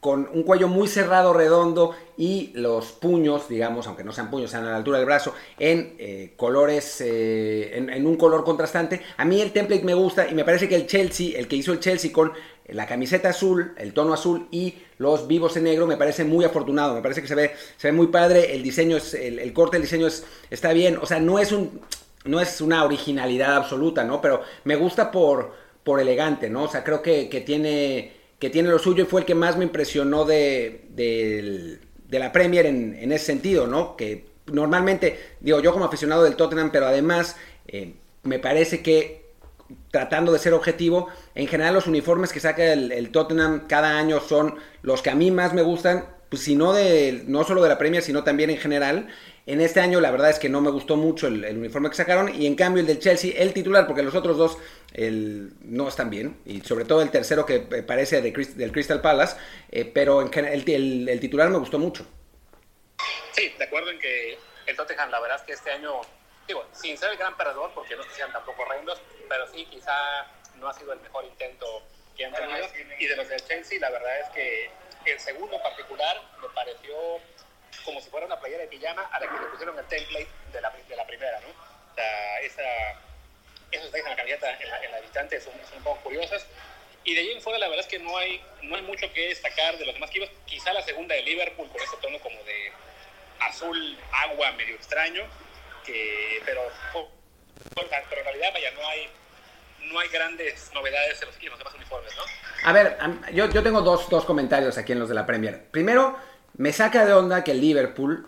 con 0.00 0.30
un 0.32 0.42
cuello 0.44 0.66
muy 0.66 0.88
cerrado, 0.88 1.34
redondo 1.34 1.94
y 2.16 2.52
los 2.54 2.92
puños, 2.92 3.48
digamos, 3.48 3.86
aunque 3.86 4.02
no 4.02 4.12
sean 4.12 4.30
puños, 4.30 4.50
sean 4.50 4.66
a 4.66 4.70
la 4.70 4.76
altura 4.76 4.96
del 4.96 5.06
brazo, 5.06 5.34
en 5.58 5.94
eh, 5.98 6.32
colores, 6.36 7.02
eh, 7.02 7.76
en, 7.76 8.06
un 8.06 8.16
color 8.16 8.42
contrastante. 8.42 9.02
A 9.18 9.26
mí 9.26 9.42
el 9.42 9.52
template 9.52 9.84
me 9.84 9.92
gusta 9.92 10.26
y 10.26 10.34
me 10.34 10.44
parece 10.44 10.68
que 10.68 10.74
el 10.74 10.86
Chelsea, 10.86 11.38
el 11.38 11.46
que 11.46 11.56
hizo 11.56 11.72
el 11.72 11.80
Chelsea 11.80 12.10
con 12.10 12.32
la 12.68 12.86
camiseta 12.86 13.28
azul, 13.28 13.74
el 13.76 13.92
tono 13.92 14.14
azul 14.14 14.48
y 14.50 14.74
los 14.96 15.26
vivos 15.26 15.56
en 15.58 15.64
negro, 15.64 15.86
me 15.86 15.98
parece 15.98 16.24
muy 16.24 16.46
afortunado, 16.46 16.94
me 16.94 17.02
parece 17.02 17.20
que 17.20 17.28
se 17.28 17.34
ve, 17.34 17.52
se 17.76 17.88
ve 17.88 17.92
muy 17.92 18.06
padre, 18.06 18.54
el 18.54 18.62
diseño, 18.62 18.96
es, 18.96 19.12
el, 19.12 19.52
corte 19.52 19.76
del 19.76 19.82
diseño 19.82 20.06
es, 20.06 20.24
está 20.48 20.72
bien, 20.72 20.96
o 20.96 21.04
sea, 21.04 21.20
no 21.20 21.38
es, 21.38 21.52
un, 21.52 21.80
no 22.24 22.40
es 22.40 22.62
una 22.62 22.84
originalidad 22.84 23.54
absoluta, 23.56 24.02
¿no? 24.04 24.22
Pero 24.22 24.42
me 24.64 24.76
gusta 24.76 25.10
por, 25.10 25.52
por 25.84 26.00
elegante, 26.00 26.48
¿no? 26.48 26.64
O 26.64 26.68
sea, 26.68 26.84
creo 26.84 27.02
que, 27.02 27.28
que 27.28 27.42
tiene 27.42 28.19
que 28.40 28.50
tiene 28.50 28.70
lo 28.70 28.78
suyo 28.78 29.04
y 29.04 29.06
fue 29.06 29.20
el 29.20 29.26
que 29.26 29.36
más 29.36 29.56
me 29.56 29.64
impresionó 29.64 30.24
de, 30.24 30.86
de, 30.88 31.78
la 32.18 32.32
Premier 32.32 32.66
en, 32.66 32.96
en, 32.98 33.12
ese 33.12 33.26
sentido, 33.26 33.66
¿no? 33.66 33.96
Que 33.96 34.26
normalmente, 34.46 35.18
digo, 35.40 35.60
yo 35.60 35.72
como 35.72 35.84
aficionado 35.84 36.24
del 36.24 36.36
Tottenham, 36.36 36.70
pero 36.72 36.86
además 36.86 37.36
eh, 37.68 37.94
me 38.24 38.38
parece 38.38 38.82
que 38.82 39.20
tratando 39.90 40.32
de 40.32 40.38
ser 40.38 40.54
objetivo, 40.54 41.08
en 41.34 41.46
general 41.46 41.74
los 41.74 41.86
uniformes 41.86 42.32
que 42.32 42.40
saca 42.40 42.72
el, 42.72 43.10
Tottenham 43.10 43.66
cada 43.68 43.98
año 43.98 44.20
son 44.20 44.56
los 44.82 45.02
que 45.02 45.10
a 45.10 45.14
mí 45.14 45.30
más 45.30 45.52
me 45.52 45.62
gustan, 45.62 46.06
pues 46.28 46.48
no, 46.48 46.72
de, 46.72 47.24
no 47.26 47.44
solo 47.44 47.62
de 47.62 47.68
la 47.68 47.78
Premier, 47.78 48.02
sino 48.02 48.24
también 48.24 48.50
en 48.50 48.56
general. 48.56 49.08
En 49.46 49.60
este 49.60 49.80
año 49.80 50.00
la 50.00 50.10
verdad 50.10 50.30
es 50.30 50.38
que 50.38 50.48
no 50.48 50.60
me 50.60 50.70
gustó 50.70 50.96
mucho 50.96 51.26
el, 51.26 51.44
uniforme 51.56 51.88
que 51.88 51.96
sacaron 51.96 52.34
y 52.34 52.46
en 52.46 52.54
cambio 52.54 52.80
el 52.80 52.86
del 52.86 52.98
Chelsea, 52.98 53.32
el 53.36 53.52
titular, 53.52 53.86
porque 53.86 54.02
los 54.02 54.14
otros 54.14 54.36
dos 54.36 54.58
el, 54.92 55.52
no 55.62 55.88
están 55.88 56.10
bien, 56.10 56.40
y 56.44 56.60
sobre 56.60 56.84
todo 56.84 57.02
el 57.02 57.10
tercero 57.10 57.46
que 57.46 57.56
eh, 57.56 57.82
parece 57.82 58.20
de, 58.20 58.32
del 58.32 58.72
Crystal 58.72 59.00
Palace, 59.00 59.36
eh, 59.70 59.84
pero 59.84 60.20
en 60.20 60.44
el, 60.44 61.08
el, 61.08 61.20
titular 61.20 61.48
me 61.48 61.58
gustó 61.58 61.78
mucho. 61.78 62.06
Sí, 63.32 63.52
de 63.56 63.64
acuerdo 63.64 63.90
en 63.90 63.98
que 63.98 64.38
el 64.66 64.76
Tottenham 64.76 65.10
la 65.10 65.20
verdad 65.20 65.38
es 65.38 65.42
que 65.44 65.52
este 65.52 65.70
año, 65.70 66.00
digo, 66.46 66.66
sin 66.72 66.96
ser 66.98 67.10
el 67.10 67.16
gran 67.16 67.36
perdedor, 67.36 67.70
porque 67.74 67.96
no 67.96 68.02
se 68.02 68.10
sean 68.10 68.32
tampoco 68.32 68.62
horrendos, 68.62 69.00
pero 69.28 69.46
sí 69.48 69.66
quizá 69.70 70.26
no 70.60 70.68
ha 70.68 70.74
sido 70.74 70.92
el 70.92 71.00
mejor 71.00 71.24
intento 71.24 71.82
que 72.16 72.26
han 72.26 72.32
tenido. 72.32 72.66
Y 72.98 73.06
de 73.06 73.16
los 73.16 73.28
del 73.28 73.42
Chelsea, 73.44 73.80
la 73.80 73.90
verdad 73.90 74.20
es 74.20 74.28
que 74.30 74.70
el 75.06 75.18
segundo 75.18 75.60
particular 75.62 76.20
me 76.42 76.48
pareció 76.50 76.94
como 77.84 78.00
si 78.00 78.10
fuera 78.10 78.26
una 78.26 78.38
playera 78.38 78.62
de 78.62 78.68
pijama 78.68 79.02
a 79.12 79.20
la 79.20 79.26
que 79.26 79.40
le 79.40 79.46
pusieron 79.46 79.78
el 79.78 79.84
template 79.86 80.28
de 80.52 80.60
la, 80.60 80.70
de 80.70 80.96
la 80.96 81.06
primera, 81.06 81.40
¿no? 81.40 81.48
O 81.48 81.94
sea, 81.94 82.40
esa, 82.40 82.62
esos 83.70 83.94
en 83.94 84.04
la 84.04 84.16
camiseta 84.16 84.58
en 84.58 84.68
la, 84.68 84.84
en 84.84 84.90
la 84.92 85.00
distante 85.00 85.40
son, 85.40 85.52
son, 85.68 85.78
un 85.78 85.84
poco 85.84 86.00
curiosos. 86.02 86.44
Y 87.04 87.14
de 87.14 87.20
ahí 87.20 87.30
en 87.32 87.40
fuera, 87.40 87.58
la 87.58 87.68
verdad 87.68 87.84
es 87.84 87.90
que 87.90 87.98
no 87.98 88.16
hay, 88.16 88.42
no 88.62 88.76
hay 88.76 88.82
mucho 88.82 89.10
que 89.12 89.28
destacar 89.28 89.78
de 89.78 89.86
los 89.86 89.94
demás 89.94 90.10
equipos. 90.10 90.30
Quizá 90.44 90.72
la 90.72 90.82
segunda 90.82 91.14
de 91.14 91.22
Liverpool 91.22 91.68
con 91.68 91.80
ese 91.80 91.96
tono 91.96 92.18
como 92.18 92.42
de 92.44 92.72
azul 93.40 93.98
agua 94.12 94.52
medio 94.52 94.74
extraño, 94.74 95.22
que, 95.84 96.42
pero, 96.44 96.60
pero 97.72 98.20
en 98.20 98.24
realidad, 98.24 98.50
vaya, 98.52 98.70
no 98.72 98.86
hay, 98.86 99.08
no 99.80 99.98
hay 99.98 100.08
grandes 100.08 100.70
novedades 100.74 101.20
en 101.22 101.28
los, 101.28 101.36
en 101.38 101.48
los 101.48 101.58
demás 101.58 101.74
uniformes, 101.74 102.14
¿no? 102.16 102.22
A 102.64 102.72
ver, 102.72 102.98
yo, 103.32 103.48
yo 103.48 103.62
tengo 103.62 103.80
dos, 103.80 104.08
dos 104.10 104.24
comentarios 104.24 104.76
aquí 104.76 104.92
en 104.92 104.98
los 104.98 105.08
de 105.08 105.14
la 105.14 105.24
Premier. 105.24 105.70
Primero, 105.70 106.18
me 106.60 106.74
saca 106.74 107.06
de 107.06 107.14
onda 107.14 107.42
que 107.42 107.52
el 107.52 107.60
Liverpool 107.62 108.26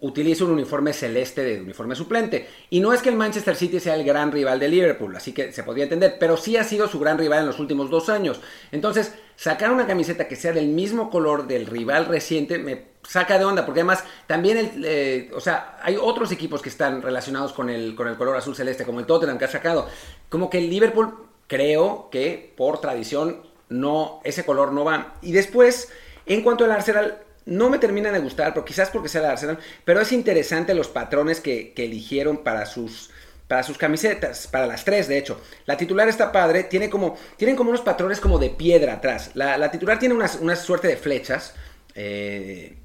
utilice 0.00 0.42
un 0.42 0.50
uniforme 0.50 0.92
celeste 0.92 1.44
de 1.44 1.60
uniforme 1.60 1.94
suplente. 1.94 2.48
Y 2.68 2.80
no 2.80 2.92
es 2.92 3.00
que 3.00 3.10
el 3.10 3.14
Manchester 3.14 3.54
City 3.54 3.78
sea 3.78 3.94
el 3.94 4.02
gran 4.02 4.32
rival 4.32 4.58
de 4.58 4.68
Liverpool, 4.68 5.14
así 5.14 5.32
que 5.32 5.52
se 5.52 5.62
podría 5.62 5.84
entender, 5.84 6.16
pero 6.18 6.36
sí 6.36 6.56
ha 6.56 6.64
sido 6.64 6.88
su 6.88 6.98
gran 6.98 7.16
rival 7.16 7.42
en 7.42 7.46
los 7.46 7.60
últimos 7.60 7.88
dos 7.88 8.08
años. 8.08 8.40
Entonces, 8.72 9.14
sacar 9.36 9.70
una 9.70 9.86
camiseta 9.86 10.26
que 10.26 10.34
sea 10.34 10.52
del 10.52 10.66
mismo 10.66 11.10
color 11.10 11.46
del 11.46 11.66
rival 11.66 12.06
reciente 12.06 12.58
me 12.58 12.86
saca 13.04 13.38
de 13.38 13.44
onda, 13.44 13.64
porque 13.64 13.82
además 13.82 14.02
también, 14.26 14.56
el, 14.58 14.84
eh, 14.84 15.30
o 15.32 15.38
sea, 15.38 15.78
hay 15.80 15.96
otros 15.96 16.32
equipos 16.32 16.62
que 16.62 16.70
están 16.70 17.02
relacionados 17.02 17.52
con 17.52 17.70
el, 17.70 17.94
con 17.94 18.08
el 18.08 18.16
color 18.16 18.36
azul 18.36 18.56
celeste, 18.56 18.84
como 18.84 18.98
el 18.98 19.06
Tottenham 19.06 19.38
que 19.38 19.44
ha 19.44 19.48
sacado. 19.48 19.86
Como 20.28 20.50
que 20.50 20.58
el 20.58 20.68
Liverpool, 20.68 21.14
creo 21.46 22.08
que 22.10 22.52
por 22.56 22.80
tradición, 22.80 23.42
no, 23.68 24.20
ese 24.24 24.44
color 24.44 24.72
no 24.72 24.84
va. 24.84 25.14
Y 25.22 25.30
después, 25.30 25.92
en 26.26 26.42
cuanto 26.42 26.64
al 26.64 26.72
Arsenal, 26.72 27.22
no 27.46 27.70
me 27.70 27.78
termina 27.78 28.12
de 28.12 28.18
gustar, 28.18 28.52
pero 28.54 28.64
quizás 28.64 28.90
porque 28.90 29.08
sea 29.08 29.22
de 29.22 29.28
Arsenal, 29.28 29.58
pero 29.84 30.00
es 30.00 30.12
interesante 30.12 30.74
los 30.74 30.88
patrones 30.88 31.40
que, 31.40 31.72
eligieron 31.76 32.38
para 32.38 32.66
sus, 32.66 33.10
para 33.48 33.62
sus 33.62 33.78
camisetas, 33.78 34.46
para 34.46 34.66
las 34.66 34.84
tres 34.84 35.08
de 35.08 35.18
hecho. 35.18 35.40
La 35.66 35.76
titular 35.76 36.08
está 36.08 36.30
padre, 36.32 36.64
tiene 36.64 36.90
como, 36.90 37.16
tienen 37.36 37.56
como 37.56 37.70
unos 37.70 37.82
patrones 37.82 38.20
como 38.20 38.38
de 38.38 38.50
piedra 38.50 38.94
atrás. 38.94 39.30
La, 39.34 39.70
titular 39.70 39.98
tiene 39.98 40.14
una, 40.14 40.56
suerte 40.56 40.88
de 40.88 40.96
flechas 40.96 41.54
eh, 41.94 42.76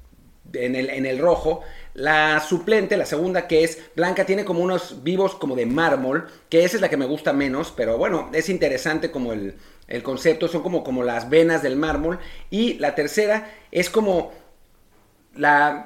en, 0.52 0.74
el, 0.74 0.90
en 0.90 1.06
el 1.06 1.18
rojo. 1.18 1.62
La 1.92 2.40
suplente, 2.40 2.96
la 2.96 3.06
segunda 3.06 3.46
que 3.46 3.64
es 3.64 3.78
blanca, 3.94 4.26
tiene 4.26 4.44
como 4.44 4.60
unos 4.60 5.02
vivos 5.02 5.34
como 5.34 5.56
de 5.56 5.66
mármol, 5.66 6.26
que 6.48 6.64
esa 6.64 6.76
es 6.76 6.82
la 6.82 6.90
que 6.90 6.96
me 6.96 7.06
gusta 7.06 7.32
menos, 7.32 7.72
pero 7.74 7.96
bueno, 7.96 8.30
es 8.34 8.48
interesante 8.48 9.10
como 9.10 9.32
el, 9.32 9.54
el 9.88 10.02
concepto, 10.02 10.48
son 10.48 10.62
como, 10.62 10.82
como 10.82 11.02
las 11.02 11.30
venas 11.30 11.62
del 11.62 11.76
mármol. 11.76 12.18
Y 12.50 12.74
la 12.74 12.94
tercera 12.94 13.50
es 13.70 13.90
como 13.90 14.32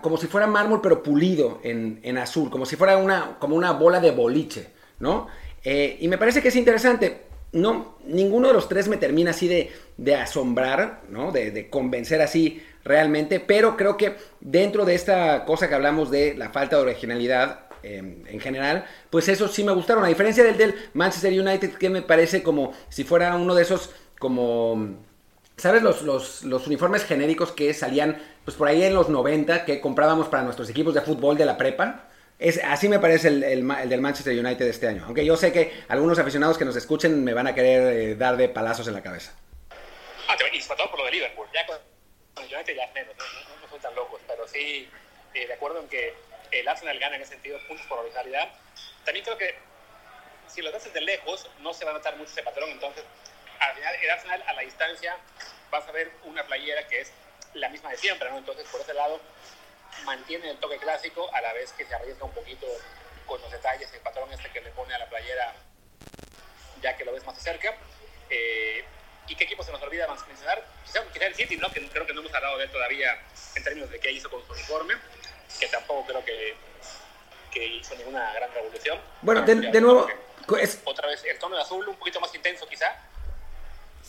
como 0.03 0.17
si 0.17 0.27
fuera 0.27 0.47
mármol 0.47 0.81
pero 0.83 1.03
pulido 1.03 1.61
en, 1.63 2.01
en, 2.03 2.19
azul, 2.19 2.51
como 2.51 2.67
si 2.67 2.77
fuera 2.77 2.97
una, 2.97 3.37
como 3.39 3.57
una 3.57 3.73
bola 3.73 4.01
de 4.01 4.11
boliche, 4.11 4.69
¿no? 4.99 5.29
Eh, 5.65 5.99
y 6.01 6.09
me 6.09 6.19
parece 6.19 6.41
que 6.43 6.49
es 6.49 6.57
interesante. 6.57 7.23
No, 7.53 7.97
ninguno 8.05 8.49
de 8.49 8.55
los 8.55 8.69
tres 8.69 8.87
me 8.87 8.97
termina 8.97 9.33
así 9.33 9.49
de, 9.49 9.73
de 9.97 10.15
asombrar, 10.15 11.03
¿no? 11.11 11.33
De, 11.33 11.51
de, 11.51 11.69
convencer 11.69 12.23
así 12.23 12.63
realmente, 12.85 13.41
pero 13.41 13.77
creo 13.77 13.97
que 13.97 14.17
dentro 14.41 14.85
de 14.85 14.95
esta 14.95 15.45
cosa 15.45 15.69
que 15.69 15.75
hablamos 15.75 16.11
de 16.11 16.35
la 16.35 16.51
falta 16.51 16.77
de 16.77 16.83
originalidad 16.83 17.67
eh, 17.83 18.23
en 18.27 18.41
general, 18.41 18.85
pues 19.11 19.29
eso 19.29 19.49
sí 19.49 19.65
me 19.65 19.73
gustaron. 19.73 20.05
A 20.05 20.09
diferencia 20.09 20.45
del 20.45 20.57
del 20.57 20.75
Manchester 20.95 21.33
United, 21.39 21.73
que 21.73 21.91
me 21.91 22.03
parece 22.03 22.43
como 22.43 22.73
si 22.89 23.05
fuera 23.05 23.35
uno 23.35 23.55
de 23.55 23.63
esos 23.63 23.91
como 24.19 24.97
¿Sabes 25.61 25.83
los, 25.83 26.01
los, 26.01 26.43
los, 26.45 26.67
uniformes 26.67 27.05
genéricos 27.05 27.53
que 27.53 27.75
salían 27.75 28.17
pues 28.47 28.57
por 28.57 28.67
ahí 28.67 28.83
en 28.83 28.95
los 28.95 29.11
90 29.11 29.67
que 29.67 29.79
comprábamos 29.79 30.29
para 30.29 30.43
nuestros 30.43 30.71
equipos 30.71 30.95
de 30.95 31.03
fútbol 31.03 31.37
de 31.37 31.45
la 31.45 31.59
prepa? 31.59 32.09
Es, 32.39 32.59
así 32.65 32.89
me 32.89 32.99
parece 32.99 33.29
el, 33.29 33.45
el, 33.45 33.89
del 33.91 34.01
Manchester 34.01 34.33
United 34.33 34.65
de 34.65 34.71
este 34.71 34.89
año. 34.89 35.05
Aunque 35.05 35.23
yo 35.23 35.37
sé 35.37 35.53
que 35.53 35.85
algunos 35.89 36.19
aficionados 36.19 36.57
que 36.57 36.65
nos 36.65 36.77
escuchen 36.77 37.23
me 37.23 37.35
van 37.35 37.47
a 37.47 37.55
querer 37.55 37.95
eh, 37.95 38.15
dar 38.15 38.39
de 38.39 38.49
palazos 38.49 38.89
en 38.89 38.95
la 38.95 39.03
cabeza. 39.03 39.35
Ah, 40.29 40.37
y 40.51 40.63
sobre 40.63 40.79
todo 40.79 40.91
por 40.93 41.01
lo 41.01 41.05
de 41.05 41.11
Liverpool. 41.11 41.47
Ya 41.53 41.67
con 41.67 41.77
el 41.77 42.55
United 42.55 42.75
ya 42.75 42.85
es 42.85 42.95
menos, 42.95 43.15
no, 43.19 43.61
no, 43.61 43.69
son 43.69 43.81
tan 43.81 43.95
locos. 43.95 44.19
Pero 44.27 44.49
sí, 44.49 44.89
eh, 45.35 45.47
de 45.47 45.53
acuerdo 45.53 45.81
en 45.81 45.89
que 45.89 46.15
el 46.53 46.67
Arsenal 46.67 46.99
gana 46.99 47.17
en 47.17 47.23
ese 47.23 47.33
sentido 47.33 47.59
puntos 47.69 47.85
por 47.87 47.99
originalidad. 47.99 48.49
También 49.05 49.27
creo 49.27 49.37
que 49.37 49.57
si 50.47 50.63
lo 50.63 50.75
haces 50.75 50.95
de 50.95 51.03
lejos 51.03 51.51
no 51.61 51.75
se 51.75 51.85
va 51.85 51.91
a 51.91 51.95
notar 51.95 52.17
mucho 52.17 52.31
ese 52.31 52.43
patrón. 52.43 52.71
Entonces, 52.71 53.05
al 53.61 53.75
final 53.75 53.95
el 53.95 54.11
Arsenal 54.11 54.45
a 54.47 54.53
la 54.55 54.63
distancia 54.63 55.17
vas 55.71 55.87
a 55.87 55.93
ver 55.93 56.11
una 56.25 56.45
playera 56.45 56.87
que 56.89 57.01
es 57.01 57.13
la 57.55 57.69
misma 57.69 57.91
de 57.91 57.97
siempre, 57.97 58.29
¿no? 58.31 58.39
Entonces, 58.39 58.67
por 58.69 58.81
ese 58.81 58.95
lado, 58.95 59.21
mantiene 60.05 60.51
el 60.51 60.59
toque 60.59 60.79
clásico 60.79 61.33
a 61.35 61.41
la 61.41 61.53
vez 61.53 61.73
que 61.73 61.85
se 61.85 61.95
arriesga 61.95 62.25
un 62.25 62.33
poquito 62.33 62.67
con 63.27 63.41
los 63.43 63.51
detalles, 63.51 63.93
el 63.93 64.01
patrón 64.01 64.33
este 64.33 64.51
que 64.51 64.61
le 64.61 64.71
pone 64.71 64.95
a 64.95 64.99
la 64.99 65.09
playera 65.09 65.55
ya 66.83 66.97
que 66.97 67.05
lo 67.05 67.13
ves 67.13 67.25
más 67.25 67.39
cerca. 67.39 67.75
Eh, 68.29 68.85
¿Y 69.29 69.37
qué 69.37 69.45
equipo 69.45 69.63
se 69.63 69.71
nos 69.71 69.81
olvida 69.83 70.09
mencionar? 70.09 70.65
Quizá, 70.85 71.05
quizá 71.13 71.27
el 71.27 71.35
City, 71.35 71.57
¿no? 71.57 71.71
Que 71.71 71.87
creo 71.89 72.07
que 72.07 72.13
no 72.13 72.21
hemos 72.21 72.35
hablado 72.35 72.59
de 72.59 72.65
él 72.65 72.71
todavía 72.71 73.21
en 73.55 73.63
términos 73.63 73.91
de 73.91 74.01
qué 74.01 74.11
hizo 74.11 74.29
con 74.31 74.45
su 74.45 74.53
uniforme, 74.53 74.95
que 75.59 75.69
tampoco 75.69 76.07
creo 76.07 76.25
que, 76.25 76.57
que 77.53 77.67
hizo 77.67 77.95
ninguna 77.97 78.33
gran 78.33 78.53
revolución. 78.53 79.01
Bueno, 79.23 79.43
de, 79.43 79.55
de 79.55 79.81
nuevo... 79.81 80.09
Es... 80.61 80.81
Otra 80.85 81.07
vez, 81.07 81.23
el 81.25 81.39
tono 81.39 81.55
de 81.55 81.63
azul 81.63 81.87
un 81.87 81.97
poquito 81.97 82.19
más 82.19 82.35
intenso 82.35 82.67
quizá, 82.67 82.97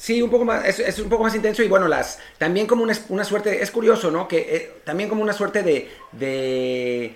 Sí, 0.02 0.20
un 0.20 0.32
poco 0.32 0.46
más, 0.46 0.80
es, 0.80 0.98
un 0.98 1.10
poco 1.10 1.22
más 1.22 1.36
intenso 1.36 1.62
y 1.62 1.68
bueno, 1.68 1.88
las 1.88 2.18
también 2.40 2.66
como 2.66 2.82
una, 2.82 2.98
una 3.10 3.24
suerte, 3.24 3.62
es 3.62 3.70
curioso, 3.70 4.10
¿no? 4.10 4.28
Que 4.28 4.40
eh, 4.40 4.72
también 4.84 5.08
como 5.08 5.22
una 5.22 5.32
suerte 5.32 5.62
de, 5.62 5.92
de 6.12 7.14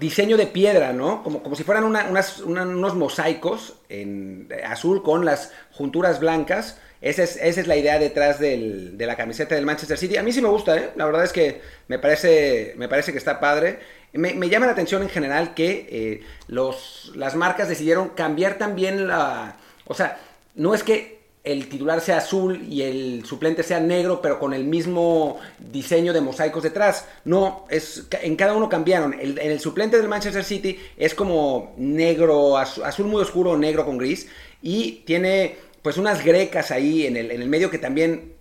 diseño 0.00 0.38
de 0.38 0.46
piedra, 0.46 0.94
¿no? 0.94 1.22
Como, 1.22 1.42
como 1.42 1.54
si 1.54 1.62
fueran 1.62 1.84
unas, 1.84 2.40
unos 2.40 2.94
mosaicos 2.94 3.74
en 3.90 4.48
azul 4.66 5.02
con 5.02 5.26
las 5.26 5.52
junturas 5.72 6.20
blancas. 6.20 6.78
esa 7.02 7.22
es, 7.22 7.36
esa 7.36 7.60
es 7.60 7.66
la 7.66 7.76
idea 7.76 7.98
detrás 7.98 8.40
del, 8.40 8.96
de 8.96 9.04
la 9.04 9.16
camiseta 9.16 9.54
del 9.54 9.66
Manchester 9.66 9.98
City. 9.98 10.16
A 10.16 10.22
mí 10.22 10.32
sí 10.32 10.40
me 10.40 10.48
gusta, 10.48 10.78
¿eh? 10.78 10.90
La 10.96 11.04
verdad 11.04 11.22
es 11.22 11.34
que 11.34 11.60
me 11.88 11.98
parece, 11.98 12.72
me 12.78 12.88
parece 12.88 13.12
que 13.12 13.18
está 13.18 13.40
padre. 13.40 13.78
Me, 14.14 14.32
me 14.32 14.48
llama 14.48 14.64
la 14.64 14.72
atención 14.72 15.02
en 15.02 15.10
general 15.10 15.52
que 15.52 15.86
eh, 15.90 16.22
los, 16.48 17.12
las 17.14 17.36
marcas 17.36 17.68
decidieron 17.68 18.08
cambiar 18.08 18.56
también 18.56 19.06
la... 19.06 19.58
O 19.86 19.92
sea, 19.92 20.18
no 20.54 20.74
es 20.74 20.82
que 20.82 21.23
el 21.44 21.68
titular 21.68 22.00
sea 22.00 22.16
azul 22.16 22.62
y 22.70 22.82
el 22.82 23.24
suplente 23.26 23.62
sea 23.62 23.78
negro, 23.78 24.22
pero 24.22 24.38
con 24.38 24.54
el 24.54 24.64
mismo 24.64 25.38
diseño 25.58 26.14
de 26.14 26.22
mosaicos 26.22 26.62
detrás. 26.62 27.06
No, 27.26 27.66
es, 27.68 28.06
en 28.22 28.34
cada 28.34 28.54
uno 28.54 28.70
cambiaron. 28.70 29.12
El, 29.12 29.38
en 29.38 29.50
el 29.50 29.60
suplente 29.60 29.98
del 29.98 30.08
Manchester 30.08 30.42
City 30.42 30.80
es 30.96 31.14
como 31.14 31.74
negro, 31.76 32.56
azul, 32.56 33.06
muy 33.06 33.20
oscuro, 33.20 33.58
negro 33.58 33.84
con 33.84 33.98
gris. 33.98 34.26
Y 34.62 35.02
tiene 35.04 35.58
pues 35.82 35.98
unas 35.98 36.24
grecas 36.24 36.70
ahí 36.70 37.06
en 37.06 37.18
el, 37.18 37.30
en 37.30 37.42
el 37.42 37.48
medio 37.50 37.70
que 37.70 37.78
también 37.78 38.32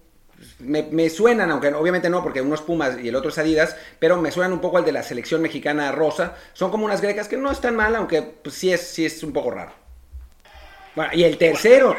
me, 0.60 0.84
me, 0.84 1.10
suenan, 1.10 1.52
aunque 1.52 1.74
obviamente 1.74 2.10
no, 2.10 2.24
porque 2.24 2.42
uno 2.42 2.56
es 2.56 2.62
Pumas 2.62 2.98
y 3.04 3.10
el 3.10 3.16
otro 3.18 3.32
es 3.32 3.38
Adidas, 3.38 3.76
pero 4.00 4.16
me 4.16 4.32
suenan 4.32 4.54
un 4.54 4.62
poco 4.62 4.78
al 4.78 4.86
de 4.86 4.94
la 4.94 5.04
selección 5.04 5.42
mexicana 5.42 5.92
rosa. 5.92 6.38
Son 6.54 6.72
como 6.72 6.86
unas 6.86 7.02
grecas 7.02 7.28
que 7.28 7.36
no 7.36 7.52
están 7.52 7.76
mal, 7.76 7.98
aunque 7.98 8.22
pues, 8.22 8.56
sí, 8.56 8.72
es, 8.72 8.80
sí 8.80 9.06
es 9.06 9.22
un 9.24 9.34
poco 9.34 9.52
raro. 9.52 9.74
Bueno, 10.96 11.12
y 11.14 11.26
el 11.26 11.38
tercero... 11.38 11.98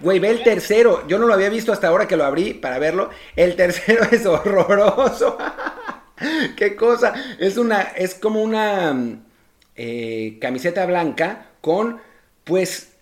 Güey, 0.00 0.18
ve 0.18 0.30
el 0.30 0.42
tercero. 0.42 1.06
Yo 1.08 1.18
no 1.18 1.26
lo 1.26 1.34
había 1.34 1.48
visto 1.48 1.72
hasta 1.72 1.88
ahora 1.88 2.06
que 2.06 2.16
lo 2.16 2.24
abrí 2.24 2.54
para 2.54 2.78
verlo. 2.78 3.10
El 3.34 3.56
tercero 3.56 4.04
es 4.10 4.24
horroroso. 4.26 5.36
Qué 6.56 6.76
cosa. 6.76 7.14
Es 7.38 7.56
una, 7.56 7.82
es 7.82 8.14
como 8.14 8.42
una 8.42 9.20
eh, 9.76 10.38
camiseta 10.40 10.86
blanca 10.86 11.46
con, 11.60 12.00
pues, 12.44 12.92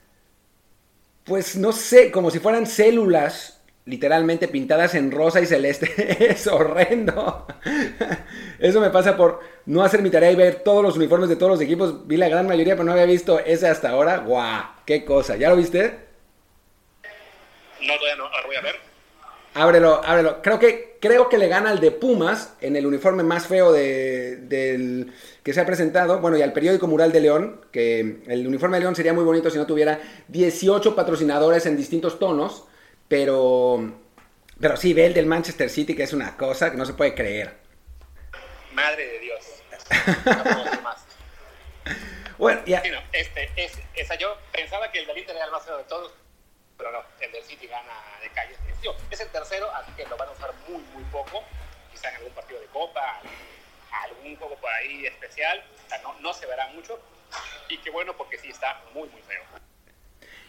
pues 1.25 1.57
no 1.57 1.73
sé, 1.73 2.11
como 2.11 2.31
si 2.31 2.39
fueran 2.39 2.67
células 2.67 3.56
literalmente 3.87 4.49
pintadas 4.49 4.95
en 4.95 5.11
rosa 5.11 5.41
y 5.41 5.47
celeste. 5.47 5.89
es 6.31 6.47
horrendo. 6.47 7.47
Eso 8.59 8.81
me 8.81 8.91
pasa 8.91 9.17
por 9.17 9.41
no 9.65 9.83
hacer 9.83 10.03
mi 10.03 10.11
tarea 10.11 10.31
y 10.31 10.37
ver 10.37 10.57
todos 10.57 10.83
los 10.83 10.97
uniformes 10.97 11.29
de 11.29 11.37
todos 11.37 11.53
los 11.53 11.61
equipos. 11.61 12.07
Vi 12.07 12.17
la 12.17 12.29
gran 12.29 12.47
mayoría, 12.47 12.75
pero 12.75 12.85
no 12.85 12.93
había 12.93 13.07
visto 13.07 13.39
ese 13.39 13.69
hasta 13.69 13.91
ahora. 13.91 14.19
¡Guau! 14.19 14.65
¡Qué 14.85 15.05
cosa! 15.05 15.37
¿Ya 15.37 15.49
lo 15.49 15.57
viste? 15.57 16.07
No, 17.81 17.95
todavía 17.95 18.17
no. 18.17 18.25
Ahora 18.25 18.47
voy 18.47 18.57
a 18.57 18.61
ver. 18.61 18.75
Ábrelo, 19.55 20.03
ábrelo. 20.05 20.43
Creo 20.43 20.59
que, 20.59 20.99
creo 21.01 21.31
que 21.31 21.39
le 21.39 21.49
gana 21.49 21.71
al 21.71 21.81
de 21.81 21.91
Pumas 21.91 22.55
en 22.61 22.77
el 22.77 22.85
uniforme 22.85 23.23
más 23.23 23.47
feo 23.47 23.73
de, 23.73 24.37
del 24.37 25.15
que 25.43 25.55
se 25.55 25.61
ha 25.61 25.67
presentado. 25.67 26.19
Bueno, 26.19 26.37
y 26.37 26.43
al 26.43 26.53
periódico 26.53 26.87
Mural 26.89 27.11
de 27.11 27.21
León, 27.21 27.61
que 27.71 28.19
el 28.27 28.47
uniforme 28.47 28.77
de 28.77 28.83
León 28.83 28.97
sería 28.97 29.15
muy 29.15 29.25
bonito 29.25 29.49
si 29.49 29.57
no 29.57 29.65
tuviera 29.65 29.99
18 30.29 30.95
patrocinadores 30.95 31.65
en 31.65 31.77
distintos 31.77 32.19
tonos. 32.19 32.67
Pero, 33.09 34.01
pero 34.61 34.77
sí, 34.77 34.95
ve 34.95 35.07
el 35.07 35.15
del 35.15 35.27
Manchester 35.27 35.71
City, 35.71 35.95
que 35.95 36.03
es 36.03 36.13
una 36.13 36.37
cosa 36.37 36.71
que 36.71 36.77
no 36.77 36.85
se 36.85 36.95
puede 36.95 37.15
creer. 37.15 37.57
Madre 38.73 39.07
de 39.07 39.19
Dios. 39.21 39.47
No 40.27 40.83
más. 40.83 41.05
Bueno, 42.39 42.61
ya. 42.67 42.83
Sí, 42.83 42.91
no, 42.91 43.01
este, 43.13 43.51
es, 43.57 43.73
esa 43.95 44.15
yo 44.17 44.37
pensaba 44.53 44.93
que 44.93 44.99
el 44.99 45.07
del 45.07 45.17
Inter 45.17 45.37
era 45.37 45.47
el 45.47 45.51
más 45.51 45.65
feo 45.65 45.79
de 45.79 45.85
todos, 45.85 46.13
pero 46.77 46.93
no, 46.93 47.03
el 47.21 47.33
del 47.33 47.43
City 47.43 47.67
gana 47.67 47.95
de 48.21 48.29
calle. 48.31 48.55
Es 49.11 49.21
el 49.21 49.29
tercero, 49.29 49.71
así 49.73 49.91
que 49.93 50.05
lo 50.05 50.19
van 50.19 50.29
a 50.29 50.33
usar 50.33 50.53
muy, 50.69 50.83
muy 50.93 51.03
poco, 51.05 51.43
quizá 51.91 52.11
en 52.11 52.17
algún 52.17 52.33
partido 52.33 52.61
de 52.61 52.67
Copa, 52.67 53.21
algún 53.91 54.37
juego 54.37 54.55
por 54.57 54.71
ahí 54.71 55.07
especial, 55.07 55.65
o 55.87 55.89
sea, 55.89 55.99
no, 56.03 56.15
no 56.21 56.35
se 56.35 56.45
verá 56.45 56.69
mucho, 56.69 57.01
y 57.69 57.79
qué 57.79 57.91
bueno 57.91 58.15
porque 58.17 58.39
sí 58.39 58.49
está 58.49 58.83
muy, 58.93 59.09
muy 59.09 59.23
feo. 59.23 59.43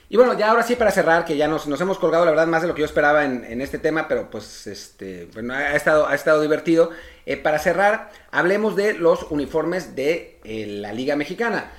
Y 0.09 0.15
bueno, 0.15 0.37
ya 0.37 0.51
ahora 0.51 0.63
sí 0.63 0.75
para 0.75 0.91
cerrar, 0.91 1.25
que 1.25 1.35
ya 1.35 1.49
nos, 1.49 1.67
nos 1.67 1.81
hemos 1.81 1.99
colgado 1.99 2.23
la 2.23 2.31
verdad 2.31 2.47
más 2.47 2.61
de 2.61 2.69
lo 2.69 2.75
que 2.75 2.79
yo 2.81 2.85
esperaba 2.85 3.25
en, 3.25 3.61
este 3.61 3.77
tema, 3.77 4.07
pero 4.07 4.29
pues 4.29 4.65
este, 4.67 5.27
bueno, 5.33 5.53
ha 5.53 5.75
estado, 5.75 6.07
ha 6.07 6.15
estado 6.15 6.41
divertido. 6.41 6.91
Eh, 7.25 7.35
para 7.35 7.59
cerrar, 7.59 8.09
hablemos 8.31 8.77
de 8.77 8.93
los 8.93 9.23
uniformes 9.29 9.95
de 9.95 10.39
eh, 10.45 10.65
la 10.65 10.93
Liga 10.93 11.17
Mexicana. 11.17 11.71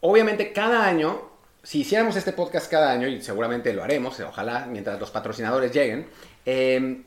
Obviamente 0.00 0.54
cada 0.54 0.86
año, 0.86 1.30
si 1.62 1.80
hiciéramos 1.80 2.16
este 2.16 2.32
podcast 2.32 2.70
cada 2.70 2.90
año, 2.90 3.08
y 3.08 3.20
seguramente 3.20 3.74
lo 3.74 3.84
haremos, 3.84 4.18
ojalá, 4.20 4.64
mientras 4.66 4.98
los 4.98 5.10
patrocinadores 5.10 5.70
lleguen, 5.70 6.08
eh, 6.46 7.02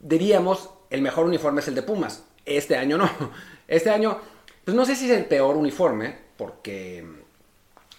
diríamos 0.00 0.70
el 0.90 1.02
mejor 1.02 1.26
uniforme 1.26 1.60
es 1.60 1.68
el 1.68 1.76
de 1.76 1.82
Pumas. 1.82 2.24
Este 2.44 2.76
año 2.76 2.98
no. 2.98 3.08
Este 3.68 3.90
año, 3.90 4.20
pues 4.64 4.76
no 4.76 4.84
sé 4.84 4.94
si 4.94 5.10
es 5.10 5.16
el 5.16 5.24
peor 5.24 5.56
uniforme, 5.56 6.16
porque 6.36 7.04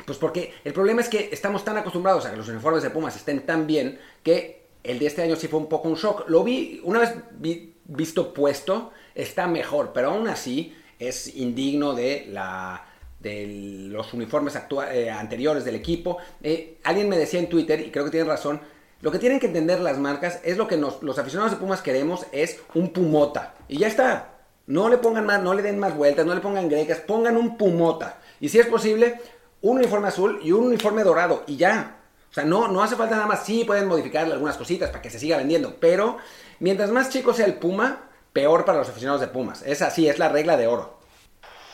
pues 0.08 0.18
porque 0.18 0.54
el 0.64 0.72
problema 0.72 1.02
es 1.02 1.10
que 1.10 1.28
estamos 1.34 1.66
tan 1.66 1.76
acostumbrados 1.76 2.26
a 2.26 2.32
que 2.32 2.38
los 2.38 2.48
uniformes 2.48 2.82
de 2.82 2.90
Pumas 2.90 3.18
estén 3.18 3.46
tan 3.46 3.68
bien 3.68 4.00
que 4.24 4.68
el 4.82 5.00
de 5.00 5.06
este 5.06 5.22
año 5.22 5.36
sí 5.36 5.50
fue 5.50 5.60
un 5.60 5.68
poco 5.68 5.90
un 5.90 5.96
shock. 5.96 6.30
Lo 6.30 6.46
vi, 6.46 6.80
una 6.86 7.00
vez 7.00 7.14
vi, 7.34 7.76
visto 7.84 8.34
puesto, 8.34 8.94
está 9.14 9.48
mejor, 9.48 9.92
pero 9.94 10.12
aún 10.12 10.30
así 10.30 10.74
es 10.98 11.36
indigno 11.36 11.94
de 11.94 12.26
la 12.30 12.86
de 13.20 13.90
los 13.92 14.14
uniformes 14.14 14.58
eh, 14.94 15.10
anteriores 15.10 15.66
del 15.66 15.76
equipo. 15.76 16.20
Eh, 16.42 16.78
alguien 16.86 17.10
me 17.10 17.18
decía 17.18 17.42
en 17.42 17.50
Twitter, 17.50 17.82
y 17.82 17.92
creo 17.92 18.06
que 18.06 18.12
tiene 18.12 18.30
razón, 18.30 18.62
lo 19.02 19.12
que 19.12 19.20
tienen 19.20 19.42
que 19.42 19.48
entender 19.48 19.82
las 19.82 19.98
marcas 19.98 20.40
es 20.46 20.56
lo 20.56 20.70
que 20.70 20.78
nos, 20.78 21.04
los 21.04 21.20
aficionados 21.20 21.52
de 21.52 21.58
Pumas 21.58 21.82
queremos, 21.82 22.26
es 22.32 22.62
un 22.76 22.94
pumota. 22.94 23.56
Y 23.68 23.78
ya 23.80 23.88
está. 23.88 24.36
No 24.68 24.88
le 24.88 25.00
pongan 25.00 25.26
más, 25.26 25.44
no 25.44 25.54
le 25.54 25.64
den 25.64 25.80
más 25.80 25.98
vueltas, 25.98 26.26
no 26.26 26.34
le 26.34 26.40
pongan 26.40 26.70
grecas, 26.70 27.00
pongan 27.00 27.36
un 27.36 27.58
pumota. 27.58 28.22
Y 28.40 28.48
si 28.50 28.60
es 28.60 28.68
posible, 28.68 29.20
un 29.62 29.78
uniforme 29.78 30.08
azul 30.08 30.40
y 30.44 30.52
un 30.52 30.66
uniforme 30.68 31.04
dorado 31.04 31.44
y 31.48 31.58
ya. 31.58 31.98
O 32.30 32.34
sea, 32.34 32.44
no, 32.44 32.68
no 32.68 32.84
hace 32.84 32.96
falta 32.96 33.16
nada 33.16 33.28
más. 33.28 33.46
Sí, 33.46 33.64
pueden 33.64 33.88
modificarle 33.88 34.34
algunas 34.34 34.58
cositas 34.58 34.90
para 34.90 35.02
que 35.02 35.10
se 35.10 35.20
siga 35.20 35.38
vendiendo, 35.38 35.76
pero 35.80 36.18
mientras 36.60 36.92
más 36.92 37.10
chico 37.10 37.34
sea 37.34 37.46
el 37.46 37.56
Puma, 37.56 38.10
peor 38.34 38.66
para 38.66 38.80
los 38.80 38.90
aficionados 38.90 39.22
de 39.22 39.28
Pumas. 39.28 39.62
Es 39.64 39.82
así, 39.82 40.08
es 40.08 40.20
la 40.20 40.30
regla 40.30 40.58
de 40.58 40.68
oro. 40.68 41.00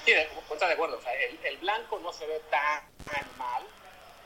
Sí, 0.05 0.13
está 0.63 0.67
de 0.67 0.73
acuerdo. 0.73 0.97
O 0.97 1.01
sea, 1.01 1.13
el, 1.13 1.39
el, 1.43 1.57
blanco 1.57 1.99
no 1.99 2.13
se 2.13 2.25
ve 2.25 2.41
tan, 2.49 2.83
tan, 3.05 3.37
mal, 3.37 3.63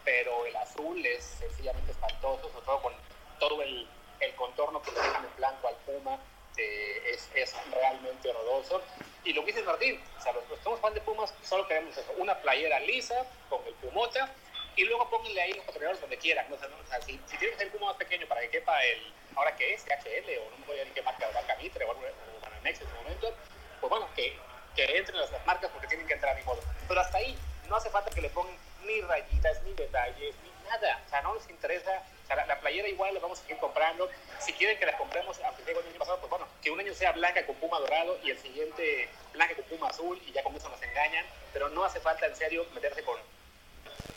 pero 0.04 0.46
el 0.46 0.56
azul 0.56 1.04
es 1.06 1.24
sencillamente 1.40 1.92
espantoso, 1.92 2.50
sobre 2.52 2.66
todo 2.66 2.82
con 2.82 2.94
todo 3.40 3.62
el, 3.62 3.88
el 4.20 4.36
contorno 4.36 4.82
que 4.82 4.92
le 4.92 5.00
dejan 5.00 5.26
en 5.26 5.36
blanco 5.38 5.68
al 5.68 5.76
Puma. 5.78 6.20
Eh, 6.58 7.14
es, 7.14 7.30
es, 7.36 7.56
realmente 7.72 8.30
horroroso. 8.30 8.82
Y 9.28 9.34
lo 9.34 9.44
que 9.44 9.52
dice 9.52 9.62
Martín, 9.64 10.02
o 10.18 10.22
sea, 10.22 10.32
los, 10.32 10.48
los 10.48 10.58
somos 10.62 10.80
fan 10.80 10.94
de 10.94 11.02
Pumas, 11.02 11.34
solo 11.44 11.68
queremos 11.68 11.98
eso, 11.98 12.14
una 12.18 12.34
playera 12.40 12.80
lisa 12.80 13.26
con 13.50 13.60
el 13.68 13.74
Pumota 13.74 14.34
y 14.78 14.86
luego 14.86 15.10
pónganle 15.10 15.42
ahí 15.42 15.52
los 15.52 15.66
patrocinadores 15.66 16.00
donde 16.00 16.18
quieran. 16.18 16.46
¿no? 16.50 16.56
O 16.56 16.60
o 16.60 16.88
sea, 16.88 17.02
si, 17.02 17.20
si 17.26 17.38
tienes 17.38 17.60
el 17.60 17.70
Puma 17.72 17.88
más 17.88 17.98
pequeño 17.98 18.26
para 18.26 18.40
que 18.40 18.50
quepa 18.50 18.82
el, 18.86 19.14
ahora 19.36 19.54
que 19.58 19.74
es, 19.74 19.84
HL 19.86 20.30
o 20.40 20.50
no 20.52 20.58
me 20.60 20.66
voy 20.68 20.76
a 20.78 20.80
decir 20.80 20.94
qué 20.94 21.02
marca, 21.02 21.30
marca 21.34 21.58
Mitre 21.58 21.84
o, 21.84 21.92
o 21.92 22.42
Bananex 22.42 22.80
en 22.80 22.88
su 22.88 22.96
momento, 22.96 23.34
pues 23.82 23.90
bueno, 23.90 24.08
que, 24.16 24.34
que 24.78 24.98
entren 24.98 25.20
las 25.20 25.46
marcas 25.46 25.72
porque 25.72 25.88
tienen 25.88 26.08
que 26.08 26.14
entrar 26.14 26.34
a 26.34 26.40
mi 26.40 26.46
modo. 26.46 26.62
Pero 26.88 27.02
hasta 27.02 27.18
ahí 27.18 27.38
no 27.68 27.76
hace 27.76 27.90
falta 27.90 28.10
que 28.10 28.22
le 28.22 28.30
pongan 28.30 28.56
ni 28.86 29.02
rayitas, 29.02 29.62
ni 29.64 29.74
detalles, 29.74 30.36
ni 30.42 30.57
nada. 30.68 31.02
O 31.06 31.10
sea, 31.10 31.22
no 31.22 31.36
les 31.36 31.50
interesa. 31.50 32.04
O 32.24 32.28
sea, 32.28 32.36
la, 32.36 32.46
la, 32.46 32.60
playera 32.60 32.88
igual 32.88 33.14
la 33.14 33.20
vamos 33.20 33.40
a 33.40 33.42
seguir 33.42 33.58
comprando. 33.58 34.10
Si 34.40 34.54
quieren 34.54 34.78
que 34.78 34.86
la 34.86 34.98
compremos, 34.98 35.40
aunque 35.44 35.64
llegó 35.64 35.80
el 35.80 35.88
año 35.88 36.00
pasado, 36.00 36.20
pues 36.20 36.30
bueno, 36.30 36.48
que 36.62 36.72
un 36.72 36.80
año 36.80 36.94
sea 36.94 37.12
blanca 37.12 37.46
con 37.46 37.56
puma 37.56 37.80
dorado 37.80 38.18
y 38.24 38.32
el 38.32 38.38
siguiente 38.40 39.10
blanca 39.34 39.56
con 39.56 39.66
puma 39.66 39.90
azul 39.90 40.22
y 40.26 40.32
ya 40.32 40.44
con 40.44 40.56
eso 40.56 40.70
nos 40.70 40.82
engañan. 40.82 41.26
Pero 41.54 41.70
no 41.70 41.84
hace 41.84 42.00
falta 42.00 42.26
en 42.26 42.36
serio 42.36 42.66
meterse 42.74 43.04
con, 43.04 43.18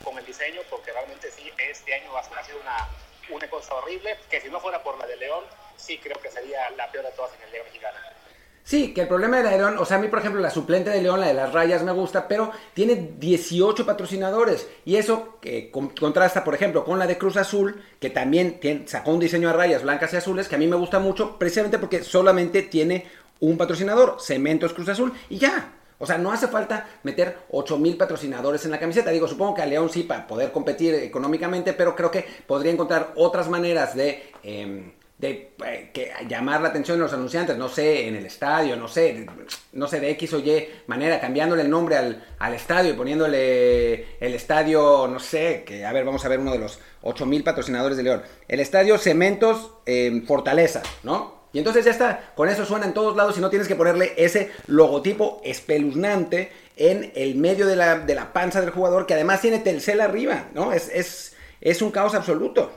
con 0.05 0.19
el 0.19 0.27
diseño 0.27 0.63
porque 0.69 0.93
realmente 0.93 1.31
sí, 1.31 1.53
este 1.59 1.95
año 1.95 2.17
ha 2.17 2.45
sido 2.45 2.61
una, 2.61 2.89
una 3.31 3.49
cosa 3.49 3.75
horrible. 3.75 4.19
Que 4.31 4.41
si 4.41 4.49
no 4.49 4.61
fuera 4.61 4.83
por 4.83 4.99
la 4.99 5.07
de 5.07 5.17
León, 5.17 5.45
sí 5.77 5.99
creo 5.99 6.21
que 6.21 6.31
sería 6.31 6.71
la 6.71 6.91
peor 6.91 7.07
de 7.07 7.13
todas 7.13 7.35
en 7.35 7.43
el 7.43 7.53
Liga 7.53 7.65
Mexicana. 7.65 8.17
Sí, 8.63 8.95
que 8.95 9.01
el 9.01 9.09
problema 9.09 9.39
de 9.39 9.45
la 9.45 9.57
León, 9.57 9.79
o 9.79 9.85
sea, 9.85 9.97
a 9.97 10.01
mí 10.01 10.09
por 10.09 10.21
ejemplo 10.21 10.41
la 10.41 10.51
suplente 10.51 10.91
de 10.91 11.03
León, 11.03 11.21
la 11.21 11.29
de 11.29 11.35
las 11.35 11.53
rayas 11.53 11.83
me 11.83 11.93
gusta, 11.93 12.29
pero 12.29 12.53
tiene 12.75 13.15
18 13.19 13.85
patrocinadores 13.85 14.69
y 14.85 14.97
eso 14.97 15.39
que 15.41 15.71
contrasta 15.71 16.45
por 16.45 16.55
ejemplo 16.55 16.85
con 16.85 16.99
la 16.99 17.07
de 17.07 17.19
Cruz 17.19 17.37
Azul, 17.37 17.83
que 17.99 18.11
también 18.11 18.61
tiene, 18.61 18.87
sacó 18.87 19.13
un 19.13 19.21
diseño 19.21 19.49
a 19.49 19.55
rayas 19.55 19.83
blancas 19.83 20.13
y 20.13 20.17
azules, 20.17 20.47
que 20.47 20.55
a 20.55 20.59
mí 20.59 20.67
me 20.67 20.77
gusta 20.77 20.99
mucho 20.99 21.39
precisamente 21.39 21.79
porque 21.79 22.05
solamente 22.05 22.63
tiene 22.63 23.07
un 23.41 23.57
patrocinador, 23.57 24.17
Cementos 24.21 24.73
Cruz 24.73 24.89
Azul, 24.89 25.13
y 25.29 25.39
ya. 25.39 25.75
O 25.99 26.07
sea, 26.07 26.17
no 26.17 26.33
hace 26.33 26.49
falta 26.49 26.89
meter 27.03 27.37
8000 27.51 27.99
patrocinadores 27.99 28.65
en 28.65 28.71
la 28.71 28.81
camiseta. 28.81 29.11
Digo, 29.11 29.29
supongo 29.29 29.55
que 29.55 29.63
a 29.63 29.67
León 29.67 29.91
sí 29.91 30.03
para 30.03 30.27
poder 30.27 30.51
competir 30.51 30.95
económicamente, 30.95 31.75
pero 31.75 31.95
creo 31.95 32.11
que 32.11 32.25
podría 32.47 32.73
encontrar 32.73 33.13
otras 33.17 33.51
maneras 33.51 33.95
de... 33.95 34.33
Eh, 34.43 34.95
de 35.21 35.53
eh, 35.66 35.93
llamar 36.27 36.62
la 36.62 36.71
atención 36.71 36.97
de 36.97 37.05
los 37.05 37.12
anunciantes, 37.12 37.57
no 37.59 37.68
sé, 37.68 38.09
en 38.09 38.16
el 38.16 38.25
estadio, 38.25 38.75
no 38.77 38.89
sé, 38.89 39.27
no 39.73 39.87
sé, 39.87 40.01
de 40.01 40.11
X 40.12 40.33
o 40.33 40.39
Y 40.39 40.66
manera, 40.87 41.21
cambiándole 41.21 41.62
el 41.62 41.71
nombre 41.71 41.97
al, 41.97 42.27
al 42.39 42.55
estadio 42.55 42.93
y 42.93 42.97
poniéndole 42.97 44.16
el 44.18 44.35
estadio, 44.35 45.07
no 45.09 45.21
sé, 45.21 45.62
que 45.66 45.85
a 45.85 45.93
ver, 45.93 46.07
vamos 46.07 46.25
a 46.25 46.29
ver 46.29 46.41
uno 46.41 46.53
de 46.53 46.59
los 46.59 46.79
8000 47.03 47.45
patrocinadores 47.45 47.99
de 47.99 48.03
León. 48.03 48.23
El 48.49 48.61
estadio 48.61 48.97
Cementos 48.97 49.73
eh, 49.85 50.23
Fortaleza, 50.27 50.83
¿no? 51.03 51.39
Y 51.53 51.59
entonces 51.59 51.85
ya 51.85 51.91
está, 51.91 52.33
con 52.35 52.49
eso 52.49 52.64
suena 52.64 52.87
en 52.87 52.95
todos 52.95 53.14
lados 53.14 53.37
y 53.37 53.41
no 53.41 53.51
tienes 53.51 53.68
que 53.68 53.75
ponerle 53.75 54.14
ese 54.16 54.51
logotipo 54.68 55.43
espeluznante 55.45 56.51
en 56.77 57.12
el 57.14 57.35
medio 57.35 57.66
de 57.66 57.77
la, 57.77 57.99
de 57.99 58.14
la 58.14 58.33
panza 58.33 58.62
del 58.62 58.71
jugador, 58.71 59.05
que 59.05 59.14
además 59.14 59.43
tiene 59.43 59.59
Telcel 59.59 60.01
arriba, 60.01 60.47
¿no? 60.55 60.73
Es, 60.73 60.89
es, 60.89 61.37
es 61.61 61.83
un 61.83 61.91
caos 61.91 62.14
absoluto. 62.14 62.73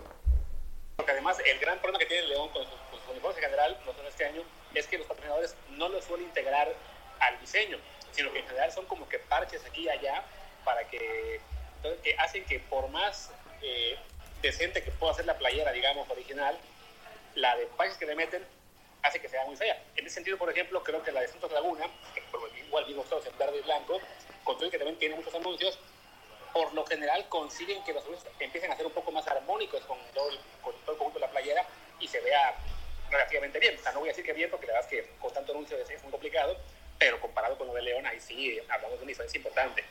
Además 0.97 1.37
el 1.45 1.59
gran 1.59 1.79
problema 1.79 1.99
que 1.99 2.05
tiene 2.05 2.23
el 2.23 2.29
León 2.29 2.49
con 2.49 2.63
sus, 2.63 2.73
uniformes 3.09 3.37
en 3.37 3.43
general, 3.43 3.77
no 3.85 3.93
solo 3.93 4.07
este 4.07 4.25
año, 4.25 4.41
es 4.83 4.89
que 4.89 4.97
los 4.97 5.07
patrocinadores 5.07 5.55
no 5.71 5.89
los 5.89 6.03
suelen 6.03 6.27
integrar 6.27 6.73
al 7.19 7.39
diseño, 7.39 7.77
sino 8.11 8.31
que 8.31 8.39
en 8.39 8.47
general 8.47 8.71
son 8.71 8.85
como 8.85 9.07
que 9.07 9.19
parches 9.19 9.65
aquí 9.65 9.83
y 9.83 9.89
allá 9.89 10.23
para 10.63 10.87
que, 10.87 11.41
hacen 12.19 12.45
que 12.45 12.59
por 12.59 12.87
más 12.89 13.31
eh, 13.61 13.97
decente 14.41 14.83
que 14.83 14.91
pueda 14.91 15.13
ser 15.13 15.25
la 15.25 15.37
playera, 15.37 15.71
digamos, 15.71 16.09
original, 16.09 16.57
la 17.35 17.55
de 17.55 17.65
parches 17.67 17.97
que 17.97 18.05
le 18.05 18.15
meten 18.15 18.45
hace 19.01 19.19
que 19.19 19.27
sea 19.27 19.45
muy 19.45 19.55
fea. 19.55 19.81
En 19.95 20.05
ese 20.05 20.15
sentido, 20.15 20.37
por 20.37 20.49
ejemplo, 20.49 20.81
creo 20.83 21.03
que 21.03 21.11
la 21.11 21.21
de 21.21 21.27
Santos 21.27 21.51
Laguna, 21.51 21.85
que 22.13 22.23
igual 22.65 22.85
vimos 22.85 23.09
todos 23.09 23.25
en 23.25 23.37
verde 23.37 23.57
y 23.57 23.61
blanco, 23.61 23.99
con 24.43 24.55
todo 24.55 24.65
el 24.65 24.71
que 24.71 24.77
también 24.77 24.97
tiene 24.97 25.15
muchos 25.15 25.33
anuncios, 25.35 25.77
por 26.53 26.73
lo 26.73 26.85
general 26.85 27.27
consiguen 27.29 27.83
que 27.83 27.93
los 27.93 28.03
anuncios 28.05 28.31
empiecen 28.39 28.71
a 28.71 28.77
ser 28.77 28.85
un 28.85 28.93
poco 28.93 29.11
más 29.11 29.27
armónicos 29.27 29.83
con 29.85 29.97
todo, 30.13 30.29
el, 30.29 30.39
con 30.61 30.73
todo 30.81 30.91
el 30.91 30.97
conjunto 30.97 31.19
de 31.19 31.25
la 31.25 31.31
playera 31.31 31.65
y 31.99 32.07
se 32.07 32.21
vea 32.21 32.55
relativamente 33.13 33.59
bien. 33.59 33.75
O 33.79 33.81
sea, 33.81 33.91
no 33.93 33.99
voy 33.99 34.09
a 34.09 34.11
decir 34.11 34.25
que 34.25 34.33
bien, 34.33 34.49
porque 34.49 34.67
la 34.67 34.73
verdad 34.73 34.91
es 34.91 35.03
que 35.03 35.09
con 35.19 35.33
tanto 35.33 35.53
anuncio 35.53 35.77
es 35.77 36.03
muy 36.03 36.11
complicado, 36.11 36.57
pero 36.99 37.19
comparado 37.19 37.57
con 37.57 37.67
lo 37.67 37.73
de 37.73 37.81
León, 37.81 38.05
ahí 38.05 38.19
sí 38.19 38.59
hablamos 38.69 38.97
de 38.97 39.03
una 39.03 39.09
diferencia 39.09 39.37
importante. 39.37 39.83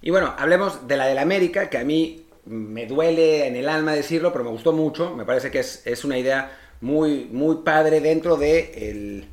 Y 0.00 0.10
bueno, 0.10 0.34
hablemos 0.38 0.86
de 0.86 0.96
la 0.96 1.06
del 1.06 1.18
América, 1.18 1.70
que 1.70 1.78
a 1.78 1.84
mí 1.84 2.26
me 2.44 2.86
duele 2.86 3.46
en 3.46 3.56
el 3.56 3.68
alma 3.68 3.94
decirlo, 3.94 4.32
pero 4.32 4.44
me 4.44 4.50
gustó 4.50 4.72
mucho. 4.72 5.14
Me 5.14 5.24
parece 5.24 5.50
que 5.50 5.60
es, 5.60 5.86
es 5.86 6.04
una 6.04 6.18
idea 6.18 6.56
muy, 6.80 7.24
muy 7.26 7.56
padre 7.64 8.00
dentro 8.00 8.36
de 8.36 8.90
el, 8.90 9.28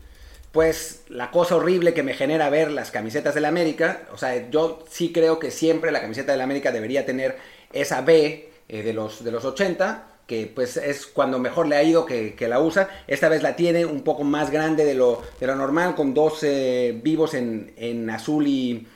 pues 0.51 1.03
la 1.09 1.31
cosa 1.31 1.57
horrible 1.57 1.93
que 1.93 2.01
me 2.01 2.13
genera 2.13 2.49
ver 2.49 2.71
las 2.71 2.89
camisetas 2.89 3.35
del 3.35 3.45
América. 3.45 4.07
O 4.13 4.17
sea, 4.17 4.49
yo 4.49 4.85
sí 4.89 5.11
creo 5.11 5.37
que 5.37 5.51
siempre 5.51 5.91
la 5.91 6.01
camiseta 6.01 6.31
del 6.31 6.41
América 6.41 6.71
debería 6.71 7.05
tener 7.05 7.37
esa 7.73 8.01
B 8.01 8.49
eh, 8.69 8.81
de, 8.81 8.93
los, 8.93 9.23
de 9.23 9.31
los 9.31 9.43
80, 9.43 10.07
que 10.27 10.51
pues 10.53 10.77
es 10.77 11.05
cuando 11.05 11.39
mejor 11.39 11.67
le 11.67 11.75
ha 11.75 11.83
ido 11.83 12.05
que, 12.05 12.35
la 12.47 12.59
usa. 12.59 12.89
Esta 13.07 13.29
vez 13.29 13.43
la 13.43 13.55
tiene 13.55 13.85
un 13.85 14.01
poco 14.01 14.23
más 14.23 14.51
grande 14.51 14.85
de 14.85 14.95
lo, 14.95 15.21
de 15.39 15.47
lo 15.47 15.55
normal, 15.55 15.95
con 15.95 16.13
dos 16.13 16.45
vivos 17.03 17.33
en, 17.33 17.73
en 17.77 18.09
azul 18.09 18.47
y, 18.47 18.87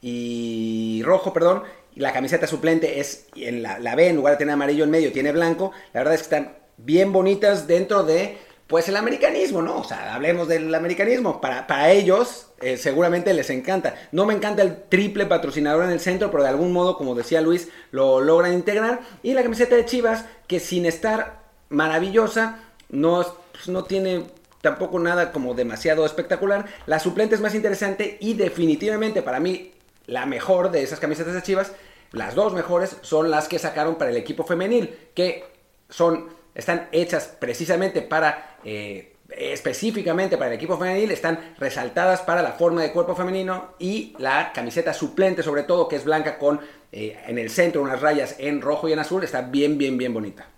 y 0.00 1.02
rojo, 1.04 1.32
perdón. 1.32 1.62
La 1.96 2.12
camiseta 2.12 2.46
suplente 2.46 3.00
es 3.00 3.26
en 3.34 3.62
la, 3.62 3.78
la 3.78 3.94
B, 3.94 4.08
en 4.08 4.16
lugar 4.16 4.34
de 4.34 4.38
tener 4.38 4.54
amarillo 4.54 4.84
en 4.84 4.90
medio, 4.90 5.12
tiene 5.12 5.32
blanco. 5.32 5.72
La 5.92 6.00
verdad 6.00 6.14
es 6.14 6.20
que 6.20 6.34
están 6.36 6.56
bien 6.76 7.12
bonitas 7.12 7.66
dentro 7.66 8.04
de 8.04 8.38
pues 8.70 8.88
el 8.88 8.96
americanismo, 8.96 9.62
¿no? 9.62 9.78
O 9.80 9.84
sea, 9.84 10.14
hablemos 10.14 10.46
del 10.46 10.72
americanismo. 10.72 11.40
Para, 11.40 11.66
para 11.66 11.90
ellos 11.90 12.46
eh, 12.60 12.76
seguramente 12.76 13.34
les 13.34 13.50
encanta. 13.50 13.96
No 14.12 14.26
me 14.26 14.32
encanta 14.32 14.62
el 14.62 14.84
triple 14.84 15.26
patrocinador 15.26 15.84
en 15.84 15.90
el 15.90 15.98
centro, 15.98 16.30
pero 16.30 16.44
de 16.44 16.50
algún 16.50 16.72
modo, 16.72 16.96
como 16.96 17.16
decía 17.16 17.40
Luis, 17.40 17.68
lo 17.90 18.20
logran 18.20 18.52
integrar. 18.52 19.00
Y 19.24 19.34
la 19.34 19.42
camiseta 19.42 19.74
de 19.74 19.86
Chivas, 19.86 20.24
que 20.46 20.60
sin 20.60 20.86
estar 20.86 21.40
maravillosa, 21.68 22.60
no, 22.90 23.26
pues, 23.50 23.68
no 23.68 23.82
tiene 23.82 24.26
tampoco 24.60 25.00
nada 25.00 25.32
como 25.32 25.54
demasiado 25.54 26.06
espectacular. 26.06 26.66
La 26.86 27.00
suplente 27.00 27.34
es 27.34 27.40
más 27.40 27.56
interesante 27.56 28.18
y 28.20 28.34
definitivamente 28.34 29.20
para 29.20 29.40
mí 29.40 29.72
la 30.06 30.26
mejor 30.26 30.70
de 30.70 30.84
esas 30.84 31.00
camisetas 31.00 31.34
de 31.34 31.42
Chivas, 31.42 31.72
las 32.12 32.36
dos 32.36 32.52
mejores 32.52 32.98
son 33.00 33.32
las 33.32 33.48
que 33.48 33.58
sacaron 33.58 33.96
para 33.96 34.12
el 34.12 34.16
equipo 34.16 34.44
femenil, 34.44 34.96
que 35.12 35.44
son, 35.88 36.28
están 36.54 36.88
hechas 36.92 37.36
precisamente 37.38 38.02
para, 38.02 38.56
eh, 38.64 39.14
específicamente 39.30 40.36
para 40.36 40.50
el 40.50 40.56
equipo 40.56 40.78
femenil, 40.78 41.10
están 41.10 41.54
resaltadas 41.58 42.22
para 42.22 42.42
la 42.42 42.52
forma 42.52 42.82
de 42.82 42.92
cuerpo 42.92 43.14
femenino 43.14 43.74
y 43.78 44.14
la 44.18 44.52
camiseta 44.52 44.92
suplente 44.92 45.42
sobre 45.42 45.62
todo, 45.62 45.88
que 45.88 45.96
es 45.96 46.04
blanca 46.04 46.38
con 46.38 46.60
eh, 46.92 47.18
en 47.26 47.38
el 47.38 47.50
centro 47.50 47.82
unas 47.82 48.00
rayas 48.00 48.36
en 48.38 48.60
rojo 48.60 48.88
y 48.88 48.92
en 48.92 48.98
azul, 48.98 49.22
está 49.22 49.42
bien, 49.42 49.78
bien, 49.78 49.96
bien 49.96 50.12
bonita. 50.12 50.48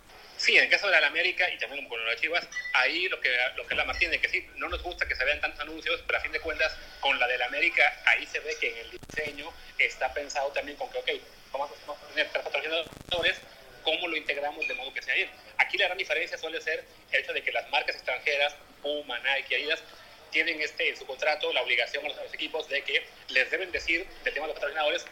Sí, 0.42 0.56
en 0.56 0.64
el 0.64 0.70
caso 0.70 0.88
de 0.88 1.00
la 1.00 1.06
América 1.06 1.48
y 1.50 1.58
también 1.58 1.86
con 1.88 2.04
las 2.04 2.20
Chivas, 2.20 2.48
ahí 2.74 3.08
lo 3.08 3.20
que, 3.20 3.30
lo 3.54 3.64
que 3.64 3.74
es 3.74 3.78
la 3.78 3.84
Martínez, 3.84 4.20
que 4.20 4.28
sí, 4.28 4.44
no 4.56 4.68
nos 4.68 4.82
gusta 4.82 5.06
que 5.06 5.14
se 5.14 5.24
vean 5.24 5.40
tantos 5.40 5.60
anuncios, 5.60 6.02
pero 6.04 6.18
a 6.18 6.20
fin 6.20 6.32
de 6.32 6.40
cuentas, 6.40 6.76
con 6.98 7.16
la 7.20 7.28
de 7.28 7.38
la 7.38 7.46
América, 7.46 8.02
ahí 8.06 8.26
se 8.26 8.40
ve 8.40 8.56
que 8.60 8.70
en 8.70 8.76
el 8.78 8.90
diseño 8.90 9.52
está 9.78 10.12
pensado 10.12 10.48
también 10.48 10.76
con 10.76 10.90
que, 10.90 10.98
ok, 10.98 11.10
vamos 11.52 11.70
a 11.70 12.08
tener 12.08 12.28
tres 12.32 12.42
patrocinadores, 12.42 13.40
¿cómo 13.82 14.08
lo 14.08 14.16
integramos 14.16 14.66
de 14.66 14.74
modo 14.74 14.92
que 14.92 15.02
sea 15.02 15.14
bien? 15.14 15.30
Aquí 15.58 15.78
la 15.78 15.86
gran 15.86 15.98
diferencia 15.98 16.38
suele 16.38 16.60
ser 16.60 16.84
el 17.10 17.20
hecho 17.20 17.32
de 17.32 17.42
que 17.42 17.52
las 17.52 17.68
marcas 17.70 17.96
extranjeras, 17.96 18.54
Puma, 18.82 19.18
Nike, 19.20 19.56
Adidas, 19.56 19.82
tienen 20.30 20.60
este, 20.60 20.88
en 20.88 20.96
su 20.96 21.06
contrato 21.06 21.52
la 21.52 21.62
obligación 21.62 22.04
a 22.04 22.08
los, 22.08 22.34
equipos 22.34 22.68
de 22.68 22.82
que 22.82 23.06
les 23.28 23.50
deben 23.50 23.70
decir 23.70 24.06
del 24.24 24.34
tema 24.34 24.46
de 24.46 24.52
los 24.52 24.60
patrocinadores 24.60 25.04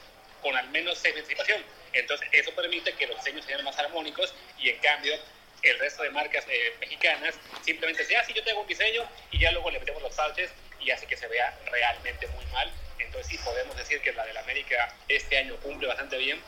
con 0.43 0.57
al 0.57 0.69
menos 0.71 0.99
seis 0.99 1.15
de 1.15 1.21
anticipación. 1.21 1.63
Entonces, 1.93 2.29
eso 2.33 2.51
permite 2.55 2.93
que 2.95 3.07
los 3.07 3.17
diseños 3.17 3.45
sean 3.45 3.63
más 3.63 3.79
armónicos 3.79 4.35
y, 4.59 4.71
en 4.71 4.79
cambio, 4.79 5.15
el 5.63 5.79
resto 5.79 6.03
de 6.03 6.11
marcas 6.11 6.45
eh, 6.49 6.75
mexicanas 6.81 7.35
simplemente 7.63 8.05
sea, 8.05 8.21
así 8.21 8.33
yo 8.33 8.43
tengo 8.43 8.63
un 8.63 8.67
diseño 8.67 9.07
y 9.31 9.39
ya 9.39 9.53
luego 9.53 9.71
le 9.71 9.79
metemos 9.79 10.01
los 10.03 10.15
parches 10.15 10.51
y 10.81 10.91
hace 10.91 11.07
que 11.07 11.17
se 11.17 11.27
vea 11.27 11.57
realmente 11.67 12.27
muy 12.29 12.47
mal. 12.47 12.73
Entonces, 12.99 13.27
sí, 13.31 13.39
podemos 13.45 13.77
decir 13.77 14.01
que 14.01 14.13
la 14.13 14.25
de 14.25 14.33
la 14.33 14.41
América 14.41 14.95
este 15.09 15.37
año 15.37 15.57
cumple 15.57 15.89
bastante 15.89 16.17
bien. 16.17 16.41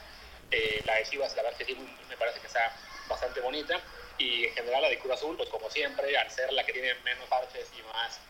Eh, 0.53 0.82
la 0.86 0.96
de 0.96 1.05
Chivas, 1.05 1.34
la 1.34 1.42
verdad 1.42 1.57
que 1.57 1.64
sí, 1.64 1.74
me 2.09 2.16
parece 2.16 2.38
que 2.40 2.46
está 2.46 2.72
bastante 3.09 3.40
bonita. 3.40 3.80
Y 4.18 4.44
en 4.44 4.55
general 4.55 4.82
la 4.82 4.88
de 4.88 4.98
Cruz 4.98 5.14
Azul, 5.14 5.36
pues 5.36 5.48
como 5.48 5.68
siempre, 5.70 6.16
al 6.16 6.30
ser 6.30 6.53
la 6.53 6.64
que 6.64 6.72
tiene 6.72 6.94
menos 7.03 7.26
parches 7.28 7.68
y 7.76 7.82
más 7.92 8.20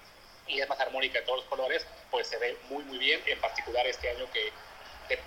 y 0.46 0.60
es 0.60 0.68
más 0.68 0.78
armónica 0.80 1.18
de 1.20 1.24
todos 1.24 1.40
los 1.40 1.48
colores, 1.48 1.86
pues 2.10 2.26
se 2.26 2.38
ve 2.38 2.56
muy 2.68 2.84
muy 2.84 2.98
bien, 2.98 3.22
en 3.26 3.40
particular 3.40 3.86
este 3.86 4.10
año 4.10 4.30
que 4.32 4.52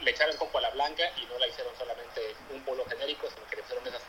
le 0.01 0.11
echaron 0.11 0.35
poco 0.37 0.57
a 0.57 0.61
la 0.61 0.69
blanca 0.71 1.03
y 1.17 1.25
no 1.25 1.37
la 1.37 1.47
hicieron 1.47 1.75
solamente 1.77 2.35
un 2.49 2.63
polo 2.63 2.85
genérico, 2.85 3.29
sino 3.29 3.45
que 3.47 3.55
le 3.57 3.61
pusieron 3.63 3.87
esas 3.87 4.01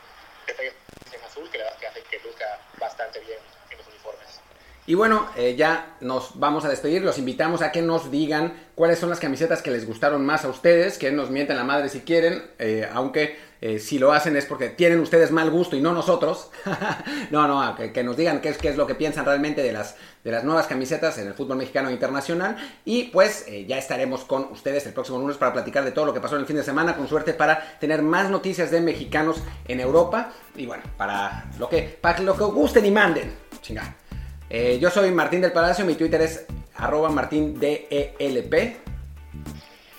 detalles 0.46 0.74
en 1.12 1.24
azul 1.24 1.50
que, 1.50 1.58
que 1.80 1.86
hacen 1.86 2.04
que 2.04 2.18
luzca 2.20 2.60
bastante 2.78 3.20
bien 3.20 3.38
en 3.70 3.78
los 3.78 3.86
uniformes. 3.86 4.45
Y 4.88 4.94
bueno, 4.94 5.26
eh, 5.36 5.56
ya 5.56 5.96
nos 6.00 6.38
vamos 6.38 6.64
a 6.64 6.68
despedir. 6.68 7.02
Los 7.02 7.18
invitamos 7.18 7.60
a 7.60 7.72
que 7.72 7.82
nos 7.82 8.10
digan 8.12 8.52
cuáles 8.76 9.00
son 9.00 9.10
las 9.10 9.18
camisetas 9.18 9.60
que 9.60 9.72
les 9.72 9.84
gustaron 9.84 10.24
más 10.24 10.44
a 10.44 10.48
ustedes, 10.48 10.96
que 10.96 11.10
nos 11.10 11.30
mienten 11.30 11.56
la 11.56 11.64
madre 11.64 11.88
si 11.88 12.00
quieren, 12.00 12.44
eh, 12.60 12.88
aunque 12.92 13.36
eh, 13.60 13.80
si 13.80 13.98
lo 13.98 14.12
hacen 14.12 14.36
es 14.36 14.44
porque 14.44 14.68
tienen 14.68 15.00
ustedes 15.00 15.32
mal 15.32 15.50
gusto 15.50 15.74
y 15.74 15.80
no 15.80 15.92
nosotros. 15.92 16.52
no, 17.32 17.48
no, 17.48 17.74
que, 17.74 18.04
nos 18.04 18.16
digan 18.16 18.40
qué 18.40 18.50
es, 18.50 18.58
qué 18.58 18.68
es 18.68 18.76
lo 18.76 18.86
que 18.86 18.94
piensan 18.94 19.24
realmente 19.24 19.60
de 19.60 19.72
las, 19.72 19.96
de 20.22 20.30
las 20.30 20.44
nuevas 20.44 20.68
camisetas 20.68 21.18
en 21.18 21.26
el 21.26 21.34
fútbol 21.34 21.56
mexicano 21.56 21.90
internacional. 21.90 22.56
Y 22.84 23.04
pues 23.04 23.46
ya 23.66 23.78
estaremos 23.78 24.24
con 24.24 24.44
ustedes 24.52 24.86
el 24.86 24.92
próximo 24.92 25.18
lunes 25.18 25.36
para 25.36 25.52
platicar 25.52 25.84
de 25.84 25.90
todo 25.90 26.06
lo 26.06 26.14
que 26.14 26.20
pasó 26.20 26.36
en 26.36 26.42
el 26.42 26.46
fin 26.46 26.56
de 26.56 26.62
semana, 26.62 26.96
con 26.96 27.08
suerte 27.08 27.34
para 27.34 27.76
tener 27.80 28.02
más 28.02 28.30
noticias 28.30 28.70
de 28.70 28.80
mexicanos 28.80 29.38
en 29.66 29.80
Europa. 29.80 30.30
Y 30.54 30.66
bueno, 30.66 30.84
para 30.96 31.50
lo 31.58 31.68
que, 31.68 31.98
para 32.00 32.20
lo 32.20 32.36
que 32.36 32.44
gusten 32.44 32.86
y 32.86 32.92
manden. 32.92 33.34
Chinga. 33.60 34.05
Eh, 34.48 34.78
yo 34.80 34.90
soy 34.90 35.10
Martín 35.10 35.40
del 35.40 35.52
Palacio, 35.52 35.84
mi 35.84 35.94
Twitter 35.94 36.20
es 36.22 36.46
arroba 36.76 37.10
martindelp. 37.10 37.90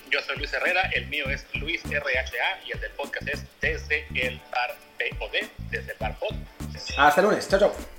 Yo 0.09 0.21
soy 0.21 0.37
Luis 0.37 0.53
Herrera, 0.53 0.89
el 0.93 1.07
mío 1.07 1.25
es 1.29 1.45
Luis 1.53 1.83
RHA 1.83 2.65
y 2.65 2.71
el 2.71 2.79
del 2.79 2.91
podcast 2.91 3.27
es 3.27 3.43
Desde 3.59 4.05
el 4.15 4.39
Bar 4.51 4.75
POD, 5.19 5.47
desde 5.69 5.91
el 5.91 5.97
Bar 5.99 6.17
Pod. 6.17 6.35
Hasta 6.97 7.21
lunes, 7.21 7.47
chao, 7.49 7.59
chao. 7.59 7.96